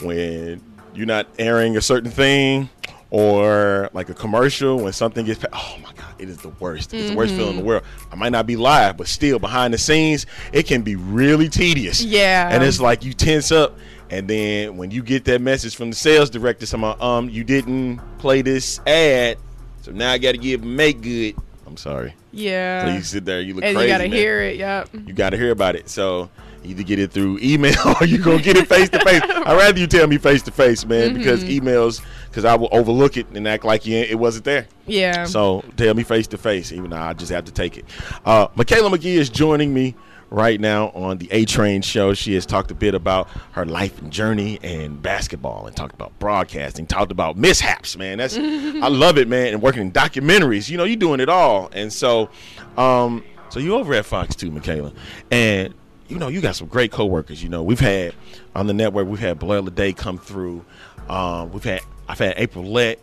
when 0.01 0.61
you're 0.93 1.07
not 1.07 1.27
airing 1.39 1.77
a 1.77 1.81
certain 1.81 2.11
thing 2.11 2.69
or 3.11 3.89
like 3.93 4.09
a 4.09 4.13
commercial 4.13 4.77
when 4.79 4.93
something 4.93 5.25
gets 5.25 5.43
oh 5.53 5.77
my 5.83 5.91
god 5.93 6.13
it 6.17 6.29
is 6.29 6.37
the 6.37 6.49
worst 6.59 6.93
it's 6.93 7.09
the 7.09 7.15
worst 7.15 7.33
feeling 7.35 7.51
in 7.51 7.57
the 7.57 7.63
world 7.63 7.83
i 8.11 8.15
might 8.15 8.31
not 8.31 8.47
be 8.47 8.55
live 8.55 8.95
but 8.97 9.05
still 9.07 9.37
behind 9.37 9.73
the 9.73 9.77
scenes 9.77 10.25
it 10.53 10.65
can 10.65 10.81
be 10.81 10.95
really 10.95 11.49
tedious 11.49 12.01
Yeah. 12.01 12.49
and 12.49 12.63
it's 12.63 12.79
like 12.79 13.03
you 13.03 13.11
tense 13.13 13.51
up 13.51 13.77
and 14.09 14.27
then 14.29 14.77
when 14.77 14.91
you 14.91 15.03
get 15.03 15.25
that 15.25 15.41
message 15.41 15.75
from 15.75 15.89
the 15.89 15.95
sales 15.95 16.29
director 16.29 16.65
saying 16.65 16.83
um 17.01 17.29
you 17.29 17.43
didn't 17.43 17.99
play 18.17 18.41
this 18.41 18.79
ad 18.87 19.37
so 19.81 19.91
now 19.91 20.11
i 20.11 20.17
gotta 20.17 20.37
give 20.37 20.63
make 20.63 21.01
good 21.01 21.35
i'm 21.67 21.75
sorry 21.75 22.13
Yeah. 22.31 22.85
so 22.85 22.93
you 22.93 23.01
sit 23.03 23.25
there 23.25 23.41
you 23.41 23.55
look 23.55 23.65
and 23.65 23.75
crazy 23.75 23.89
you 23.89 23.93
got 23.93 23.97
to 24.03 24.07
man 24.09 24.17
hear 24.17 24.41
it. 24.41 24.55
Yep. 24.57 24.89
you 25.05 25.13
got 25.13 25.31
to 25.31 25.37
hear 25.37 25.51
about 25.51 25.75
it. 25.75 25.89
So 25.89 26.29
either 26.63 26.83
get 26.83 26.99
it 26.99 27.11
through 27.11 27.39
email 27.41 27.73
or 27.99 28.05
you 28.05 28.19
gonna 28.19 28.41
get 28.41 28.55
it 28.55 28.67
face 28.67 28.87
to 28.89 28.99
face. 28.99 29.21
I'd 29.23 29.57
rather 29.57 29.79
you 29.79 29.87
tell 29.87 30.05
me 30.07 30.17
face 30.19 30.43
to 30.43 30.51
face, 30.51 30.85
man, 30.85 31.13
because 31.15 31.43
Mm-hmm. 31.43 31.67
emails, 31.67 32.01
because 32.31 32.45
I 32.45 32.55
will 32.55 32.69
overlook 32.71 33.17
it 33.17 33.27
and 33.33 33.45
act 33.47 33.65
like 33.65 33.85
it 33.85 34.17
wasn't 34.17 34.45
there. 34.45 34.67
Yeah. 34.87 35.25
So 35.25 35.63
tell 35.75 35.93
me 35.93 36.03
face 36.03 36.27
to 36.27 36.37
face, 36.37 36.71
even 36.71 36.91
though 36.91 36.97
I 36.97 37.13
just 37.13 37.31
have 37.31 37.45
to 37.45 37.51
take 37.51 37.77
it. 37.77 37.85
Uh, 38.25 38.47
Mikala 38.49 38.89
McGhee 38.89 39.17
is 39.17 39.29
joining 39.29 39.73
me 39.73 39.95
right 40.29 40.61
now 40.61 40.89
on 40.91 41.17
the 41.17 41.27
A 41.31 41.43
Train 41.43 41.81
show. 41.81 42.13
She 42.13 42.33
has 42.35 42.45
talked 42.45 42.71
a 42.71 42.73
bit 42.73 42.95
about 42.95 43.27
her 43.51 43.65
life 43.65 44.01
and 44.01 44.11
journey 44.11 44.59
and 44.63 45.01
basketball 45.01 45.67
and 45.67 45.75
talked 45.75 45.93
about 45.93 46.17
broadcasting, 46.19 46.87
talked 46.87 47.11
about 47.11 47.37
mishaps, 47.37 47.97
man. 47.97 48.17
That's 48.17 48.37
I 48.37 48.87
love 48.87 49.17
it, 49.17 49.27
man. 49.27 49.53
And 49.53 49.61
working 49.61 49.81
in 49.81 49.91
documentaries, 49.91 50.69
you 50.69 50.77
know, 50.77 50.85
you're 50.85 50.95
doing 50.95 51.19
it 51.19 51.29
all. 51.29 51.69
And 51.73 51.91
so 51.91 52.29
um 52.77 53.23
so 53.49 53.59
you 53.59 53.75
over 53.75 53.93
at 53.93 54.05
Fox 54.05 54.33
2, 54.35 54.49
Mikala. 54.49 54.95
And 55.29 55.73
you 56.07 56.19
know, 56.19 56.27
you 56.27 56.41
got 56.41 56.55
some 56.55 56.67
great 56.67 56.91
coworkers. 56.91 57.41
You 57.41 57.49
know, 57.49 57.63
we've 57.63 57.79
had 57.79 58.13
on 58.53 58.67
the 58.67 58.73
network, 58.73 59.07
we've 59.07 59.19
had 59.19 59.39
Blair 59.39 59.61
Leday 59.61 59.95
come 59.95 60.17
through. 60.17 60.65
Um, 61.11 61.51
we've 61.51 61.63
had 61.63 61.81
I've 62.07 62.19
had 62.19 62.35
April 62.37 62.65
Lett 62.65 62.97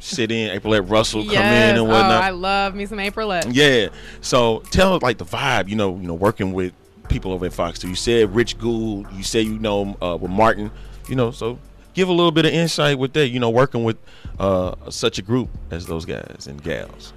sit 0.00 0.30
in, 0.30 0.50
April 0.50 0.72
Lett 0.72 0.88
Russell 0.88 1.24
come 1.24 1.32
yes. 1.32 1.70
in 1.70 1.70
and 1.70 1.78
oh, 1.78 1.84
whatnot. 1.84 2.22
I 2.22 2.30
love 2.30 2.74
me 2.74 2.86
some 2.86 2.98
Aprilette. 2.98 3.50
Yeah. 3.52 3.88
So 4.20 4.60
tell 4.70 4.94
us 4.94 5.02
like 5.02 5.18
the 5.18 5.24
vibe, 5.24 5.68
you 5.68 5.74
know, 5.74 5.96
you 5.96 6.06
know, 6.06 6.14
working 6.14 6.52
with 6.52 6.72
people 7.08 7.32
over 7.32 7.46
at 7.46 7.52
Fox 7.52 7.80
2. 7.80 7.88
You 7.88 7.94
said 7.96 8.34
Rich 8.34 8.58
Gould, 8.58 9.08
you 9.12 9.24
say 9.24 9.40
you 9.40 9.58
know 9.58 9.96
uh, 10.00 10.16
with 10.20 10.30
Martin, 10.30 10.70
you 11.08 11.16
know, 11.16 11.32
so 11.32 11.58
give 11.94 12.08
a 12.08 12.12
little 12.12 12.30
bit 12.30 12.46
of 12.46 12.52
insight 12.52 12.96
with 12.98 13.12
that, 13.14 13.28
you 13.28 13.40
know, 13.40 13.50
working 13.50 13.82
with 13.82 13.96
uh, 14.38 14.74
such 14.90 15.18
a 15.18 15.22
group 15.22 15.48
as 15.72 15.86
those 15.86 16.04
guys 16.04 16.46
and 16.46 16.62
gals. 16.62 17.12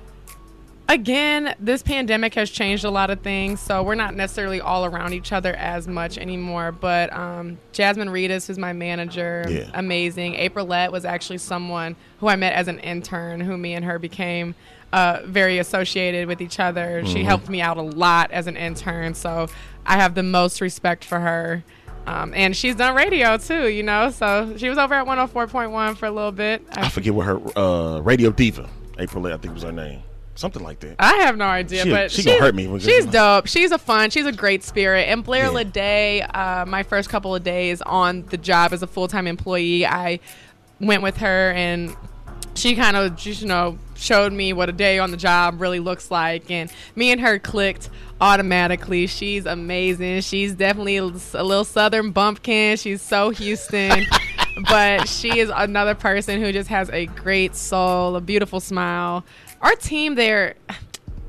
Again, 0.92 1.56
this 1.58 1.82
pandemic 1.82 2.34
has 2.34 2.50
changed 2.50 2.84
a 2.84 2.90
lot 2.90 3.10
of 3.12 3.22
things, 3.22 3.62
so 3.62 3.82
we're 3.82 3.96
not 3.96 4.14
necessarily 4.14 4.60
all 4.60 4.84
around 4.84 5.14
each 5.14 5.32
other 5.32 5.54
as 5.56 5.88
much 5.88 6.18
anymore. 6.18 6.74
But 6.74 7.14
um, 7.14 7.60
Jasmine 7.72 8.10
Reedus, 8.10 8.48
who's 8.48 8.58
my 8.58 8.74
manager, 8.74 9.46
Yeah. 9.48 9.70
amazing. 9.74 10.34
Aprilette 10.34 10.92
was 10.92 11.06
actually 11.06 11.38
someone 11.38 11.96
who 12.20 12.28
I 12.28 12.36
met 12.36 12.52
as 12.52 12.68
an 12.68 12.78
intern, 12.80 13.40
who 13.40 13.56
me 13.56 13.74
and 13.74 13.86
her 13.86 14.00
became 14.00 14.54
uh, 14.92 15.22
very 15.24 15.60
associated 15.60 16.28
with 16.28 16.42
each 16.42 16.60
other. 16.60 17.06
She 17.06 17.24
helped 17.24 17.48
me 17.48 17.62
out 17.62 17.78
a 17.78 17.82
lot 17.82 18.30
as 18.32 18.48
an 18.48 18.58
intern, 18.58 19.14
so 19.14 19.48
I 19.86 19.96
have 19.96 20.14
the 20.14 20.24
most 20.24 20.60
respect 20.60 21.06
for 21.06 21.22
her. 21.22 21.64
Um, 22.06 22.34
and 22.36 22.54
she's 22.54 22.76
done 22.76 22.98
radio 22.98 23.38
too, 23.38 23.70
you 23.70 23.84
know. 23.84 24.12
So 24.12 24.56
she 24.58 24.68
was 24.68 24.78
over 24.78 24.94
at 24.96 25.06
104.1 25.08 25.96
for 25.96 26.08
a 26.08 26.12
little 26.12 26.34
bit. 26.34 26.64
I 26.74 26.90
forget 26.90 27.14
what 27.14 27.28
her 27.28 27.40
uh, 27.58 28.02
Radio 28.02 28.30
Diva, 28.32 28.70
April 29.00 29.24
Lett, 29.24 29.32
I 29.32 29.38
think 29.38 29.54
was 29.54 29.64
her 29.64 29.72
name. 29.72 30.02
Something 30.36 30.64
like 30.64 30.80
that. 30.80 30.96
I 30.98 31.16
have 31.24 31.38
no 31.38 31.46
idea, 31.46 31.84
She- 31.84 31.90
but 31.92 32.12
she 32.12 32.18
she's, 32.22 32.26
gonna 32.26 32.40
hurt 32.40 32.56
me 32.56 32.80
She's 32.80 33.06
dope. 33.06 33.48
She's 33.48 33.72
a 33.72 33.78
fun. 33.78 34.10
She's 34.10 34.26
a 34.26 34.32
great 34.32 34.64
spirit. 34.64 35.08
And 35.10 35.24
Blair 35.24 35.46
Yeah. 35.52 35.64
Leday, 35.64 36.36
uh, 36.36 36.66
my 36.66 36.84
first 36.84 37.10
couple 37.10 37.36
of 37.36 37.44
days 37.44 37.82
on 37.82 38.24
the 38.28 38.38
job 38.38 38.74
as 38.74 38.82
a 38.82 38.88
full 38.88 39.08
time 39.08 39.28
employee, 39.28 39.86
I 39.86 40.20
went 40.80 41.04
with 41.04 41.18
her 41.18 41.52
and 41.52 41.96
she 42.54 42.76
kind 42.76 42.98
of 42.98 43.16
just 43.16 43.42
you 43.42 43.48
know 43.48 43.78
showed 43.96 44.34
me 44.34 44.52
what 44.52 44.68
a 44.68 44.72
day 44.74 45.00
on 45.00 45.12
the 45.12 45.18
job 45.18 45.62
really 45.62 45.80
looks 45.80 46.12
like 46.12 46.50
and 46.52 46.72
me 46.96 47.12
and 47.12 47.22
her 47.22 47.40
clicked 47.40 47.90
automatically 48.20 49.08
she's 49.08 49.46
amazing 49.46 50.20
she's 50.22 50.54
definitely 50.54 50.98
a 50.98 51.04
little 51.06 51.64
southern 51.64 52.12
bumpkin 52.12 52.76
she's 52.78 53.02
so 53.02 53.30
houston 53.30 54.04
but 54.70 55.08
she 55.08 55.40
is 55.40 55.52
another 55.56 55.96
person 55.96 56.42
who 56.42 56.52
just 56.52 56.68
has 56.68 56.90
a 56.90 57.06
great 57.06 57.56
soul 57.56 58.16
a 58.16 58.22
beautiful 58.22 58.60
smile 58.60 59.24
our 59.62 59.76
team 59.76 60.16
there 60.16 60.56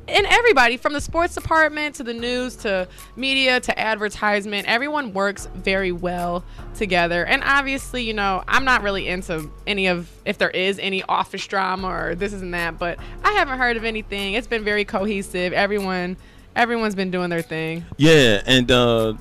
and 0.08 0.26
everybody 0.26 0.76
from 0.76 0.92
the 0.92 1.00
sports 1.00 1.34
department 1.34 1.94
to 1.94 2.02
the 2.02 2.12
news 2.12 2.56
to 2.56 2.88
media 3.16 3.60
to 3.60 3.78
advertisement 3.78 4.66
everyone 4.66 5.12
works 5.12 5.48
very 5.54 5.92
well 5.92 6.44
together. 6.74 7.24
And 7.24 7.42
obviously 7.44 8.02
you 8.02 8.14
know 8.14 8.42
i'm 8.48 8.64
not 8.64 8.82
really 8.82 9.08
into 9.08 9.50
any 9.66 9.86
of 9.86 10.10
if 10.24 10.38
there 10.38 10.50
is 10.50 10.78
any 10.78 11.02
office 11.04 11.46
drama 11.46 11.88
or 11.88 12.14
this 12.14 12.32
isn't 12.32 12.50
that 12.52 12.78
but 12.78 12.98
i 13.24 13.32
haven't 13.32 13.58
heard 13.58 13.76
of 13.76 13.84
anything. 13.84 14.34
It's 14.34 14.46
been 14.46 14.64
very 14.64 14.84
cohesive. 14.84 15.52
Everyone 15.52 16.16
everyone's 16.56 16.94
been 16.94 17.10
doing 17.10 17.30
their 17.30 17.42
thing. 17.42 17.84
Yeah, 17.96 18.42
and 18.46 18.70
uh, 18.70 19.14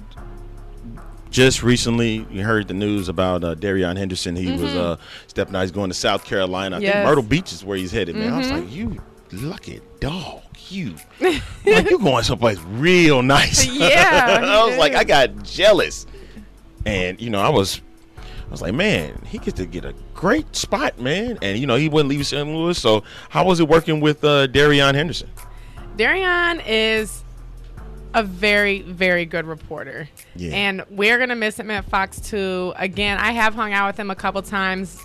just 1.32 1.64
recently 1.64 2.28
you 2.30 2.44
heard 2.44 2.68
the 2.68 2.74
news 2.74 3.10
about 3.10 3.44
uh, 3.44 3.56
Darion 3.56 3.98
Henderson. 3.98 4.36
He 4.36 4.52
was 4.52 4.76
uh, 4.76 4.98
stepping 5.28 5.56
out. 5.56 5.62
He's 5.62 5.72
going 5.72 5.90
to 5.90 5.96
South 5.96 6.24
Carolina. 6.26 6.78
I 6.78 6.80
think 6.80 6.92
Mm-hmm. 6.92 6.98
Yes. 6.98 7.04
Mm-hmm. 7.04 7.08
Myrtle 7.10 7.24
Beach 7.24 7.52
is 7.54 7.64
where 7.66 7.78
he's 7.78 7.92
headed, 7.92 8.16
man. 8.16 8.34
I 8.34 8.38
was 8.38 8.52
like, 8.52 8.72
you 8.72 9.02
lucky 9.32 9.80
dog, 10.00 10.42
you. 10.70 10.96
like 11.22 11.90
you 11.90 11.98
going 12.00 12.24
someplace 12.24 12.60
real 12.60 13.22
nice. 13.24 13.66
Yeah, 13.72 14.40
I 14.44 14.68
was 14.68 14.78
like. 14.78 14.94
I 14.94 15.04
got 15.04 15.42
jealous, 15.44 16.06
and 16.86 17.20
you 17.22 17.30
know, 17.30 17.40
I 17.40 17.50
was. 17.50 17.82
I 18.18 18.52
was 18.52 18.62
like, 18.62 18.74
man, 18.74 19.22
he 19.26 19.38
gets 19.38 19.58
to 19.60 19.66
get 19.66 19.86
a 19.86 19.94
great 20.14 20.54
spot, 20.58 21.00
man. 21.00 21.40
And 21.42 21.58
you 21.58 21.66
know, 21.66 21.78
he 21.78 21.88
wouldn't 21.88 22.10
leave 22.10 22.28
St. 22.28 22.46
Louis. 22.46 22.78
So, 22.78 23.04
how 23.30 23.46
was 23.46 23.62
it 23.62 23.70
working 23.70 24.02
with 24.02 24.26
uh, 24.26 24.48
Darion 24.48 24.94
Henderson? 24.94 25.30
Darion 25.96 26.62
is 26.68 27.24
a 28.14 28.24
very, 28.24 28.82
very 28.82 29.26
good 29.26 29.46
reporter. 29.46 30.10
Yeah. 30.36 30.54
And 30.54 30.84
we're 30.90 31.18
going 31.18 31.30
to 31.30 31.36
miss 31.36 31.58
him 31.58 31.72
at 31.72 31.86
Fox 31.86 32.20
2. 32.22 32.74
Again, 32.76 33.18
I 33.18 33.32
have 33.32 33.56
hung 33.56 33.74
out 33.74 33.88
with 33.88 33.98
him 33.98 34.12
a 34.12 34.16
couple 34.16 34.42
times 34.42 35.00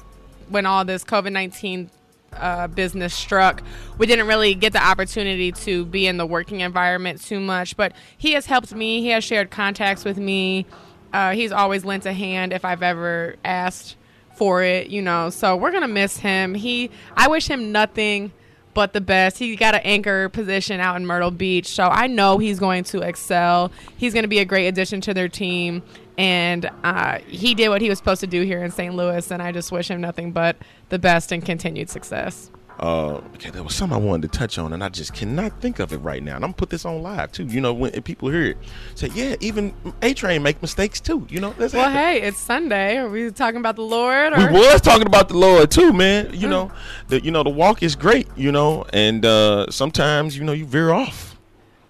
when 0.49 0.67
all 0.67 0.85
this 0.85 1.05
COVID 1.05 1.33
19 1.33 1.91
uh, 2.33 2.67
business 2.69 3.15
struck. 3.15 3.63
We 3.99 4.07
didn't 4.07 4.27
really 4.27 4.55
get 4.55 4.73
the 4.73 4.85
opportunity 4.85 5.53
to 5.53 5.85
be 5.85 6.07
in 6.07 6.17
the 6.17 6.27
working 6.27 6.61
environment 6.61 7.23
too 7.23 7.41
much, 7.41 7.77
but 7.77 7.93
he 8.17 8.33
has 8.33 8.47
helped 8.47 8.75
me. 8.75 9.01
He 9.01 9.09
has 9.09 9.25
shared 9.25 9.51
contacts 9.51 10.05
with 10.05 10.19
me. 10.19 10.67
Uh, 11.13 11.33
he's 11.33 11.53
always 11.53 11.85
lent 11.85 12.05
a 12.07 12.13
hand 12.13 12.53
if 12.53 12.65
I've 12.65 12.83
ever 12.83 13.37
asked 13.45 13.97
for 14.35 14.63
it, 14.63 14.89
you 14.89 15.01
know. 15.01 15.31
So 15.31 15.57
we're 15.57 15.73
gonna 15.73 15.89
miss 15.89 16.19
him. 16.19 16.55
He, 16.55 16.91
I 17.17 17.29
wish 17.29 17.49
him 17.49 17.73
nothing 17.73 18.33
but 18.77 18.93
the 18.93 19.01
best. 19.01 19.39
He 19.39 19.57
got 19.57 19.75
an 19.75 19.81
anchor 19.85 20.29
position 20.29 20.81
out 20.81 20.97
in 20.97 21.07
Myrtle 21.07 21.31
Beach, 21.31 21.67
so 21.69 21.85
I 21.85 22.09
know 22.09 22.37
he's 22.37 22.61
going 22.61 22.85
to 22.85 23.01
excel. 23.01 23.73
He's 23.97 24.13
going 24.13 24.25
to 24.25 24.29
be 24.29 24.39
a 24.39 24.45
great 24.45 24.67
addition 24.67 25.01
to 25.01 25.15
their 25.15 25.31
team, 25.31 25.83
and 26.19 26.71
uh, 26.85 27.21
he 27.27 27.55
did 27.55 27.71
what 27.71 27.81
he 27.81 27.89
was 27.89 27.97
supposed 27.97 28.21
to 28.21 28.27
do 28.27 28.43
here 28.43 28.63
in 28.63 28.71
St. 28.71 28.95
Louis. 28.95 29.31
And 29.31 29.43
I 29.43 29.51
just 29.51 29.73
wish 29.73 29.91
him 29.91 30.03
nothing 30.03 30.31
but 30.31 30.57
the 30.91 30.99
best 30.99 31.33
and 31.33 31.43
continued 31.43 31.89
success. 31.89 32.51
Uh, 32.79 33.15
okay, 33.35 33.51
there 33.51 33.63
was 33.63 33.75
something 33.75 33.97
I 33.97 34.01
wanted 34.01 34.31
to 34.31 34.39
touch 34.39 34.59
on, 34.59 34.73
and 34.73 34.85
I 34.85 34.89
just 34.91 35.15
cannot 35.15 35.61
think 35.63 35.79
of 35.79 35.93
it 35.93 35.99
right 35.99 36.23
now. 36.23 36.37
And 36.37 36.45
I'm 36.45 36.51
gonna 36.51 36.59
put 36.59 36.71
this 36.71 36.85
on 36.85 37.03
live 37.03 37.33
too. 37.33 37.45
You 37.47 37.61
know, 37.61 37.73
when 37.73 37.91
people 38.03 38.29
hear 38.29 38.45
it, 38.45 38.59
say, 38.95 39.09
"Yeah, 39.15 39.37
even 39.41 39.73
A 40.03 40.13
Train 40.13 40.43
make 40.43 40.61
mistakes 40.61 41.01
too." 41.01 41.27
You 41.31 41.41
know, 41.41 41.55
that's 41.57 41.73
Well, 41.73 41.91
hey, 41.91 42.21
it's 42.21 42.39
Sunday. 42.39 42.99
Are 42.99 43.09
we 43.09 43.31
talking 43.31 43.61
about 43.61 43.77
the 43.77 43.83
Lord? 43.83 44.37
we 44.37 44.45
Or? 44.45 44.53
was 44.53 44.81
talking 44.83 45.07
about 45.07 45.29
the 45.29 45.39
Lord 45.39 45.71
too, 45.71 45.93
man. 45.93 46.31
You 46.35 46.49
know, 46.49 46.71
the 47.09 47.23
you 47.23 47.31
know 47.31 47.43
the 47.43 47.51
walk 47.51 47.83
is 47.83 47.97
great. 47.97 48.29
You 48.37 48.53
know, 48.53 48.85
and 48.93 49.25
uh, 49.25 49.71
sometimes 49.71 50.37
you 50.37 50.45
know 50.45 50.53
you 50.53 50.67
veer 50.67 50.91
off. 50.93 51.36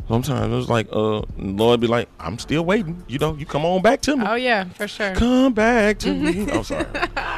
Sometimes 0.09 0.53
it 0.53 0.57
was 0.57 0.69
like, 0.69 0.87
uh, 0.93 1.23
Lord 1.37 1.81
be 1.81 1.89
like, 1.89 2.09
"I'm 2.21 2.39
still 2.39 2.65
waiting." 2.65 3.03
You 3.09 3.19
know, 3.19 3.35
you 3.35 3.45
come 3.45 3.65
on 3.65 3.83
back 3.83 4.01
to 4.03 4.17
me. 4.17 4.25
Oh 4.27 4.37
yeah, 4.37 4.65
for 4.65 4.87
sure. 4.87 5.15
Come 5.15 5.53
back 5.53 5.99
to 6.01 6.15
me. 6.15 6.51
I'm 6.53 6.63
sorry. 6.63 6.87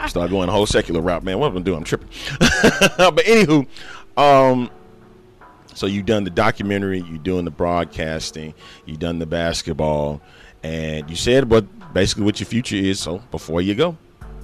Start 0.09 0.31
going 0.31 0.47
the 0.47 0.53
whole 0.53 0.67
secular 0.67 1.01
route, 1.01 1.25
man. 1.25 1.39
What 1.39 1.47
am 1.47 1.53
I 1.53 1.55
gonna 1.55 1.65
do? 1.65 1.75
I'm 1.75 1.85
tripping. 1.85 2.09
but 2.39 3.17
anywho, 3.17 3.67
um, 4.19 4.71
so 5.75 5.87
you 5.87 6.03
done 6.03 6.25
the 6.25 6.31
documentary, 6.31 7.01
you 7.01 7.19
doing 7.19 7.47
the 7.47 7.51
broadcasting, 7.51 8.53
you 8.85 8.97
done 8.97 9.19
the 9.19 9.27
basketball, 9.27 10.21
and 10.63 11.09
you 11.09 11.17
said 11.17 11.51
what 11.51 11.65
basically 11.95 12.25
what 12.25 12.39
your 12.39 12.49
future 12.49 12.77
is. 12.77 13.01
So 13.01 13.23
before 13.31 13.63
you 13.63 13.75
go, 13.75 13.97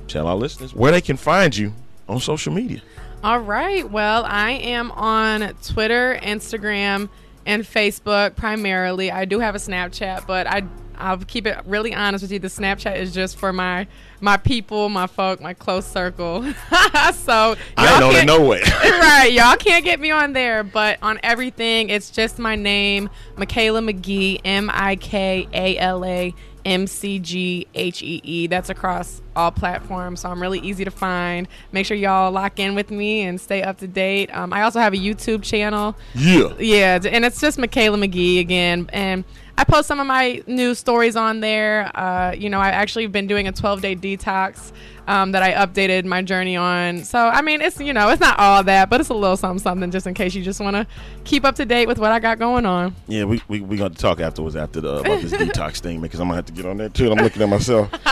tell 0.08 0.26
our 0.26 0.36
listeners 0.36 0.74
where 0.74 0.92
they 0.92 1.00
can 1.02 1.18
find 1.18 1.54
you 1.54 1.74
on 2.08 2.20
social 2.20 2.54
media. 2.54 2.80
All 3.22 3.40
right. 3.40 3.90
Well, 3.90 4.24
I 4.24 4.52
am 4.52 4.92
on 4.92 5.54
Twitter, 5.62 6.18
Instagram, 6.22 7.08
and 7.46 7.62
Facebook 7.62 8.36
primarily. 8.36 9.10
I 9.10 9.24
do 9.24 9.38
have 9.40 9.54
a 9.54 9.58
Snapchat, 9.58 10.26
but 10.26 10.46
I 10.46 10.64
I'll 10.96 11.18
keep 11.18 11.46
it 11.46 11.58
really 11.66 11.94
honest 11.94 12.22
with 12.22 12.32
you. 12.32 12.38
The 12.38 12.48
Snapchat 12.48 12.96
is 12.96 13.12
just 13.12 13.36
for 13.36 13.52
my 13.52 13.86
my 14.20 14.36
people, 14.36 14.88
my 14.88 15.06
folk, 15.06 15.40
my 15.40 15.54
close 15.54 15.86
circle. 15.86 16.42
so 17.12 17.56
I 17.76 17.94
ain't 17.94 18.02
on 18.02 18.16
it 18.16 18.26
no 18.26 18.40
way. 18.48 18.62
right, 18.62 19.30
y'all 19.32 19.56
can't 19.56 19.84
get 19.84 20.00
me 20.00 20.10
on 20.10 20.32
there, 20.32 20.62
but 20.62 20.98
on 21.02 21.18
everything, 21.22 21.90
it's 21.90 22.10
just 22.10 22.38
my 22.38 22.56
name, 22.56 23.10
Mikala 23.36 23.90
McGhee, 23.90 24.40
M 24.44 24.70
I 24.72 24.96
K 24.96 25.48
A 25.52 25.78
L 25.78 26.04
A 26.04 26.34
M 26.64 26.86
C 26.86 27.18
G 27.18 27.66
H 27.74 28.02
E 28.02 28.20
E. 28.24 28.46
That's 28.46 28.70
across 28.70 29.20
all 29.36 29.50
platforms, 29.50 30.20
so 30.20 30.30
I'm 30.30 30.40
really 30.40 30.60
easy 30.60 30.84
to 30.84 30.90
find. 30.90 31.48
Make 31.72 31.86
sure 31.86 31.96
y'all 31.96 32.30
lock 32.30 32.58
in 32.58 32.74
with 32.74 32.90
me 32.90 33.22
and 33.22 33.40
stay 33.40 33.62
up 33.62 33.78
to 33.78 33.86
date. 33.86 34.34
Um, 34.34 34.52
I 34.52 34.62
also 34.62 34.80
have 34.80 34.94
a 34.94 34.96
YouTube 34.96 35.42
channel. 35.42 35.96
Yeah. 36.14 36.54
Yeah, 36.58 37.00
and 37.04 37.24
it's 37.24 37.40
just 37.40 37.58
Mikala 37.58 38.02
McGhee 38.02 38.40
again, 38.40 38.88
and 38.92 39.24
I 39.56 39.62
post 39.64 39.86
some 39.86 40.00
of 40.00 40.06
my 40.06 40.42
news 40.46 40.78
stories 40.78 41.14
on 41.14 41.38
there. 41.40 41.90
Uh, 41.94 42.32
you 42.32 42.50
know, 42.50 42.60
I've 42.60 42.74
actually 42.74 43.06
been 43.06 43.28
doing 43.28 43.46
a 43.46 43.52
12 43.52 43.80
day 43.80 43.94
detox 43.94 44.72
um, 45.06 45.30
that 45.32 45.42
I 45.44 45.52
updated 45.52 46.04
my 46.06 46.22
journey 46.22 46.56
on. 46.56 47.04
So, 47.04 47.20
I 47.20 47.40
mean, 47.40 47.60
it's, 47.60 47.78
you 47.78 47.92
know, 47.92 48.08
it's 48.08 48.20
not 48.20 48.38
all 48.40 48.64
that, 48.64 48.90
but 48.90 49.00
it's 49.00 49.10
a 49.10 49.14
little 49.14 49.36
something, 49.36 49.62
something 49.62 49.90
just 49.92 50.08
in 50.08 50.14
case 50.14 50.34
you 50.34 50.42
just 50.42 50.60
want 50.60 50.74
to 50.74 50.86
keep 51.22 51.44
up 51.44 51.54
to 51.56 51.64
date 51.64 51.86
with 51.86 51.98
what 51.98 52.10
I 52.10 52.18
got 52.18 52.40
going 52.40 52.66
on. 52.66 52.96
Yeah, 53.06 53.24
we 53.24 53.40
we, 53.46 53.60
we 53.60 53.76
got 53.76 53.92
to 53.92 53.98
talk 53.98 54.18
afterwards 54.20 54.56
after 54.56 54.80
the 54.80 54.96
about 54.98 55.22
this 55.22 55.32
detox 55.32 55.78
thing 55.80 56.00
because 56.00 56.18
I'm 56.18 56.26
gonna 56.26 56.36
have 56.36 56.46
to 56.46 56.52
get 56.52 56.66
on 56.66 56.78
that 56.78 56.94
too. 56.94 57.12
I'm 57.12 57.18
looking 57.18 57.42
at 57.42 57.48
myself 57.48 57.90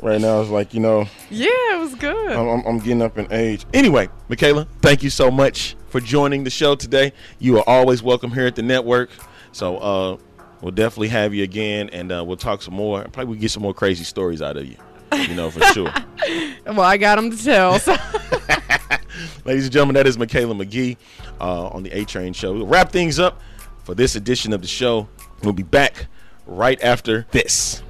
right 0.00 0.20
now. 0.20 0.40
It's 0.40 0.50
like 0.50 0.72
you 0.72 0.80
know, 0.80 1.06
Yeah, 1.28 1.48
it 1.74 1.78
was 1.78 1.94
good. 1.94 2.32
I'm, 2.32 2.48
I'm, 2.48 2.66
I'm 2.66 2.78
getting 2.78 3.02
up 3.02 3.18
in 3.18 3.30
age. 3.30 3.66
Anyway, 3.74 4.08
Mikala, 4.30 4.66
thank 4.80 5.02
you 5.02 5.10
so 5.10 5.30
much 5.30 5.76
for 5.88 6.00
joining 6.00 6.44
the 6.44 6.50
show 6.50 6.74
today. 6.74 7.12
You 7.38 7.58
are 7.58 7.64
always 7.66 8.02
welcome 8.02 8.30
here 8.32 8.46
at 8.46 8.56
the 8.56 8.62
network. 8.62 9.10
So 9.52 9.78
uh, 9.78 10.16
we'll 10.60 10.72
definitely 10.72 11.08
have 11.08 11.34
you 11.34 11.44
again, 11.44 11.90
and 11.90 12.12
uh, 12.12 12.24
we'll 12.24 12.36
talk 12.36 12.62
some 12.62 12.74
more. 12.74 13.02
Probably 13.04 13.24
we'll 13.26 13.40
get 13.40 13.50
some 13.50 13.62
more 13.62 13.74
crazy 13.74 14.04
stories 14.04 14.42
out 14.42 14.56
of 14.56 14.66
you. 14.66 14.76
You 15.12 15.34
know 15.34 15.50
for 15.50 15.60
sure. 15.66 15.92
well, 16.66 16.80
I 16.80 16.96
got 16.96 17.16
them 17.16 17.30
to 17.30 17.42
tell. 17.42 17.78
So. 17.78 17.96
Ladies 19.44 19.64
and 19.64 19.72
gentlemen, 19.72 19.94
that 19.94 20.06
is 20.06 20.16
Mikala 20.16 20.60
McGhee 20.60 20.96
uh, 21.40 21.68
on 21.68 21.82
the 21.82 21.90
A 21.90 22.04
Train 22.04 22.32
Show. 22.32 22.52
We'll 22.52 22.66
wrap 22.66 22.90
things 22.90 23.18
up 23.18 23.40
for 23.84 23.94
this 23.94 24.16
edition 24.16 24.52
of 24.52 24.60
the 24.60 24.68
show. 24.68 25.08
We'll 25.42 25.52
be 25.52 25.62
back 25.62 26.06
right 26.46 26.82
after 26.82 27.26
this. 27.30 27.82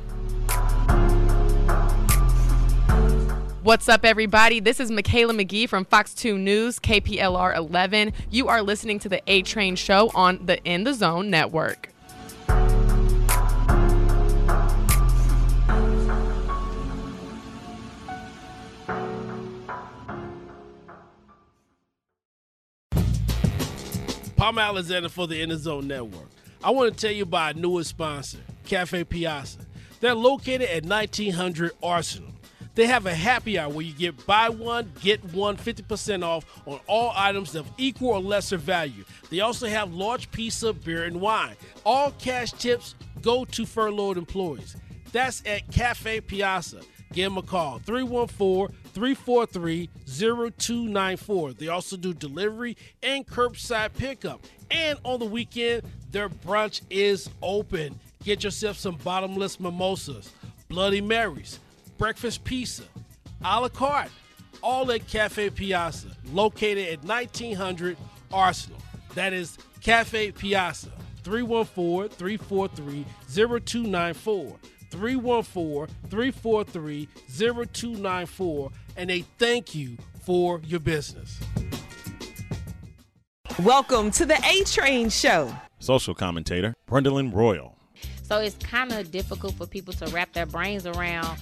What's 3.62 3.88
up, 3.88 4.04
everybody? 4.04 4.60
This 4.60 4.78
is 4.78 4.92
Mikala 4.92 5.32
McGhee 5.32 5.68
from 5.68 5.86
Fox 5.86 6.14
2 6.14 6.38
News, 6.38 6.78
KPLR 6.78 7.56
11. 7.56 8.12
You 8.30 8.46
are 8.46 8.62
listening 8.62 9.00
to 9.00 9.08
the 9.08 9.20
A 9.26 9.42
Train 9.42 9.74
Show 9.74 10.12
on 10.14 10.46
the 10.46 10.62
In 10.62 10.84
the 10.84 10.94
Zone 10.94 11.30
Network. 11.30 11.92
Palmer 24.36 24.60
Alexander 24.60 25.08
for 25.08 25.26
the 25.26 25.40
In 25.40 25.48
the 25.48 25.56
Zone 25.56 25.88
Network. 25.88 26.28
I 26.62 26.70
want 26.70 26.92
to 26.92 27.00
tell 27.00 27.14
you 27.14 27.22
about 27.22 27.56
our 27.56 27.60
newest 27.60 27.90
sponsor, 27.90 28.38
Cafe 28.66 29.04
Piazza. 29.04 29.60
They're 30.00 30.14
located 30.14 30.68
at 30.68 30.84
1900 30.84 31.72
Arsenal. 31.82 32.30
They 32.74 32.86
have 32.86 33.06
a 33.06 33.14
happy 33.14 33.58
hour 33.58 33.72
where 33.72 33.86
you 33.86 33.94
get 33.94 34.26
buy 34.26 34.50
one, 34.50 34.92
get 35.00 35.24
one 35.32 35.56
50% 35.56 36.22
off 36.22 36.44
on 36.66 36.78
all 36.86 37.14
items 37.16 37.54
of 37.54 37.66
equal 37.78 38.10
or 38.10 38.20
lesser 38.20 38.58
value. 38.58 39.04
They 39.30 39.40
also 39.40 39.68
have 39.68 39.94
large 39.94 40.30
pizza, 40.30 40.74
beer, 40.74 41.04
and 41.04 41.18
wine. 41.18 41.56
All 41.86 42.10
cash 42.10 42.52
tips 42.52 42.94
go 43.22 43.46
to 43.46 43.64
furloughed 43.64 44.18
employees. 44.18 44.76
That's 45.12 45.42
at 45.46 45.70
Cafe 45.72 46.20
Piazza. 46.20 46.82
Give 47.14 47.30
them 47.30 47.38
a 47.38 47.42
call 47.42 47.78
314 47.78 48.76
343 48.96 49.90
0294. 50.06 51.52
They 51.52 51.68
also 51.68 51.98
do 51.98 52.14
delivery 52.14 52.78
and 53.02 53.26
curbside 53.26 53.92
pickup. 53.92 54.42
And 54.70 54.98
on 55.04 55.20
the 55.20 55.26
weekend, 55.26 55.82
their 56.12 56.30
brunch 56.30 56.80
is 56.88 57.28
open. 57.42 58.00
Get 58.24 58.42
yourself 58.42 58.78
some 58.78 58.94
bottomless 59.04 59.60
mimosas, 59.60 60.32
Bloody 60.70 61.02
Marys, 61.02 61.60
breakfast 61.98 62.42
pizza, 62.44 62.84
a 63.44 63.60
la 63.60 63.68
carte, 63.68 64.10
all 64.62 64.90
at 64.90 65.06
Cafe 65.06 65.50
Piazza, 65.50 66.08
located 66.32 66.88
at 66.88 67.04
1900 67.04 67.98
Arsenal. 68.32 68.80
That 69.14 69.34
is 69.34 69.58
Cafe 69.82 70.32
Piazza, 70.32 70.90
314 71.22 72.08
343 72.16 73.04
0294. 73.28 74.56
314 74.90 75.94
343 76.08 77.08
0294. 77.28 78.70
And 78.96 79.10
a 79.10 79.22
thank 79.38 79.74
you 79.74 79.96
for 80.24 80.60
your 80.64 80.80
business. 80.80 81.38
Welcome 83.62 84.10
to 84.12 84.26
the 84.26 84.36
A 84.44 84.64
Train 84.64 85.08
Show. 85.10 85.54
Social 85.78 86.14
commentator, 86.14 86.74
Brendan 86.86 87.30
Royal. 87.32 87.76
So 88.22 88.38
it's 88.38 88.56
kind 88.56 88.92
of 88.92 89.10
difficult 89.10 89.54
for 89.54 89.66
people 89.66 89.92
to 89.94 90.06
wrap 90.08 90.32
their 90.32 90.46
brains 90.46 90.86
around 90.86 91.38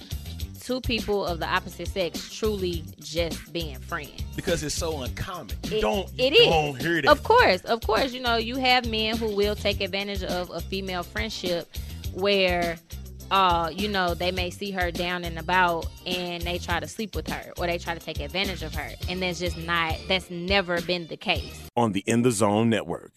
two 0.61 0.81
people 0.81 1.25
of 1.25 1.39
the 1.39 1.47
opposite 1.47 1.87
sex 1.87 2.33
truly 2.33 2.83
just 2.99 3.51
being 3.53 3.77
friends. 3.79 4.21
Because 4.35 4.63
it's 4.63 4.75
so 4.75 5.01
uncommon. 5.03 5.55
You 5.69 5.77
It- 5.77 5.81
don't, 5.81 6.07
you 6.17 6.25
it 6.25 6.33
is. 6.33 6.47
don't 6.47 6.81
hear 6.81 7.01
that. 7.01 7.09
Of 7.11 7.23
course, 7.23 7.61
of 7.61 7.81
course, 7.81 8.13
you 8.13 8.21
know, 8.21 8.35
you 8.37 8.57
have 8.57 8.87
men 8.89 9.17
who 9.17 9.35
will 9.35 9.55
take 9.55 9.81
advantage 9.81 10.23
of 10.23 10.49
a 10.51 10.59
female 10.61 11.03
friendship 11.03 11.67
where 12.13 12.77
uh, 13.31 13.69
you 13.73 13.87
know, 13.87 14.13
they 14.13 14.31
may 14.31 14.49
see 14.49 14.71
her 14.71 14.91
down 14.91 15.23
and 15.23 15.39
about 15.39 15.87
and 16.05 16.43
they 16.43 16.57
try 16.57 16.79
to 16.79 16.87
sleep 16.87 17.15
with 17.15 17.27
her 17.27 17.51
or 17.57 17.67
they 17.67 17.77
try 17.77 17.93
to 17.93 17.99
take 17.99 18.19
advantage 18.19 18.63
of 18.63 18.73
her. 18.75 18.91
And 19.09 19.21
that's 19.21 19.39
just 19.39 19.57
not 19.57 19.95
that's 20.07 20.29
never 20.29 20.81
been 20.81 21.07
the 21.07 21.17
case. 21.17 21.69
On 21.75 21.91
the 21.91 22.03
In 22.05 22.21
the 22.21 22.31
Zone 22.31 22.69
Network. 22.69 23.11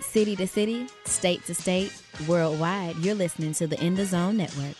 City 0.00 0.36
to 0.36 0.46
city, 0.46 0.86
state 1.06 1.44
to 1.46 1.54
state, 1.54 1.92
worldwide, 2.28 2.96
you're 2.98 3.16
listening 3.16 3.52
to 3.54 3.66
the 3.66 3.82
In 3.84 3.96
the 3.96 4.04
Zone 4.04 4.36
Network. 4.36 4.76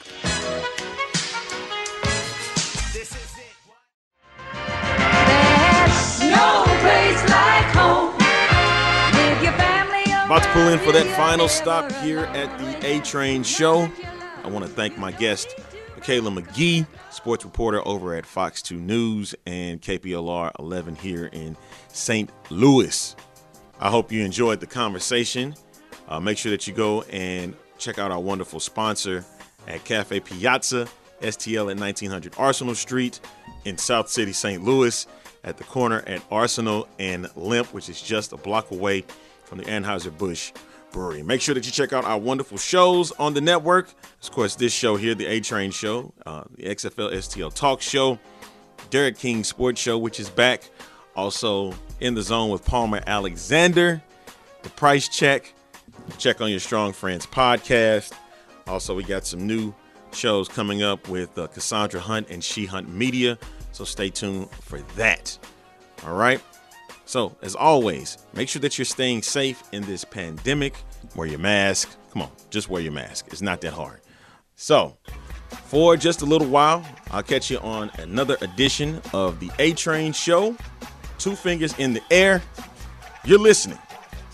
About 10.25 10.43
to 10.43 10.49
pull 10.53 10.69
in 10.69 10.79
for 10.79 10.91
that 10.93 11.07
final 11.19 11.49
stop 11.49 11.93
here 11.97 12.21
at 12.21 12.59
the 12.59 12.87
A 12.87 13.01
Train 13.01 13.43
Show. 13.43 13.91
I 14.43 14.49
want 14.49 14.65
to 14.65 14.71
thank 14.71 14.97
my 14.97 15.13
guest, 15.13 15.55
Mikala 15.99 16.35
McGhee, 16.35 16.87
sports 17.11 17.45
reporter 17.45 17.87
over 17.87 18.15
at 18.15 18.25
Fox 18.25 18.63
2 18.63 18.77
News 18.77 19.35
and 19.45 19.83
KPLR 19.83 20.53
11 20.59 20.97
here 20.97 21.27
in 21.27 21.59
St. 21.89 22.31
Louis. 22.49 23.15
I 23.79 23.91
hope 23.91 24.11
you 24.11 24.25
enjoyed 24.25 24.61
the 24.61 24.67
conversation. 24.67 25.55
Uh, 26.09 26.21
make 26.21 26.39
sure 26.39 26.53
that 26.53 26.67
you 26.67 26.73
go 26.73 27.03
and 27.03 27.55
check 27.77 27.99
out 27.99 28.11
our 28.11 28.19
wonderful 28.19 28.61
sponsor 28.61 29.27
at 29.69 29.85
Cafe 29.85 30.21
Piazza, 30.21 30.89
STL 31.21 31.71
at 31.71 31.79
1900 31.79 32.33
Arsenal 32.39 32.75
Street 32.75 33.21
in 33.67 33.77
South 33.77 34.09
City, 34.09 34.33
St. 34.33 34.65
Louis, 34.65 35.07
at 35.45 35.59
the 35.59 35.65
corner 35.65 36.03
at 36.07 36.23
Arsenal 36.31 36.89
and 36.99 37.29
Lemp, 37.37 37.75
which 37.75 37.91
is 37.91 38.01
just 38.01 38.33
a 38.33 38.39
block 38.39 38.71
away 38.71 39.05
from 39.45 39.59
the 39.59 39.65
Anheuser-Busch 39.65 40.53
Brewery. 40.93 41.23
Make 41.23 41.41
sure 41.41 41.55
that 41.55 41.67
you 41.67 41.73
check 41.73 41.93
out 41.93 42.05
our 42.05 42.19
wonderful 42.19 42.57
shows 42.57 43.11
on 43.13 43.35
the 43.35 43.41
network. 43.41 43.89
Of 44.23 44.31
course, 44.31 44.55
this 44.55 44.73
show 44.73 44.97
here, 44.97 45.15
the 45.15 45.27
A 45.27 45.41
Train 45.41 45.71
Show, 45.71 46.13
uh, 46.25 46.45
the 46.57 46.65
XFL 46.65 47.13
STL 47.13 47.53
Talk 47.53 47.83
Show, 47.83 48.19
Derek 48.91 49.19
King 49.19 49.45
Sports 49.45 49.81
Show, 49.81 49.99
which 49.99 50.21
is 50.21 50.31
back. 50.31 50.71
Also 51.17 51.75
in 52.01 52.15
the 52.15 52.23
zone 52.23 52.51
with 52.51 52.65
Palmer 52.65 53.01
Alexander, 53.07 54.03
the 54.63 54.71
Price 54.71 55.09
Check. 55.09 55.53
Check 56.19 56.41
on 56.41 56.51
your 56.51 56.61
Strong 56.61 56.93
Friends 56.93 57.27
podcast. 57.27 58.13
Also, 58.67 58.95
we 58.95 59.05
got 59.05 59.27
some 59.27 59.47
new 59.47 59.75
shows 60.13 60.49
coming 60.49 60.83
up 60.83 61.09
with 61.09 61.37
uh, 61.39 61.47
Cassandra 61.49 62.01
Hunt 62.01 62.29
and 62.31 62.43
She 62.43 62.67
Hunt 62.67 62.89
Media. 62.89 63.39
So 63.73 63.85
stay 63.85 64.11
tuned 64.11 64.51
for 64.51 64.81
that. 64.97 65.37
All 66.07 66.15
right. 66.15 66.41
So, 67.15 67.37
as 67.43 67.55
always, 67.55 68.19
make 68.33 68.49
sure 68.49 68.59
that 68.63 68.77
you're 68.77 68.85
staying 68.85 69.23
safe 69.23 69.63
in 69.71 69.85
this 69.85 70.05
pandemic. 70.05 70.75
Wear 71.15 71.29
your 71.29 71.39
mask. 71.39 71.97
Come 72.13 72.23
on, 72.23 72.31
just 72.51 72.69
wear 72.69 72.83
your 72.83 72.91
mask. 72.91 73.27
It's 73.29 73.41
not 73.41 73.61
that 73.61 73.73
hard. 73.73 74.01
So, 74.57 74.97
for 75.67 75.97
just 75.97 76.23
a 76.23 76.25
little 76.25 76.49
while, 76.49 76.85
I'll 77.13 77.23
catch 77.23 77.53
you 77.53 77.61
on 77.61 77.93
another 78.01 78.37
edition 78.41 79.01
of 79.13 79.39
the 79.39 79.49
A 79.61 79.75
Train 79.75 80.13
Show. 80.13 80.57
Two 81.19 81.37
fingers 81.37 81.79
in 81.79 81.93
the 81.93 82.03
air. 82.11 82.43
You're 83.25 83.39
listening 83.39 83.79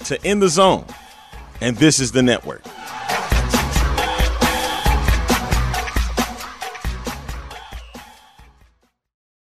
to 0.05 0.19
In 0.27 0.41
the 0.41 0.49
Zone, 0.49 0.87
and 1.61 1.77
this 1.77 2.01
is 2.01 2.13
the 2.13 2.23
network. 2.23 2.63